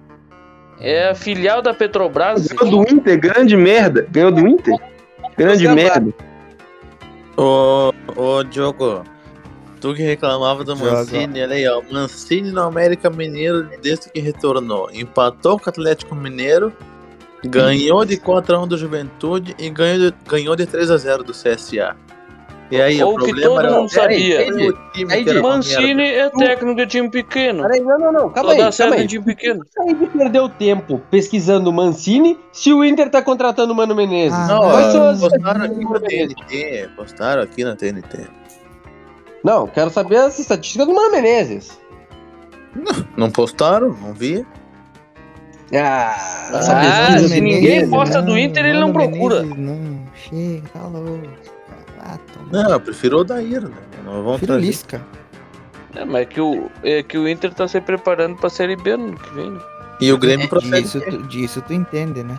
É 0.80 1.10
a 1.10 1.16
filial 1.16 1.62
da 1.62 1.74
Petrobras. 1.74 2.48
Ganhou 2.48 2.86
do 2.86 2.94
Inter, 2.94 3.20
grande 3.20 3.58
merda. 3.58 4.06
Ganhou 4.12 4.32
do 4.32 4.48
Inter? 4.48 4.76
Grande 5.38 5.68
merda. 5.68 6.14
Ô, 7.38 7.94
ô 8.16 8.44
Diogo, 8.44 9.04
tu 9.80 9.94
que 9.94 10.02
reclamava 10.02 10.64
do. 10.64 10.76
Mancini, 10.76 11.42
olha 11.44 11.56
aí, 11.56 11.68
ó. 11.68 11.82
Mancini 11.92 12.52
no 12.52 12.62
América 12.64 13.10
Mineiro 13.10 13.70
desde 13.82 14.10
que 14.10 14.20
retornou. 14.20 14.90
Empatou 14.94 15.60
com 15.60 15.66
o 15.66 15.70
Atlético 15.70 16.16
Mineiro, 16.16 16.74
ganhou 17.46 18.04
de 18.06 18.18
4x1 18.18 18.68
do 18.68 18.78
Juventude 18.78 19.56
e 19.60 19.70
ganhou 19.70 20.12
de, 20.12 20.18
ganhou 20.28 20.56
de 20.56 20.66
3x0 20.66 21.24
do 21.24 21.32
CSA. 21.34 21.96
E 22.70 22.82
aí, 22.82 23.02
Ou 23.02 23.14
o 23.14 23.18
que 23.18 23.28
problema 23.28 23.56
todo 23.56 23.60
era 23.66 23.72
mundo 23.78 23.90
sabia. 23.90 24.42
era 24.42 24.54
o 24.54 24.92
time 24.92 25.14
Aí, 25.14 25.24
que 25.24 25.30
era 25.30 25.40
uma 25.40 25.50
Mancini 25.56 26.04
é 26.04 26.30
técnico 26.30 26.76
de 26.76 26.86
time 26.88 27.10
pequeno. 27.10 27.62
Peraí, 27.64 27.80
não, 27.80 27.98
não, 27.98 28.12
não. 28.12 28.30
Calma 28.30 28.56
dá 28.58 28.68
aí, 28.68 28.74
calma 28.78 28.96
aí. 28.96 29.08
time 29.08 29.24
pequeno. 29.24 29.62
Aí 29.80 29.94
de 29.94 30.06
perder 30.08 30.50
tempo 30.50 31.02
pesquisando 31.10 31.70
o 31.70 31.74
Mancini 31.74 32.38
se 32.52 32.74
o 32.74 32.84
Inter 32.84 33.10
tá 33.10 33.22
contratando 33.22 33.72
o 33.72 33.76
Mano 33.76 33.96
Menezes. 33.96 34.38
Ah, 34.38 34.48
Não, 34.48 34.60
Quais 34.70 34.88
ó, 34.88 34.92
são 34.92 35.10
as 35.10 35.20
postaram 35.22 35.64
aqui 35.64 35.86
na? 35.86 36.00
TNT, 36.02 36.90
postaram 36.98 37.42
aqui 37.42 37.64
na 37.64 37.76
TNT. 37.78 38.28
Não, 39.44 39.68
quero 39.68 39.90
saber 39.90 40.18
as 40.18 40.40
estatísticas 40.40 40.88
do 40.88 40.94
Mano 40.94 41.12
Menezes. 41.12 41.80
Não 43.16 43.32
postaram? 43.32 43.90
Não 43.94 44.14
vi? 44.14 44.46
Ah, 45.74 46.16
essa 46.54 46.80
Ah, 46.80 47.20
se 47.20 47.28
de 47.28 47.42
ninguém 47.42 47.62
Menezes, 47.62 47.90
posta 47.90 48.22
né? 48.22 48.28
do 48.28 48.38
Inter, 48.38 48.66
ele 48.66 48.80
não 48.80 48.92
procura. 48.94 49.44
Menezes, 49.44 49.58
Não, 49.58 50.04
chega, 50.16 50.68
tá 50.74 50.82
louco. 50.88 51.28
Ah. 52.00 52.18
Não, 52.52 52.70
eu 52.72 52.80
prefiro 52.80 53.20
o 53.20 53.24
Daír, 53.24 53.62
né? 53.64 53.76
Não 54.06 54.24
vamos 54.24 54.38
Prefiro. 54.38 54.60
Lisca. 54.60 55.02
É, 55.96 56.06
mas 56.06 56.22
é 56.22 56.26
que 56.26 56.40
o, 56.40 56.70
é 56.84 57.04
que 57.04 57.18
o 57.18 57.28
Inter 57.28 57.54
tá 57.54 57.68
se 57.68 57.82
preparando 57.82 58.38
pra 58.38 58.50
Série 58.50 58.76
B 58.76 58.96
no 58.96 59.06
ano 59.06 59.18
que 59.18 59.34
vem. 59.34 59.52
né? 59.52 59.60
E 60.00 60.14
o 60.14 60.18
Grêmio 60.18 60.48
protege. 60.48 60.82
Disso 60.84 61.02
tu, 61.02 61.24
disso 61.24 61.62
tu 61.66 61.74
entende, 61.74 62.24
né? 62.24 62.38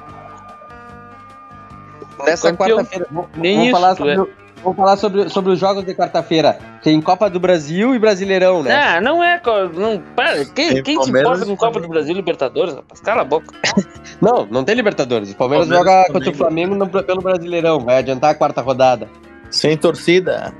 Nessa 2.24 2.52
quarta-feira, 2.52 3.06
vamos, 3.10 3.30
Nem 3.36 3.54
vamos 3.56 3.68
isso, 3.68 3.76
falar, 3.80 3.92
é. 3.92 3.96
sobre, 3.96 4.20
o- 4.20 4.28
vamos 4.62 4.76
falar 4.76 4.96
sobre, 4.96 5.28
sobre 5.28 5.52
os 5.52 5.58
jogos 5.58 5.84
de 5.84 5.94
quarta-feira. 5.94 6.58
Tem 6.82 7.00
Copa 7.00 7.28
do 7.30 7.38
Brasil 7.40 7.94
e 7.94 7.98
Brasileirão, 7.98 8.62
né? 8.62 8.74
Ah, 8.74 9.00
não 9.00 9.22
é. 9.22 9.40
Não, 9.74 10.00
para, 10.14 10.44
quem, 10.46 10.74
Tem 10.74 10.82
quem 10.82 11.02
se 11.02 11.10
importa 11.10 11.44
com 11.46 11.56
Copa 11.56 11.80
do 11.80 11.88
Brasil 11.88 12.12
e 12.12 12.16
Libertadores? 12.16 12.74
Rapaz, 12.74 13.00
cala 13.00 13.22
a 13.22 13.24
boca. 13.24 13.46
Não, 14.20 14.44
não 14.50 14.64
tem 14.64 14.74
Libertadores. 14.74 15.30
O 15.30 15.36
Palmeiras, 15.36 15.68
Palmeiras 15.68 15.92
joga 15.94 16.12
contra 16.12 16.30
o 16.30 16.34
Flamengo. 16.34 16.74
Flamengo 16.74 16.92
no- 16.96 17.04
pelo 17.04 17.20
Brasileirão. 17.22 17.78
Vai 17.80 17.98
adiantar 17.98 18.30
a 18.30 18.34
quarta 18.34 18.60
rodada. 18.60 19.08
Sem 19.48 19.76
torcida. 19.76 20.52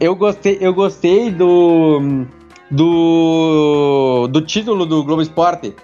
Eu 0.00 0.16
gostei, 0.16 0.56
eu 0.58 0.72
gostei 0.72 1.30
do, 1.30 2.24
do 2.70 4.26
do 4.30 4.40
título 4.40 4.86
do 4.86 5.04
Globo 5.04 5.20
Esporte. 5.22 5.74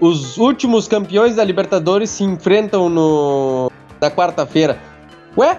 Os 0.00 0.36
últimos 0.38 0.86
campeões 0.88 1.36
da 1.36 1.44
Libertadores 1.44 2.10
se 2.10 2.22
enfrentam 2.24 2.88
no 2.88 3.70
na 4.00 4.10
quarta-feira. 4.10 4.78
Ué? 5.36 5.58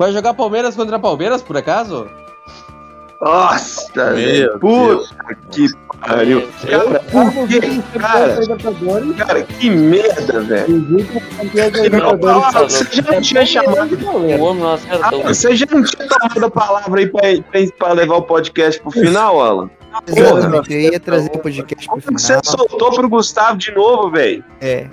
Vai 0.00 0.12
jogar 0.12 0.32
Palmeiras 0.32 0.74
contra 0.74 0.98
Palmeiras 0.98 1.42
por 1.42 1.58
acaso? 1.58 2.08
Nossa, 3.20 4.12
Meu. 4.14 4.58
Puta 4.58 5.36
que 5.50 5.66
pariu. 6.00 6.48
Cara, 6.66 7.00
por 7.00 7.46
quê? 7.46 7.60
Cara, 7.98 9.26
cara, 9.26 9.42
que 9.42 9.68
merda, 9.68 10.40
velho. 10.40 11.06
Você 12.62 12.84
já 12.90 13.02
não 13.12 13.20
tinha 13.20 13.44
chamado. 13.44 13.98
Não 13.98 14.72
acerta. 14.72 15.06
Ah, 15.06 15.10
você 15.10 15.54
já 15.54 15.66
não 15.70 15.84
tinha 15.84 16.08
tomado 16.08 16.46
a 16.46 16.50
palavra 16.50 17.00
aí 17.00 17.06
pra, 17.06 17.20
pra, 17.78 17.92
levar 17.92 18.16
o 18.16 18.22
podcast 18.22 18.80
pro 18.80 18.90
final, 18.90 19.38
Alan? 19.38 19.70
Exatamente, 20.06 20.72
eu 20.72 20.80
ia 20.80 20.98
trazer 20.98 21.28
o 21.28 21.38
podcast 21.38 21.86
pro 21.86 22.00
Como 22.00 22.16
que 22.16 22.22
você 22.22 22.40
final. 22.40 22.42
soltou 22.42 22.94
pro 22.94 23.06
Gustavo 23.06 23.58
de 23.58 23.70
novo, 23.72 24.10
velho? 24.12 24.42
É. 24.62 24.88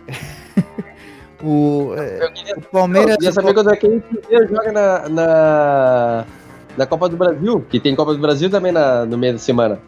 o, 1.44 1.94
é, 1.96 2.30
queria, 2.32 2.58
o 2.58 2.62
Palmeiras. 2.62 3.12
eu 3.12 3.18
queria 3.18 3.32
saber 3.32 3.54
quando 3.54 3.72
é 3.72 3.76
que 3.76 3.88
o 3.88 4.02
Cruzeiro 4.02 4.48
joga 4.48 4.72
na, 4.72 5.10
na, 5.10 6.26
na 6.78 6.86
Copa 6.86 7.10
do 7.10 7.18
Brasil, 7.18 7.66
que 7.70 7.80
tem 7.80 7.96
Copa 7.96 8.14
do 8.14 8.20
Brasil 8.20 8.50
também 8.50 8.72
na, 8.72 9.06
no 9.06 9.18
meio 9.18 9.34
da 9.34 9.40
semana. 9.40 9.80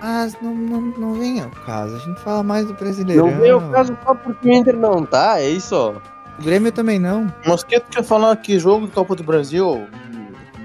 Mas 0.00 0.36
não, 0.42 0.54
não, 0.54 0.80
não 0.80 1.14
vem 1.14 1.40
ao 1.40 1.50
caso. 1.50 1.96
A 1.96 1.98
gente 1.98 2.20
fala 2.20 2.42
mais 2.42 2.66
do 2.66 2.74
Brasileirão. 2.74 3.30
Não 3.30 3.40
veio 3.40 3.58
o 3.58 3.70
caso 3.70 3.96
só 4.04 4.14
porque 4.14 4.48
o 4.48 4.52
Inter 4.52 4.76
não 4.76 5.04
tá, 5.04 5.40
é 5.40 5.48
isso? 5.48 5.94
O 6.38 6.42
Grêmio 6.42 6.70
também 6.70 6.98
não. 6.98 7.32
Mas 7.46 7.64
que 7.64 7.80
tu 7.80 7.90
quer 7.90 8.04
falar 8.04 8.36
que 8.36 8.58
jogo 8.58 8.86
de 8.86 8.92
Copa 8.92 9.14
do 9.14 9.24
Brasil? 9.24 9.86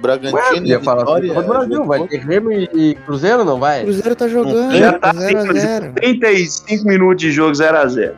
Bragantino 0.02 0.38
Ué, 0.38 0.58
e 0.58 0.70
ia 0.70 0.80
falar 0.82 1.02
Vitória? 1.02 1.34
Copa 1.34 1.42
do 1.44 1.50
Brasil, 1.50 1.86
vai 1.86 2.08
ter 2.08 2.18
Remo 2.18 2.52
e 2.52 2.96
Cruzeiro, 3.06 3.46
não 3.46 3.60
vai? 3.60 3.84
Cruzeiro 3.84 4.16
tá 4.16 4.28
jogando. 4.28 4.76
Já 4.76 4.98
tá 4.98 5.14
0x0. 5.14 5.94
35 5.94 6.86
minutos 6.86 7.22
de 7.22 7.32
jogo 7.32 7.52
0x0. 7.52 8.14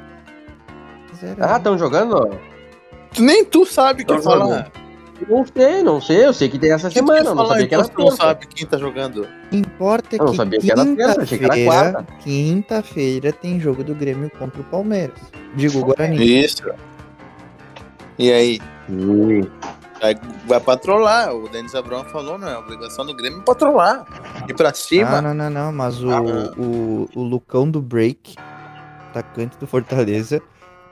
Ah, 1.40 1.58
estão 1.58 1.78
jogando? 1.78 2.38
Nem 3.20 3.46
tu 3.46 3.66
sabe 3.66 4.04
o 4.04 4.06
que 4.06 4.14
Tá 4.16 4.22
falar. 4.22 4.72
Não 5.30 5.46
sei, 5.46 5.84
não 5.84 6.02
sei, 6.02 6.26
eu 6.26 6.34
sei 6.34 6.50
que 6.50 6.60
tem 6.60 6.72
essa 6.72 6.90
Que 6.90 6.96
semana, 6.96 7.20
quer 7.20 7.24
não 7.26 7.36
falar 7.36 7.50
sabia 7.50 7.68
que 7.68 7.76
era 7.76 7.88
não 7.98 8.12
sabe 8.12 8.48
quem 8.48 8.68
tá 8.68 8.78
jogando? 8.78 9.28
Importa 9.52 10.16
é 10.16 10.20
Eu 10.20 10.26
não 10.26 10.32
que 10.32 10.38
sabia 10.38 10.60
que 10.60 10.72
era 10.72 10.86
terça, 10.86 11.22
achei 11.22 11.38
que 11.38 11.46
era 11.46 11.54
quinta-feira, 11.54 11.92
quarta. 11.94 12.14
quinta-feira 12.24 13.32
tem 13.32 13.60
jogo 13.60 13.84
do 13.84 13.96
Grêmio 13.96 14.30
contra 14.38 14.60
o 14.60 14.64
Palmeiras. 14.66 15.18
Digo, 15.56 15.80
o 15.80 15.86
Guarani. 15.86 16.44
Isso. 16.44 16.64
E 18.20 18.32
aí? 18.32 18.60
Vai, 20.02 20.16
vai 20.46 20.60
patrolar. 20.60 21.34
O 21.34 21.48
Denis 21.48 21.74
Abrão 21.76 22.04
falou, 22.06 22.38
não 22.38 22.50
é 22.50 22.58
obrigação 22.58 23.06
do 23.06 23.16
Grêmio 23.16 23.42
patrolar. 23.44 24.06
Ir 24.50 24.54
pra 24.56 24.74
cima. 24.74 25.18
Ah, 25.20 25.22
não, 25.22 25.34
não, 25.34 25.50
não, 25.50 25.72
mas 25.72 26.04
o, 26.04 26.10
Ah. 26.12 26.22
o, 26.58 27.08
o 27.16 27.24
Lucão 27.24 27.70
do 27.70 27.82
Break, 27.82 28.36
atacante 29.10 29.58
do 29.58 29.66
Fortaleza, 29.68 30.42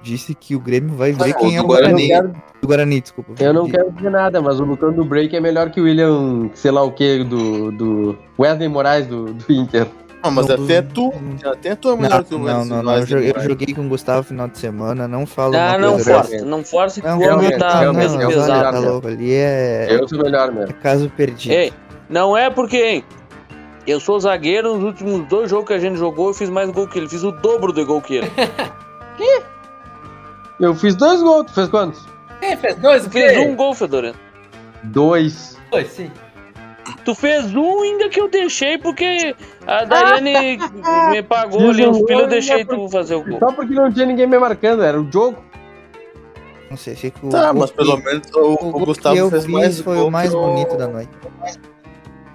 disse 0.01 0.33
que 0.35 0.55
o 0.55 0.59
Grêmio 0.59 0.95
vai 0.95 1.11
ver 1.11 1.31
Ah, 1.31 1.33
quem 1.33 1.49
o 1.55 1.57
é 1.57 1.61
o 1.61 1.67
Guarani. 1.67 2.07
Guarani. 2.09 2.33
Do 2.61 2.67
Guarani, 2.67 3.01
desculpa. 3.01 3.33
Eu 3.39 3.53
não 3.53 3.69
quero 3.69 3.91
dizer 3.91 4.09
nada, 4.11 4.41
mas 4.41 4.59
o 4.59 4.63
Lucão 4.65 4.91
do 4.93 5.03
Break 5.05 5.35
é 5.35 5.39
melhor 5.39 5.69
que 5.71 5.79
o 5.81 5.83
William, 5.85 6.49
sei 6.53 6.71
lá 6.71 6.83
o 6.83 6.91
que, 6.91 7.23
do, 7.23 7.71
do 7.71 8.17
Wesley 8.39 8.67
Moraes 8.69 9.07
do, 9.07 9.33
do 9.33 9.51
Inter. 9.53 9.87
Não, 10.23 10.29
mas 10.29 10.45
Não, 10.47 10.53
até 10.63 10.81
do- 10.83 10.93
tu, 10.93 11.13
até 11.49 11.75
tu 11.75 11.89
é 11.89 11.95
melhor 11.95 12.17
Não, 12.19 12.23
que 12.23 12.35
o 12.35 12.37
não, 12.37 12.45
Wesley 12.45 12.65
não, 12.69 12.75
não, 12.75 12.77
eu 12.77 12.83
Moraes, 12.83 13.09
joguei, 13.09 13.33
eu 13.35 13.39
joguei 13.41 13.73
com 13.73 13.81
o 13.81 13.89
Gustavo 13.89 14.17
no 14.19 14.23
final 14.25 14.47
de 14.47 14.57
semana, 14.59 15.07
não 15.07 15.25
falo 15.25 15.55
Ah, 15.57 15.77
não 15.79 15.97
força. 15.97 16.13
force, 16.13 16.41
não 16.45 16.63
force 16.63 17.01
que 17.01 17.07
Não, 17.07 17.17
o 17.17 17.21
não, 17.25 17.37
homem 17.37 17.57
tá 17.57 17.85
não, 17.85 17.93
mesmo 17.93 18.19
não, 18.19 18.27
pesado. 18.27 18.71
tá 18.71 18.79
louco, 18.79 19.07
ali 19.07 19.33
é, 19.33 19.87
Eu 19.89 20.07
sou 20.07 20.19
melhor 20.21 20.49
é 20.49 20.51
mesmo. 20.51 20.73
caso 20.75 21.09
perdido. 21.17 21.51
Ei, 21.53 21.73
não 22.07 22.37
é 22.37 22.51
porque, 22.51 22.77
hein? 22.77 23.03
Eu 23.87 23.99
sou 23.99 24.19
zagueiro, 24.19 24.75
nos 24.75 24.83
últimos 24.83 25.27
dois 25.27 25.49
jogos 25.49 25.65
que 25.65 25.73
a 25.73 25.79
gente 25.79 25.97
jogou, 25.97 26.27
eu 26.27 26.33
fiz 26.35 26.51
mais 26.51 26.69
gol 26.69 26.87
que 26.87 26.99
ele. 26.99 27.09
Fiz 27.09 27.23
o 27.23 27.31
dobro 27.31 27.73
do 27.73 27.83
gol 27.83 27.99
que 27.99 28.17
ele. 28.17 28.27
Eu 30.61 30.75
fiz 30.75 30.95
dois 30.95 31.21
gols, 31.21 31.47
tu 31.47 31.53
fez 31.53 31.67
quantos? 31.69 32.05
Quem 32.39 32.55
fez 32.57 32.75
dois? 32.77 33.05
o 33.05 33.09
Fiz 33.09 33.31
quê? 33.31 33.39
um 33.39 33.55
gol, 33.55 33.73
Fedorento. 33.73 34.17
Dois. 34.83 35.57
Dois, 35.71 35.87
sim. 35.89 36.09
Tu 37.05 37.15
fez 37.15 37.55
um 37.55 37.81
ainda 37.83 38.09
que 38.09 38.19
eu 38.19 38.27
deixei 38.29 38.77
porque 38.77 39.35
a 39.67 39.83
Daiane 39.85 40.57
me 41.11 41.23
pagou 41.23 41.69
ali 41.69 41.83
Fiz 41.83 41.87
os 41.89 41.97
um 41.97 42.05
pilhas, 42.05 42.21
eu 42.21 42.27
deixei 42.27 42.65
tu 42.65 42.89
fazer 42.89 43.15
o 43.15 43.23
gol. 43.23 43.39
Só 43.39 43.51
porque 43.51 43.73
não 43.73 43.91
tinha 43.91 44.05
ninguém 44.05 44.27
me 44.27 44.37
marcando, 44.39 44.83
era 44.83 44.99
o 44.99 45.11
jogo. 45.11 45.43
Não 46.69 46.77
sei 46.77 46.95
se 46.95 47.11
que 47.11 47.25
o. 47.25 47.29
Tá, 47.29 47.51
o 47.51 47.57
mas 47.59 47.69
que- 47.71 47.77
pelo 47.77 47.97
menos 47.97 48.27
o, 48.33 48.39
o 48.53 48.71
gol 48.71 48.85
Gustavo 48.85 49.15
que 49.15 49.21
eu 49.21 49.29
fez 49.29 49.43
fiz 49.45 49.51
mais 49.53 49.79
foi 49.81 49.95
gol 49.97 50.07
o 50.07 50.11
mais 50.11 50.29
que 50.29 50.35
o- 50.35 50.41
bonito 50.41 50.77
da 50.77 50.87
noite. 50.87 51.09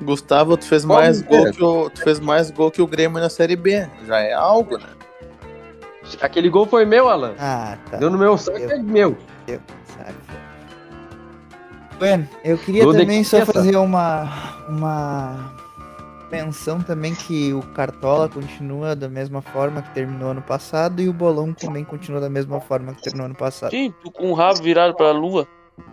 Gustavo, 0.02 0.56
tu 0.56 0.66
fez 0.66 0.84
mais 0.84 1.22
gol 1.22 1.50
que 1.52 1.64
o, 1.64 1.90
tu 1.90 2.02
fez 2.02 2.20
mais 2.20 2.50
gol 2.50 2.70
que 2.70 2.82
o 2.82 2.86
Grêmio 2.86 3.18
na 3.18 3.30
Série 3.30 3.56
B. 3.56 3.88
Já 4.06 4.18
é 4.20 4.32
algo, 4.34 4.76
né? 4.78 4.84
Aquele 6.20 6.48
gol 6.48 6.66
foi 6.66 6.84
meu, 6.84 7.08
Alan. 7.08 7.34
Ah, 7.38 7.76
tá. 7.90 7.96
Deu 7.96 8.10
no 8.10 8.18
meu 8.18 8.36
saco, 8.38 8.58
é 8.58 8.78
meu. 8.78 9.16
Eu, 9.46 9.60
sabe? 9.84 10.14
Bueno, 11.98 12.28
eu 12.44 12.58
queria 12.58 12.84
Gol 12.84 12.92
também 12.92 13.24
só 13.24 13.44
fazer 13.46 13.76
uma, 13.76 14.28
uma 14.68 15.54
menção 16.30 16.80
também 16.80 17.14
que 17.14 17.54
o 17.54 17.62
Cartola 17.62 18.28
continua 18.28 18.94
da 18.94 19.08
mesma 19.08 19.40
forma 19.40 19.80
que 19.80 19.94
terminou 19.94 20.30
ano 20.32 20.42
passado 20.42 21.00
e 21.00 21.08
o 21.08 21.12
Bolão 21.12 21.52
também 21.54 21.84
continua 21.84 22.20
da 22.20 22.28
mesma 22.28 22.60
forma 22.60 22.92
que 22.92 23.02
terminou 23.02 23.26
ano 23.26 23.34
passado. 23.34 23.70
Sim, 23.70 23.94
tu 24.02 24.10
com 24.10 24.30
o 24.30 24.34
rabo 24.34 24.62
virado 24.62 24.94
pra 24.94 25.10
lua. 25.10 25.48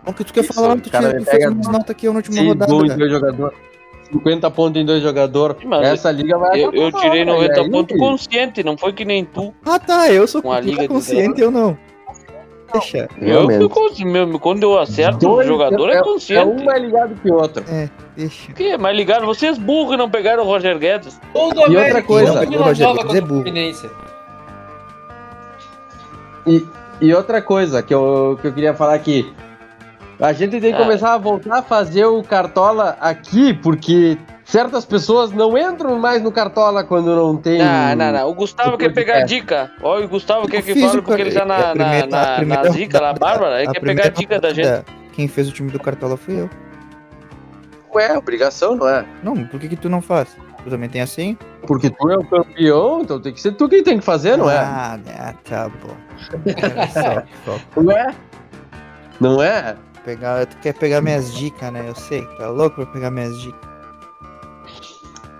O 0.06 0.12
que 0.12 0.24
tu 0.24 0.32
quer 0.32 0.44
Isso, 0.44 0.52
falar? 0.52 0.78
Tu, 0.80 0.90
cara 0.90 1.10
tinha, 1.10 1.20
tu 1.20 1.30
fez 1.30 1.44
mais 1.44 1.68
nota 1.68 1.94
que 1.94 2.06
eu 2.06 2.12
na 2.12 2.18
última 2.18 2.42
rodada, 2.42 2.72
cara. 2.72 2.96
dois 2.96 3.10
jogadores. 3.10 3.58
50 4.18 4.50
pontos 4.50 4.80
em 4.80 4.84
dois 4.84 5.02
jogadores. 5.02 5.56
Mas 5.64 5.86
Essa 5.88 6.10
liga 6.10 6.38
vai 6.38 6.60
Eu, 6.62 6.68
acabar 6.68 6.82
eu 6.84 6.92
tirei 6.92 7.22
uma 7.24 7.32
hora, 7.34 7.42
90 7.48 7.60
e 7.60 7.64
aí? 7.64 7.70
pontos 7.70 7.98
consciente, 7.98 8.62
não 8.64 8.76
foi 8.78 8.92
que 8.92 9.04
nem 9.04 9.24
tu. 9.24 9.52
Ah 9.66 9.78
tá, 9.78 10.10
eu 10.12 10.26
sou 10.26 10.40
Com 10.42 10.52
a 10.52 10.60
liga 10.60 10.86
consciente, 10.88 11.40
eu 11.40 11.50
não. 11.50 11.76
Deixa. 12.72 13.08
Eu 13.20 13.68
consciente 13.70 14.04
mesmo. 14.04 14.38
Quando 14.40 14.64
eu 14.64 14.76
acerto 14.78 15.26
o 15.28 15.34
Dois- 15.34 15.46
jogador, 15.46 15.90
é 15.90 15.96
É 15.98 16.02
consciente. 16.02 16.62
um 16.62 16.64
mais 16.64 16.82
ligado 16.82 17.14
que 17.22 17.30
o 17.30 17.34
outro. 17.34 17.62
É, 17.68 17.88
deixa. 18.16 18.52
Que 18.52 18.70
é 18.70 18.76
mais 18.78 18.96
ligado? 18.96 19.24
Vocês 19.26 19.56
burros 19.58 19.94
e 19.94 19.96
não 19.96 20.10
pegaram 20.10 20.42
o 20.42 20.46
Roger 20.46 20.76
Guedes. 20.78 21.20
Gol 21.32 21.50
do 21.52 21.60
E 21.60 21.62
outra 21.62 21.80
América, 21.80 22.02
coisa, 22.02 22.32
o 22.32 22.62
Roger 22.62 22.94
Guedes 22.94 23.14
é 23.14 23.18
o 23.22 23.26
burro. 23.26 23.44
E, 26.46 26.66
e 27.00 27.14
outra 27.14 27.40
coisa 27.40 27.82
que 27.82 27.94
eu, 27.94 28.38
que 28.40 28.48
eu 28.48 28.52
queria 28.52 28.74
falar 28.74 28.94
aqui. 28.94 29.32
A 30.20 30.32
gente 30.32 30.60
tem 30.60 30.72
que 30.72 30.78
começar 30.78 31.14
a 31.14 31.18
voltar 31.18 31.58
a 31.58 31.62
fazer 31.62 32.04
o 32.06 32.22
Cartola 32.22 32.96
aqui, 33.00 33.52
porque 33.52 34.16
certas 34.44 34.84
pessoas 34.84 35.32
não 35.32 35.58
entram 35.58 35.98
mais 35.98 36.22
no 36.22 36.30
Cartola 36.30 36.84
quando 36.84 37.14
não 37.16 37.36
tem. 37.36 37.58
Não, 37.58 37.96
não, 37.96 38.12
não. 38.12 38.28
O 38.30 38.34
Gustavo 38.34 38.74
o 38.74 38.78
quer 38.78 38.92
pegar 38.92 39.14
podcast. 39.20 39.34
dica. 39.40 39.70
Olha, 39.82 40.04
o 40.04 40.08
Gustavo 40.08 40.46
quer 40.48 40.62
que 40.62 40.74
fale 40.80 41.02
porque 41.02 41.20
ele 41.20 41.32
tá 41.32 41.44
na, 41.44 41.56
a 41.56 41.72
primeira- 41.72 42.06
na, 42.06 42.22
a 42.22 42.26
na, 42.30 42.36
primeira 42.36 42.62
na 42.64 42.70
zica, 42.70 43.00
na 43.00 43.12
Bárbara. 43.12 43.60
Ele 43.60 43.68
a 43.70 43.72
quer 43.72 43.80
pegar 43.80 44.08
dica 44.10 44.40
da 44.40 44.54
gente. 44.54 44.66
rodada, 44.66 44.84
Quem 45.12 45.26
fez 45.28 45.48
o 45.48 45.52
time 45.52 45.70
do 45.70 45.80
Cartola 45.80 46.16
fui 46.16 46.40
eu. 46.40 46.50
Ué, 47.94 48.16
obrigação, 48.16 48.74
não 48.76 48.88
é? 48.88 49.04
Não, 49.22 49.44
por 49.46 49.58
que, 49.60 49.68
que 49.68 49.76
tu 49.76 49.88
não 49.88 50.00
faz? 50.02 50.36
Tu 50.64 50.70
também 50.70 50.88
tem 50.88 51.00
assim? 51.00 51.36
Porque 51.66 51.90
tu 51.90 52.10
é 52.10 52.16
o 52.16 52.24
campeão, 52.24 53.02
então 53.02 53.20
tem 53.20 53.32
que 53.32 53.40
ser 53.40 53.52
tu 53.52 53.68
quem 53.68 53.82
tem 53.82 53.98
que 53.98 54.04
fazer, 54.04 54.36
não 54.36 54.50
é? 54.50 54.58
Ah, 54.58 54.98
né, 55.04 55.34
tá 55.44 55.68
bom. 55.68 55.94
Só 57.44 57.58
Não 59.20 59.40
é? 59.42 59.76
É? 60.04 60.14
pegar, 60.14 60.46
tu 60.46 60.56
quer 60.58 60.74
pegar 60.74 61.00
minhas 61.00 61.32
dicas, 61.34 61.72
né? 61.72 61.84
Eu 61.88 61.94
sei, 61.94 62.26
tá 62.36 62.48
louco 62.48 62.76
pra 62.76 62.86
pegar 62.86 63.10
minhas 63.10 63.40
dicas. 63.40 63.60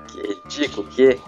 Que 0.09 0.39
dica, 0.49 0.81
o 0.81 0.85
quê? 0.85 1.19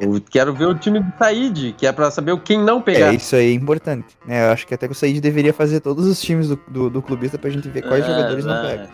Eu 0.00 0.20
quero 0.30 0.54
ver 0.54 0.66
o 0.66 0.74
time 0.74 1.00
do 1.00 1.12
Said, 1.18 1.74
que 1.74 1.86
é 1.86 1.92
pra 1.92 2.10
saber 2.10 2.32
o 2.32 2.38
quem 2.38 2.62
não 2.62 2.80
pegar. 2.80 3.12
É, 3.12 3.14
isso 3.14 3.34
aí 3.36 3.50
é 3.50 3.54
importante. 3.54 4.06
né? 4.26 4.46
eu 4.46 4.52
acho 4.52 4.66
que 4.66 4.74
até 4.74 4.86
que 4.86 4.92
o 4.92 4.96
Said 4.96 5.20
deveria 5.20 5.52
fazer 5.52 5.80
todos 5.80 6.06
os 6.06 6.20
times 6.20 6.48
do, 6.48 6.60
do, 6.68 6.90
do 6.90 7.02
clubista 7.02 7.38
pra 7.38 7.50
gente 7.50 7.68
ver 7.68 7.82
quais 7.82 8.04
Ah, 8.04 8.08
jogadores 8.08 8.44
não 8.44 8.62
pegam. 8.62 8.88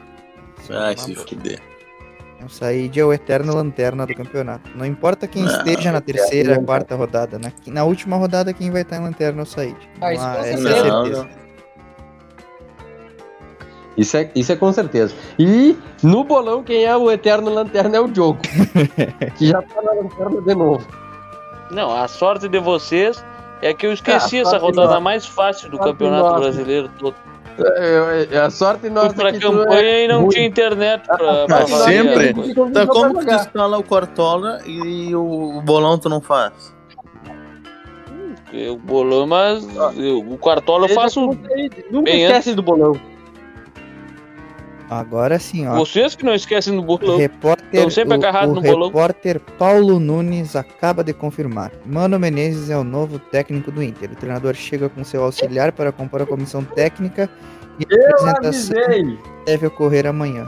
Vai 0.68 0.96
se 0.96 1.14
fuder. 1.14 1.60
O 2.44 2.48
Said 2.48 2.98
é 2.98 3.04
o 3.04 3.12
eterno 3.12 3.54
lanterna 3.54 4.06
do 4.06 4.14
campeonato. 4.14 4.70
Não 4.76 4.84
importa 4.84 5.26
quem 5.26 5.42
Não, 5.42 5.50
esteja 5.50 5.90
na 5.90 6.00
terceira, 6.00 6.60
quarta 6.62 6.94
rodada. 6.94 7.38
Na, 7.38 7.50
na 7.66 7.84
última 7.84 8.16
rodada, 8.16 8.52
quem 8.52 8.70
vai 8.70 8.82
estar 8.82 8.96
em 8.96 9.00
lanterna 9.02 9.40
é 9.40 9.42
o 9.42 9.46
Said. 9.46 9.76
Ah, 10.00 10.12
isso 10.12 10.24
é 10.24 10.28
a 10.28 10.42
certeza. 10.42 10.88
Não, 10.88 11.06
não. 11.08 11.43
Isso 13.96 14.16
é, 14.16 14.30
isso 14.34 14.50
é 14.52 14.56
com 14.56 14.72
certeza. 14.72 15.14
E 15.38 15.76
no 16.02 16.24
bolão, 16.24 16.62
quem 16.62 16.84
é 16.84 16.96
o 16.96 17.10
eterno 17.10 17.52
lanterna 17.52 17.96
é 17.96 18.00
o 18.00 18.08
Diogo. 18.08 18.40
que 19.38 19.46
já 19.46 19.62
tá 19.62 19.80
na 19.82 19.92
lanterna 19.92 20.40
de 20.42 20.54
novo. 20.54 20.86
Não, 21.70 21.90
a 21.96 22.08
sorte 22.08 22.48
de 22.48 22.58
vocês 22.58 23.24
é 23.62 23.72
que 23.72 23.86
eu 23.86 23.92
esqueci 23.92 24.38
Ah, 24.38 24.42
essa 24.42 24.58
rodada 24.58 24.88
nossa. 24.88 25.00
mais 25.00 25.26
fácil 25.26 25.70
do 25.70 25.78
campeonato 25.78 26.24
nossa. 26.28 26.40
brasileiro 26.40 26.90
todo. 26.98 27.14
É, 27.56 28.26
é, 28.32 28.38
a 28.38 28.50
sorte 28.50 28.90
nossa 28.90 29.14
pra 29.14 29.30
que 29.32 29.38
campanha 29.38 29.80
é 29.80 30.04
e 30.04 30.08
não 30.08 30.22
ruim. 30.22 30.28
tinha 30.30 30.46
internet 30.46 31.06
pra, 31.06 31.16
pra 31.46 31.58
Ah, 31.58 31.64
variar. 31.64 31.78
sempre? 31.84 32.34
Tá, 32.72 32.84
pra 32.84 32.86
como 32.88 33.18
que 33.20 33.26
tu 33.26 33.32
instala 33.34 33.78
o 33.78 33.82
Cartola 33.84 34.58
e 34.66 35.14
o 35.14 35.60
bolão 35.64 35.96
tu 35.96 36.08
não 36.08 36.20
faz? 36.20 36.74
Eu 38.52 38.76
bolão, 38.76 39.26
mas 39.26 39.64
eu- 39.96 40.18
o 40.20 40.38
cartola 40.38 40.86
eu 40.86 40.94
faço. 40.94 41.20
Nunca 41.90 42.02
bem 42.04 42.22
esquece 42.22 42.54
do 42.54 42.62
bolão. 42.62 42.92
Agora 45.00 45.38
sim, 45.38 45.66
ó. 45.66 45.74
Vocês 45.76 46.14
que 46.14 46.24
não 46.24 46.34
esquecem 46.34 46.74
do 46.74 46.82
bolão. 46.82 47.16
Repórter, 47.16 47.66
Estão 47.72 47.90
sempre 47.90 48.14
o, 48.14 48.16
agarrados 48.16 48.52
o 48.52 48.54
no 48.56 48.62
bolão. 48.62 48.86
repórter 48.88 49.40
Paulo 49.58 49.98
Nunes 49.98 50.54
acaba 50.54 51.02
de 51.02 51.12
confirmar. 51.12 51.72
Mano 51.84 52.18
Menezes 52.18 52.70
é 52.70 52.76
o 52.76 52.84
novo 52.84 53.18
técnico 53.18 53.70
do 53.72 53.82
Inter. 53.82 54.12
O 54.12 54.16
treinador 54.16 54.54
chega 54.54 54.88
com 54.88 55.02
seu 55.04 55.24
auxiliar 55.24 55.72
para 55.72 55.90
compor 55.92 56.22
a 56.22 56.26
comissão 56.26 56.62
técnica 56.64 57.28
e 57.78 57.84
a 57.92 57.96
Eu 57.96 58.10
apresentação 58.30 58.76
avisei. 58.78 59.18
deve 59.46 59.66
ocorrer 59.66 60.06
amanhã. 60.06 60.46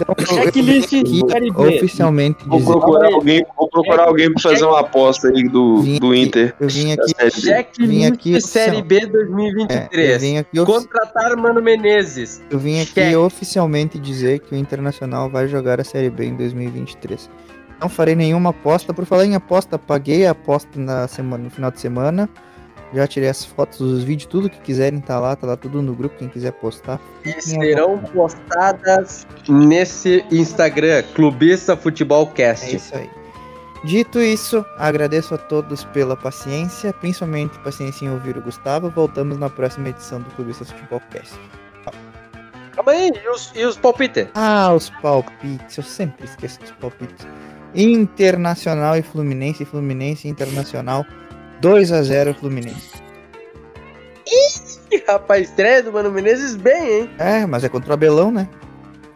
Então, 0.00 0.42
Checklist 0.42 0.92
eu 0.92 1.04
vim 1.04 1.20
aqui 1.20 1.30
Série 1.30 1.50
B. 1.50 1.76
oficialmente 1.76 2.44
Vou 2.46 2.58
dizer, 2.58 2.72
procurar 2.72 3.12
alguém, 3.12 3.46
vou 3.56 3.68
procurar 3.68 4.04
alguém 4.04 4.32
pra 4.32 4.42
fazer 4.42 4.64
uma 4.64 4.80
aposta 4.80 5.28
aí 5.28 5.48
do, 5.48 5.82
Vim 5.82 5.98
do 5.98 6.14
Inter. 6.14 6.54
eu 6.60 6.68
vim 6.68 6.92
aqui, 6.92 7.08
Série 7.30 7.30
B. 7.30 7.86
Vim 7.86 8.02
Checklist 8.02 8.12
aqui 8.12 8.40
Série. 8.40 8.82
B 8.82 8.96
é, 8.98 9.04
eu 9.04 9.08
2023. 9.10 10.22
vim 10.22 10.36
aqui, 10.38 10.64
Contratar 10.64 11.36
Mano 11.36 11.62
Menezes. 11.62 12.42
eu 12.50 12.58
vim 12.58 12.80
aqui 12.80 12.94
Check. 12.94 13.16
oficialmente 13.18 13.98
dizer 13.98 14.40
que 14.40 14.54
o 14.54 14.58
Internacional 14.58 15.28
vai 15.30 15.48
jogar 15.48 15.80
a 15.80 15.84
Série 15.84 16.10
B 16.10 16.26
em 16.26 16.36
2023. 16.36 17.28
Não 17.80 17.88
farei 17.88 18.14
nenhuma 18.14 18.50
aposta. 18.50 18.94
Por 18.94 19.04
falar 19.04 19.24
em 19.26 19.34
aposta, 19.34 19.76
paguei 19.78 20.24
a 20.26 20.30
aposta 20.30 20.68
na 20.78 21.08
semana, 21.08 21.44
no 21.44 21.50
final 21.50 21.70
de 21.70 21.80
semana. 21.80 22.28
Já 22.94 23.06
tirei 23.06 23.28
as 23.28 23.44
fotos, 23.44 23.80
os 23.80 24.04
vídeos, 24.04 24.26
tudo 24.26 24.50
que 24.50 24.58
quiserem 24.60 25.00
tá 25.00 25.18
lá, 25.18 25.34
tá 25.34 25.46
lá 25.46 25.56
tudo 25.56 25.80
no 25.80 25.94
grupo, 25.94 26.16
quem 26.18 26.28
quiser 26.28 26.52
postar. 26.52 27.00
E 27.24 27.40
serão 27.40 27.98
postadas 27.98 29.26
nesse 29.48 30.24
Instagram, 30.30 31.02
Clubista 31.14 31.76
Futebol 31.76 32.30
É 32.32 32.36
Cast. 32.36 32.76
isso 32.76 32.94
aí. 32.94 33.08
Dito 33.84 34.20
isso, 34.20 34.64
agradeço 34.78 35.34
a 35.34 35.38
todos 35.38 35.84
pela 35.86 36.16
paciência, 36.16 36.92
principalmente 36.92 37.58
paciência 37.60 38.04
em 38.04 38.10
ouvir 38.10 38.36
o 38.36 38.42
Gustavo. 38.42 38.90
Voltamos 38.90 39.38
na 39.38 39.50
próxima 39.50 39.88
edição 39.88 40.20
do 40.20 40.30
Clubista 40.30 40.64
Futebol 40.64 41.00
Cast. 41.10 41.34
Calma 42.72 42.92
aí, 42.92 43.10
e 43.12 43.28
os, 43.28 43.52
e 43.54 43.64
os 43.64 43.76
palpites? 43.76 44.28
Ah, 44.34 44.72
os 44.72 44.88
palpites, 44.88 45.76
eu 45.76 45.82
sempre 45.82 46.24
esqueço 46.26 46.60
dos 46.60 46.70
palpites. 46.72 47.26
Internacional 47.74 48.96
e 48.96 49.02
Fluminense, 49.02 49.64
Fluminense 49.64 50.28
Internacional, 50.28 51.04
2 51.62 51.92
a 51.92 52.02
0 52.02 52.34
Fluminense. 52.34 52.90
Ih, 54.26 55.02
rapaz, 55.06 55.48
estreia 55.48 55.80
do 55.82 55.92
Mano 55.92 56.10
Menezes 56.10 56.56
bem, 56.56 57.00
hein? 57.02 57.10
É, 57.18 57.46
mas 57.46 57.62
é 57.62 57.68
contra 57.68 57.90
o 57.90 57.94
Abelão, 57.94 58.32
né? 58.32 58.48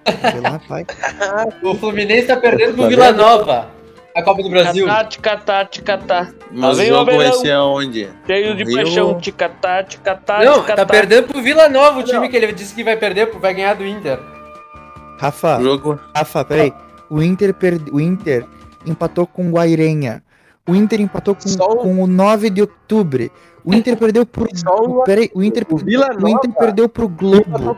O 0.07 0.27
Abelão 0.29 0.55
é 0.55 0.61
pai. 0.69 0.87
O 1.61 1.75
Fluminense 1.75 2.29
tá 2.29 2.37
perdendo 2.37 2.75
pro 2.75 2.83
Tá 2.85 2.89
Vila? 2.89 3.11
Nova. 3.13 3.71
A 4.15 4.23
Copa 4.23 4.43
do 4.45 4.49
Brasil. 4.49 4.87
Catá, 4.87 5.05
ticatá, 5.05 5.65
ticatá. 5.65 6.29
Mas 6.53 6.75
o 6.79 6.81
vem 6.81 6.93
o 6.93 6.95
jogo 6.95 7.17
vai 7.17 7.33
ser 7.33 7.51
aonde? 7.51 8.09
Cheio 8.27 8.55
de 8.57 8.63
Rio- 8.65 8.77
paixão, 8.77 9.21
ticatá, 9.21 9.83
ticatá, 9.83 10.45
Não, 10.45 10.61
ticatá. 10.61 10.77
tá 10.77 10.87
perdendo 10.87 11.27
pro 11.29 11.43
Vila 11.43 11.69
Nova, 11.69 11.99
o 11.99 12.03
time 12.05 12.29
que 12.29 12.37
ele 12.37 12.53
disse 12.53 12.75
que 12.75 12.85
vai 12.85 12.97
perder, 12.97 13.31
vai 13.39 13.53
ganhar 13.53 13.75
do 13.75 13.85
Inter. 13.85 14.19
Rafa, 15.19 15.59
O 15.59 15.63
jogo. 15.65 16.01
Rafa, 16.15 16.45
peraí. 16.45 16.73
O 17.11 17.21
Inter, 17.21 17.53
perde... 17.53 17.91
o 17.91 18.01
Inter 18.01 18.47
empatou 18.87 19.27
com 19.27 19.49
o 19.49 19.51
Guairenha. 19.51 20.23
O 20.69 20.75
Inter 20.75 21.01
empatou 21.01 21.35
com, 21.35 21.49
o- 21.49 21.77
com 21.77 22.03
o 22.03 22.07
9 22.07 22.51
de 22.51 22.61
outubro. 22.63 23.31
O 23.65 23.73
Inter 23.75 23.97
perdeu 23.99 24.27
pro. 24.27 24.45
O- 24.69 25.03
Peraí, 25.05 25.31
o 25.35 25.43
Inter, 25.43 25.67
o 25.71 25.77
Vila 25.77 26.09
o 26.11 26.29
Inter 26.29 26.51
Nova 26.51 26.59
perdeu 26.59 26.89
pro 26.89 27.09
Globo. 27.09 27.77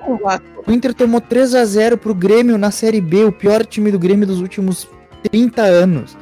o 0.67 0.73
Inter 0.73 0.95
tomou 0.95 1.21
3 1.21 1.55
a 1.55 1.65
0 1.65 1.99
pro 1.99 2.15
Grêmio 2.15 2.57
na 2.59 2.71
Série 2.71 3.01
B, 3.01 3.25
o 3.25 3.33
pior 3.33 3.65
time 3.67 3.91
do 3.91 3.99
Grêmio 3.99 4.27
dos 4.27 4.41
últimos 4.41 4.89
30 5.31 5.63
anos. 5.63 6.17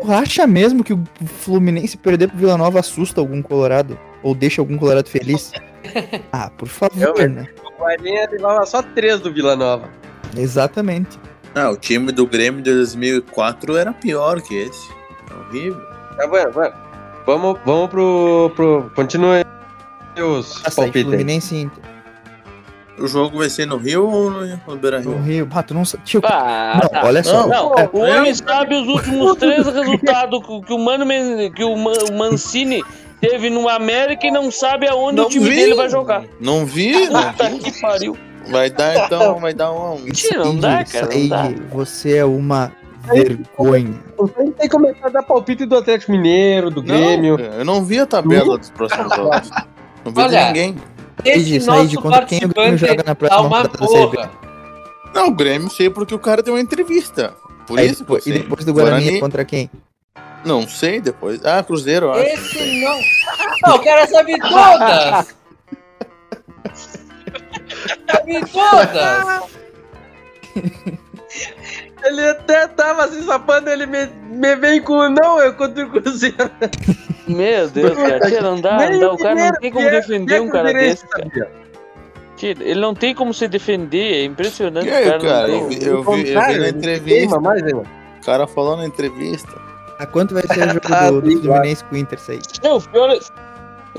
Tu 0.00 0.12
acha 0.12 0.46
mesmo 0.46 0.84
que 0.84 0.92
o 0.92 1.02
Fluminense 1.40 1.96
perder 1.96 2.28
pro 2.28 2.38
Vila 2.38 2.56
Nova 2.56 2.78
assusta 2.80 3.20
algum 3.20 3.42
colorado? 3.42 3.98
Ou 4.22 4.34
deixa 4.34 4.60
algum 4.62 4.76
colorado 4.78 5.08
feliz? 5.08 5.52
Ah, 6.32 6.50
por 6.50 6.68
favor, 6.68 7.18
Eu- 7.20 7.28
né? 7.30 7.46
O 7.64 7.80
Guarinha 7.82 8.28
levava 8.30 8.66
só 8.66 8.82
três 8.82 9.20
do 9.20 9.32
Vila 9.32 9.54
Nova. 9.56 9.88
Exatamente. 10.36 11.18
Ah, 11.54 11.70
o 11.70 11.76
time 11.76 12.12
do 12.12 12.26
Grêmio 12.26 12.60
de 12.60 12.72
2004 12.74 13.76
era 13.76 13.92
pior 13.92 14.42
que 14.42 14.54
esse. 14.54 14.88
É 15.30 15.34
horrível. 15.48 15.80
Tá 16.16 16.26
bom, 16.26 16.52
mano. 16.54 16.74
Vamos, 17.26 17.58
vamos 17.64 17.90
pro, 17.90 18.52
pro. 18.56 18.90
Continua 18.94 19.34
aí 20.16 20.22
os 20.22 20.60
palpites. 20.74 21.02
Fluminense 21.04 21.56
Inter. 21.56 21.84
O 22.98 23.06
jogo 23.06 23.38
vai 23.38 23.48
ser 23.48 23.64
no 23.66 23.76
Rio 23.76 24.08
ou 24.08 24.28
no, 24.30 24.44
no 24.66 24.76
Beira 24.76 25.00
No 25.00 25.12
Rio? 25.18 25.22
Rio. 25.22 25.48
Ah, 25.54 25.62
tu 25.62 25.72
não. 25.72 25.82
Tio, 26.04 26.20
Ah, 26.24 26.80
não, 26.82 26.88
tá. 26.88 27.04
olha 27.06 27.22
só. 27.22 27.46
Não, 27.46 27.72
É, 27.78 27.88
o 27.92 27.98
homem 28.00 28.34
sabe 28.34 28.74
os 28.74 28.88
últimos 28.88 29.36
três 29.38 29.64
resultados 29.66 30.40
que, 30.66 30.72
o 30.72 30.78
Mano 30.78 31.04
que 31.54 31.62
o, 31.62 31.76
Man- 31.76 31.92
o 32.10 32.18
Mancini 32.18 32.82
teve 33.20 33.50
no 33.50 33.68
América 33.68 34.26
e 34.26 34.30
não 34.32 34.50
sabe 34.50 34.88
aonde 34.88 35.20
o 35.20 35.28
time 35.28 35.48
vi. 35.48 35.54
dele 35.54 35.74
vai 35.74 35.88
jogar. 35.88 36.24
Não 36.40 36.66
vi, 36.66 37.08
não 37.08 37.22
Puta 37.32 37.48
vi. 37.50 37.58
que 37.60 37.80
pariu. 37.80 38.18
Vai 38.50 38.68
dar 38.70 39.04
então, 39.04 39.38
vai 39.38 39.54
dar 39.54 39.70
um 39.70 39.76
a 39.82 39.92
um. 39.92 39.98
Mentira, 40.00 40.42
não 40.44 40.56
dá, 40.56 40.82
cara, 40.84 41.08
não 41.14 41.28
dá. 41.28 41.48
você 41.70 42.16
é 42.16 42.24
uma 42.24 42.72
vergonha. 43.08 43.94
Você 44.16 44.32
tem 44.34 44.52
que 44.52 44.68
começar 44.68 45.06
a 45.06 45.10
dar 45.10 45.22
palpite 45.22 45.66
do 45.66 45.76
Atlético 45.76 46.12
Mineiro, 46.12 46.70
do 46.70 46.82
Grêmio. 46.82 47.38
Não, 47.38 47.44
eu 47.44 47.64
não 47.64 47.84
vi 47.84 47.98
a 47.98 48.06
tabela 48.06 48.58
dos 48.58 48.70
próximos 48.70 49.14
jogos. 49.14 49.50
Não 50.04 50.12
vi 50.12 50.14
de 50.14 50.20
Olha, 50.20 50.46
ninguém. 50.46 50.76
Esse 51.24 51.60
Said, 51.60 51.62
Said, 51.62 51.94
nosso 51.94 52.02
contra 52.02 52.24
quem 52.26 52.44
o 52.44 52.48
Grêmio 52.48 52.78
joga 52.78 53.02
na 53.04 53.14
participante 53.14 53.18
próxima 53.18 53.50
tá 53.50 53.56
rodada 53.56 53.78
da 53.78 53.86
Série. 53.86 54.30
Não, 55.14 55.28
o 55.28 55.34
Grêmio 55.34 55.70
sei 55.70 55.90
porque 55.90 56.14
o 56.14 56.18
cara 56.18 56.42
deu 56.42 56.54
uma 56.54 56.60
entrevista. 56.60 57.34
Por 57.66 57.78
Aí 57.78 57.90
isso 57.90 58.00
depois, 58.00 58.26
e 58.26 58.32
depois 58.32 58.64
do 58.64 58.72
Guarani, 58.72 59.20
contra 59.20 59.44
quem? 59.44 59.70
Não 60.44 60.66
sei 60.66 61.00
depois. 61.00 61.44
Ah, 61.44 61.62
Cruzeiro, 61.62 62.06
eu 62.06 62.12
acho. 62.12 62.22
Esse 62.22 62.80
não. 62.80 62.98
Não, 63.62 63.76
o 63.76 63.84
cara 63.84 64.06
sabe 64.06 64.38
todas. 64.38 65.36
sabe 68.06 68.40
todas. 68.52 69.58
Ele 72.04 72.28
até 72.28 72.66
tava 72.68 73.08
se 73.08 73.22
sapando, 73.24 73.68
ele 73.70 73.86
me, 73.86 74.06
me 74.30 74.56
vem 74.56 74.80
com 74.80 74.94
o 74.94 75.08
não, 75.10 75.40
eu 75.40 75.52
contra 75.54 75.84
o 75.84 75.90
Cruzeiro. 75.90 76.36
Meu 77.26 77.68
Deus, 77.68 77.96
cara. 77.96 78.20
Tia, 78.20 78.40
não 78.40 78.60
dá, 78.60 78.90
não 78.90 79.00
dá. 79.00 79.12
o 79.12 79.18
cara 79.18 79.34
não 79.34 79.52
tem 79.60 79.72
como 79.72 79.90
defender 79.90 80.36
é 80.36 80.40
um 80.40 80.48
cara 80.48 80.72
desse, 80.72 81.06
cara. 81.08 81.50
Tia, 82.36 82.56
Ele 82.60 82.80
não 82.80 82.94
tem 82.94 83.14
como 83.14 83.34
se 83.34 83.48
defender, 83.48 84.22
é 84.22 84.24
impressionante. 84.24 84.86
E 84.86 84.90
aí, 84.90 85.06
o 85.08 85.10
cara, 85.10 85.20
cara, 85.22 85.48
não 85.48 85.54
eu 85.54 85.68
tem. 85.68 85.78
vi, 85.78 85.84
eu 85.86 86.02
vi, 86.02 86.10
eu 86.10 86.24
vi 86.24 86.34
na 86.34 86.52
ele 86.52 86.68
entrevista. 86.68 87.40
mais? 87.40 87.62
O 87.62 87.84
cara 88.24 88.46
falou 88.46 88.76
na 88.76 88.86
entrevista. 88.86 89.52
A 89.98 90.06
quanto 90.06 90.34
vai 90.34 90.44
ser 90.46 90.60
o 90.60 90.68
jogo 90.72 90.80
Ah, 90.90 91.10
do, 91.10 91.20
do 91.20 91.40
Fluminense 91.42 91.84
com 91.84 91.94
o 91.96 91.98
Inter? 91.98 92.18
Não, 92.62 92.76
o 92.76 92.82
pior, 92.88 93.10
é- 93.10 93.18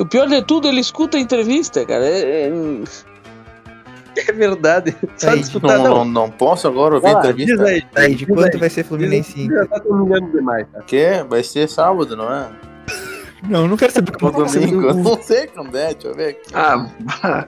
o 0.02 0.06
pior 0.06 0.28
de 0.28 0.42
tudo, 0.44 0.70
ele 0.70 0.80
escuta 0.80 1.18
a 1.18 1.20
entrevista, 1.20 1.86
cara. 1.86 2.06
É, 2.06 2.48
é- 2.48 2.52
É 4.28 4.32
verdade. 4.32 4.96
Só 5.18 5.30
Aí, 5.30 5.40
disputar, 5.40 5.78
Não, 5.80 5.84
não. 5.84 6.06
não, 6.06 6.30
posso 6.32 6.68
agora 6.68 6.96
ouvir 6.96 7.04
Vai 7.04 7.12
a 7.12 7.16
lá, 7.16 7.20
entrevista. 7.22 7.56
diz 7.58 7.66
aí. 7.66 7.84
Said, 7.94 8.16
diz 8.18 8.28
quanto 8.28 8.54
aí. 8.54 8.60
vai 8.60 8.70
ser 8.70 8.84
Fluminense 8.84 9.34
aí, 9.40 9.46
Inter? 9.46 9.58
Já 9.60 9.66
tá 9.68 9.80
terminando 9.80 10.32
demais, 10.32 10.68
tá? 10.74 10.82
Que? 10.82 11.24
Vai 11.30 11.44
ser 11.44 11.68
sábado, 11.70 12.16
não 12.16 12.32
é? 12.34 12.50
Não, 13.48 13.62
eu 13.62 13.68
não 13.70 13.78
quero 13.78 13.94
saber 13.94 14.12
como 14.18 14.34
vai 14.34 14.50
ser 14.50 14.60
domingo? 14.68 14.94
Não 14.94 15.22
sei 15.22 15.48
quando 15.48 15.74
é, 15.78 15.94
deixa 15.94 16.08
eu 16.10 16.14
ver 16.14 16.28
aqui. 16.32 16.42
Ah, 16.54 17.48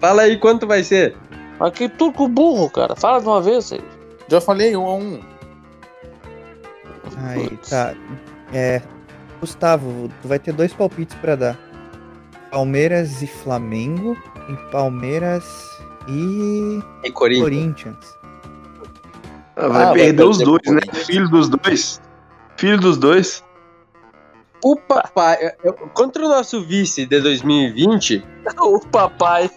Fala 0.00 0.22
aí 0.22 0.36
quanto 0.36 0.66
vai 0.66 0.82
ser. 0.82 1.16
Mas 1.58 1.70
que 1.72 1.88
turco 1.88 2.26
burro, 2.26 2.68
cara. 2.68 2.96
Fala 2.96 3.20
de 3.20 3.26
uma 3.28 3.40
vez 3.40 3.72
aí. 3.72 3.80
Já 4.28 4.40
falei 4.40 4.76
um 4.76 4.84
a 4.86 4.94
um. 4.96 5.20
Aí, 7.28 7.48
tá. 7.70 7.94
É. 8.52 8.82
Gustavo, 9.40 10.08
tu 10.20 10.28
vai 10.28 10.38
ter 10.38 10.52
dois 10.52 10.72
palpites 10.72 11.16
pra 11.18 11.36
dar. 11.36 11.58
Palmeiras 12.54 13.20
e 13.20 13.26
Flamengo 13.26 14.16
e 14.48 14.54
Palmeiras 14.70 15.44
e 16.08 16.80
E 17.02 17.10
Corinthians. 17.10 17.42
Corinthians. 17.42 18.18
ah, 19.56 19.66
vai 19.68 19.82
Ah, 19.82 19.84
vai 19.86 19.94
perder 19.94 20.22
os 20.22 20.38
perder 20.38 20.52
dois, 20.62 20.76
né? 20.76 20.80
Filho 21.04 21.28
dos 21.28 21.48
dois. 21.48 22.00
Filho 22.56 22.78
dos 22.78 22.96
dois. 22.96 23.42
O 24.62 24.76
papai, 24.76 25.36
contra 25.94 26.24
o 26.24 26.28
nosso 26.28 26.62
vice 26.64 27.04
de 27.06 27.20
2020, 27.20 28.24
O 28.62 28.78
papai. 28.86 29.50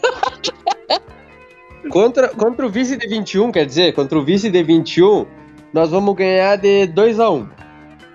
contra, 1.91 2.29
contra 2.29 2.65
o 2.65 2.69
vice 2.69 2.97
de 2.97 3.07
21, 3.07 3.51
quer 3.51 3.65
dizer, 3.67 3.93
contra 3.93 4.17
o 4.17 4.25
vice 4.25 4.49
de 4.49 4.63
21, 4.63 5.27
nós 5.71 5.91
vamos 5.91 6.15
ganhar 6.15 6.55
de 6.57 6.87
2 6.87 7.19
a 7.19 7.29
1 7.29 7.47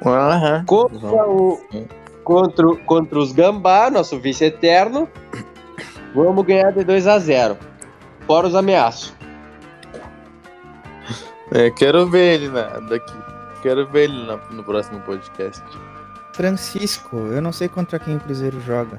Aham. 0.05 0.65
Contra, 0.67 1.25
o, 1.29 1.61
contra, 2.25 2.67
o- 2.67 2.77
contra 2.79 3.19
os 3.19 3.33
Gambá, 3.33 3.91
nosso 3.91 4.19
vice 4.19 4.45
eterno, 4.45 5.09
vamos 6.15 6.45
ganhar 6.45 6.71
de 6.73 6.85
2 6.85 7.07
a 7.07 7.19
0 7.19 7.57
Fora 8.27 8.47
os 8.47 8.55
ameaços. 8.55 9.13
É, 11.53 11.71
quero 11.71 12.07
ver 12.09 12.35
ele 12.35 12.49
na, 12.49 12.63
daqui. 12.81 13.13
Quero 13.63 13.87
ver 13.89 14.05
ele 14.05 14.27
na- 14.27 14.37
no 14.51 14.65
próximo 14.65 15.01
podcast. 15.01 15.63
Francisco, 16.35 17.17
eu 17.17 17.43
não 17.43 17.53
sei 17.53 17.69
contra 17.69 17.99
quem 17.99 18.17
o 18.17 18.21
Cruzeiro 18.21 18.59
joga. 18.61 18.99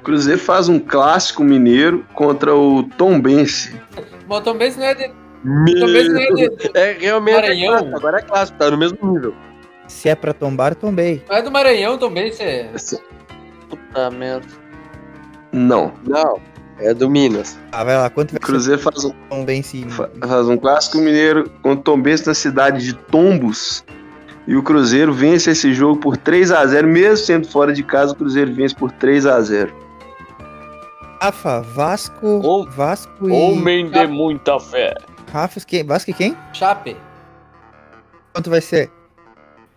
O 0.00 0.04
Cruzeiro 0.04 0.40
faz 0.40 0.68
um 0.68 0.78
clássico 0.80 1.44
mineiro 1.44 2.04
contra 2.14 2.54
o 2.54 2.82
Tombense. 2.96 3.78
Bom, 4.26 4.40
também 4.40 4.68
isso 4.68 4.78
não 4.78 4.86
é 4.86 4.94
de. 4.94 5.12
Meu, 5.44 5.86
isso 5.88 6.12
não 6.12 6.20
é 6.20 6.30
de. 6.48 6.70
é 6.78 6.92
realmente 6.98 7.34
é 7.36 7.40
Maranhão. 7.42 7.70
clássico, 7.76 7.96
agora 7.96 8.18
é 8.18 8.22
clássico, 8.22 8.58
tá 8.58 8.70
no 8.70 8.78
mesmo 8.78 9.12
nível. 9.12 9.34
Se 9.92 10.08
é 10.08 10.14
pra 10.14 10.32
tombar, 10.32 10.74
tombei. 10.74 11.22
Não 11.28 11.36
é 11.36 11.42
do 11.42 11.50
Maranhão 11.50 11.98
também, 11.98 12.32
você. 12.32 12.68
Puta 13.68 14.10
merda. 14.10 14.46
Não. 15.52 15.92
Não, 16.06 16.40
é 16.78 16.92
do 16.94 17.08
Minas. 17.10 17.58
Ah, 17.70 17.84
vai 17.84 17.96
lá, 17.96 18.08
quanto 18.10 18.34
O 18.34 18.40
Cruzeiro 18.40 18.80
faz 18.80 19.04
um, 19.04 19.10
Tombense? 19.28 19.84
fa- 19.90 20.10
faz 20.26 20.48
um 20.48 20.56
clássico 20.56 20.96
mineiro 20.98 21.48
contra 21.62 21.78
o 21.80 21.82
Tombense 21.82 22.26
na 22.26 22.34
cidade 22.34 22.84
de 22.84 22.94
Tombos. 22.94 23.84
E 24.46 24.56
o 24.56 24.62
Cruzeiro 24.62 25.12
vence 25.12 25.50
esse 25.50 25.72
jogo 25.72 26.00
por 26.00 26.16
3 26.16 26.50
a 26.50 26.66
0 26.66 26.88
mesmo 26.88 27.18
sendo 27.24 27.46
fora 27.46 27.72
de 27.72 27.82
casa, 27.84 28.12
o 28.12 28.16
Cruzeiro 28.16 28.52
vence 28.52 28.74
por 28.74 28.90
3 28.90 29.24
a 29.26 29.40
0 29.40 29.72
Rafa, 31.22 31.60
Vasco, 31.60 32.26
Ou- 32.42 32.68
Vasco 32.68 33.28
e 33.28 33.30
Homem 33.32 33.88
de 33.88 34.06
muita 34.08 34.58
fé. 34.58 34.94
Rafa, 35.32 35.60
quem? 35.60 35.84
Vasco 35.86 36.10
e 36.10 36.14
quem? 36.14 36.36
Chape. 36.52 36.96
Quanto 38.32 38.50
vai 38.50 38.60
ser? 38.60 38.90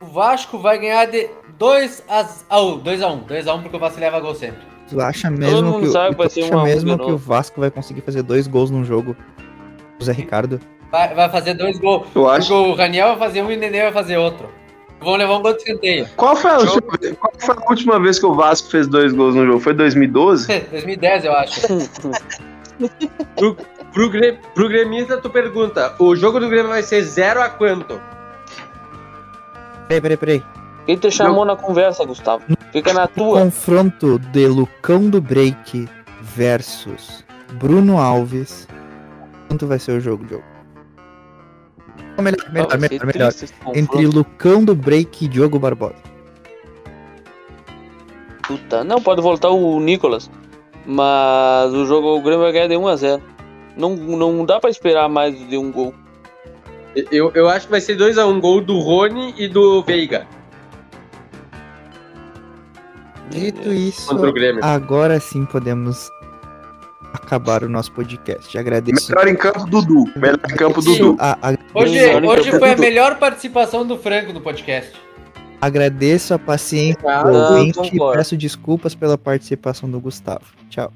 O 0.01 0.05
Vasco 0.07 0.59
vai 0.59 0.77
ganhar 0.77 1.05
de 1.05 1.29
2 1.57 2.03
a 2.49 2.61
1. 2.61 2.77
2 2.79 3.01
a 3.01 3.07
1, 3.09 3.17
2 3.19 3.47
a 3.47 3.53
1 3.55 3.61
porque 3.61 3.77
o 3.77 3.79
Vasco 3.79 3.99
leva 3.99 4.19
gol 4.19 4.35
sempre. 4.35 4.61
Tu 4.89 4.99
acha 5.01 5.31
mesmo 5.31 5.79
que, 5.79 5.87
o- 5.87 5.91
sabe 5.91 6.15
que 6.15 6.29
tu 6.29 6.43
acha 6.45 6.63
mesmo 6.63 6.97
que 6.97 7.11
o 7.11 7.17
Vasco 7.17 7.59
vai 7.59 7.71
conseguir 7.71 8.01
fazer 8.01 8.21
dois 8.21 8.45
gols 8.47 8.69
num 8.69 8.83
jogo? 8.83 9.15
O 9.99 10.03
Zé 10.03 10.11
Ricardo. 10.11 10.59
Vai, 10.91 11.13
vai 11.15 11.29
fazer 11.29 11.53
dois 11.55 11.79
gols. 11.79 12.07
Eu 12.13 12.29
acho. 12.29 12.49
Porque 12.49 12.69
o 12.71 12.75
Raniel 12.75 13.07
vai 13.09 13.17
fazer 13.27 13.41
um 13.41 13.51
e 13.51 13.55
o 13.55 13.59
Nenê 13.59 13.81
vai 13.83 13.91
fazer 13.93 14.17
outro. 14.17 14.47
Vão 15.01 15.15
levar 15.15 15.37
um 15.37 15.41
gol 15.41 15.53
de 15.53 15.59
escanteio. 15.59 16.07
Qual 16.15 16.35
foi, 16.35 16.51
a 16.51 16.57
última, 16.59 16.97
vez- 16.99 17.17
qual 17.17 17.33
foi 17.37 17.55
a 17.55 17.69
última 17.69 17.99
vez 17.99 18.19
que 18.19 18.25
o 18.25 18.33
Vasco 18.35 18.69
fez 18.69 18.87
dois 18.87 19.11
gols 19.13 19.35
no 19.35 19.45
jogo? 19.45 19.59
Foi 19.59 19.73
2012? 19.73 20.47
2010, 20.71 21.25
eu 21.25 21.33
acho. 21.33 21.61
Pro, 23.37 23.55
pro, 23.93 24.11
pro 24.53 24.67
gremista, 24.69 25.17
tu 25.17 25.29
pergunta: 25.29 25.95
o 25.97 26.13
jogo 26.15 26.39
do 26.41 26.49
Grêmio 26.49 26.67
vai 26.69 26.83
ser 26.83 27.01
0 27.01 27.41
a 27.41 27.49
quanto? 27.49 28.01
Peraí, 29.87 30.01
peraí, 30.01 30.17
peraí. 30.17 30.43
Quem 30.85 30.97
te 30.97 31.09
chamou 31.09 31.45
na 31.45 31.55
conversa, 31.55 32.05
Gustavo? 32.05 32.43
Fica 32.71 32.93
na 32.93 33.07
tua. 33.07 33.41
Confronto 33.41 34.19
de 34.19 34.47
Lucão 34.47 35.09
do 35.09 35.19
Break 35.21 35.87
versus 36.21 37.25
Bruno 37.53 37.99
Alves. 37.99 38.67
Quanto 39.47 39.65
vai 39.67 39.79
ser 39.79 39.93
o 39.93 39.99
jogo, 39.99 40.25
Diogo? 40.25 40.43
Não, 42.17 42.23
Melhor, 42.23 42.49
melhor, 42.51 42.77
melhor, 42.77 43.05
melhor. 43.05 43.33
Entre 43.73 44.05
Lucão 44.07 44.63
do 44.63 44.75
Break 44.75 45.25
e 45.25 45.27
Diogo 45.27 45.59
Barbosa. 45.59 45.95
Puta, 48.47 48.83
não, 48.83 49.01
pode 49.01 49.21
voltar 49.21 49.49
o 49.49 49.79
Nicolas. 49.79 50.29
Mas 50.85 51.73
o 51.73 51.85
jogo 51.85 52.15
o 52.15 52.21
Grêmio 52.21 52.41
vai 52.43 52.51
ganhar 52.51 52.67
de 52.67 52.77
1 52.77 52.87
a 52.87 52.95
0 52.95 53.23
Não, 53.75 53.95
não 53.95 54.45
dá 54.45 54.59
pra 54.59 54.69
esperar 54.69 55.09
mais 55.09 55.35
de 55.49 55.57
um 55.57 55.71
gol. 55.71 55.93
Eu, 57.11 57.31
eu 57.35 57.49
acho 57.49 57.65
que 57.65 57.71
vai 57.71 57.81
ser 57.81 57.95
2 57.95 58.17
a 58.17 58.25
1 58.25 58.39
gol 58.39 58.61
do 58.61 58.79
Rony 58.79 59.33
e 59.37 59.47
do 59.47 59.83
Veiga 59.83 60.25
Dito 63.29 63.73
isso, 63.73 64.07
contra 64.07 64.29
o 64.29 64.33
Grêmio. 64.33 64.63
agora 64.63 65.19
sim 65.19 65.45
podemos 65.45 66.09
acabar 67.13 67.63
o 67.63 67.69
nosso 67.69 67.91
podcast. 67.91 68.55
Agradeço. 68.57 69.09
Melhor 69.11 69.27
em 69.27 69.35
campo, 69.35 69.65
Dudu. 69.65 70.03
Melhor 70.15 70.39
em 70.49 70.55
campo, 70.55 70.81
Dudu. 70.81 71.15
a- 71.19 71.37
a- 71.41 71.57
Hoje, 71.73 71.97
hoje 72.25 72.51
foi 72.51 72.71
a 72.73 72.77
melhor 72.77 73.17
participação 73.17 73.85
do 73.85 73.97
Franco 73.97 74.31
no 74.31 74.41
podcast. 74.41 74.93
agradeço 75.59 76.33
a 76.33 76.39
paciência 76.39 76.99
Ah, 77.09 77.23
do 77.23 77.31
ouvinte 77.33 77.95
e 77.95 77.99
peço 77.99 78.37
desculpas 78.37 78.93
pela 78.93 79.17
participação 79.17 79.89
do 79.89 79.99
Gustavo. 79.99 80.45
Tchau. 80.69 80.93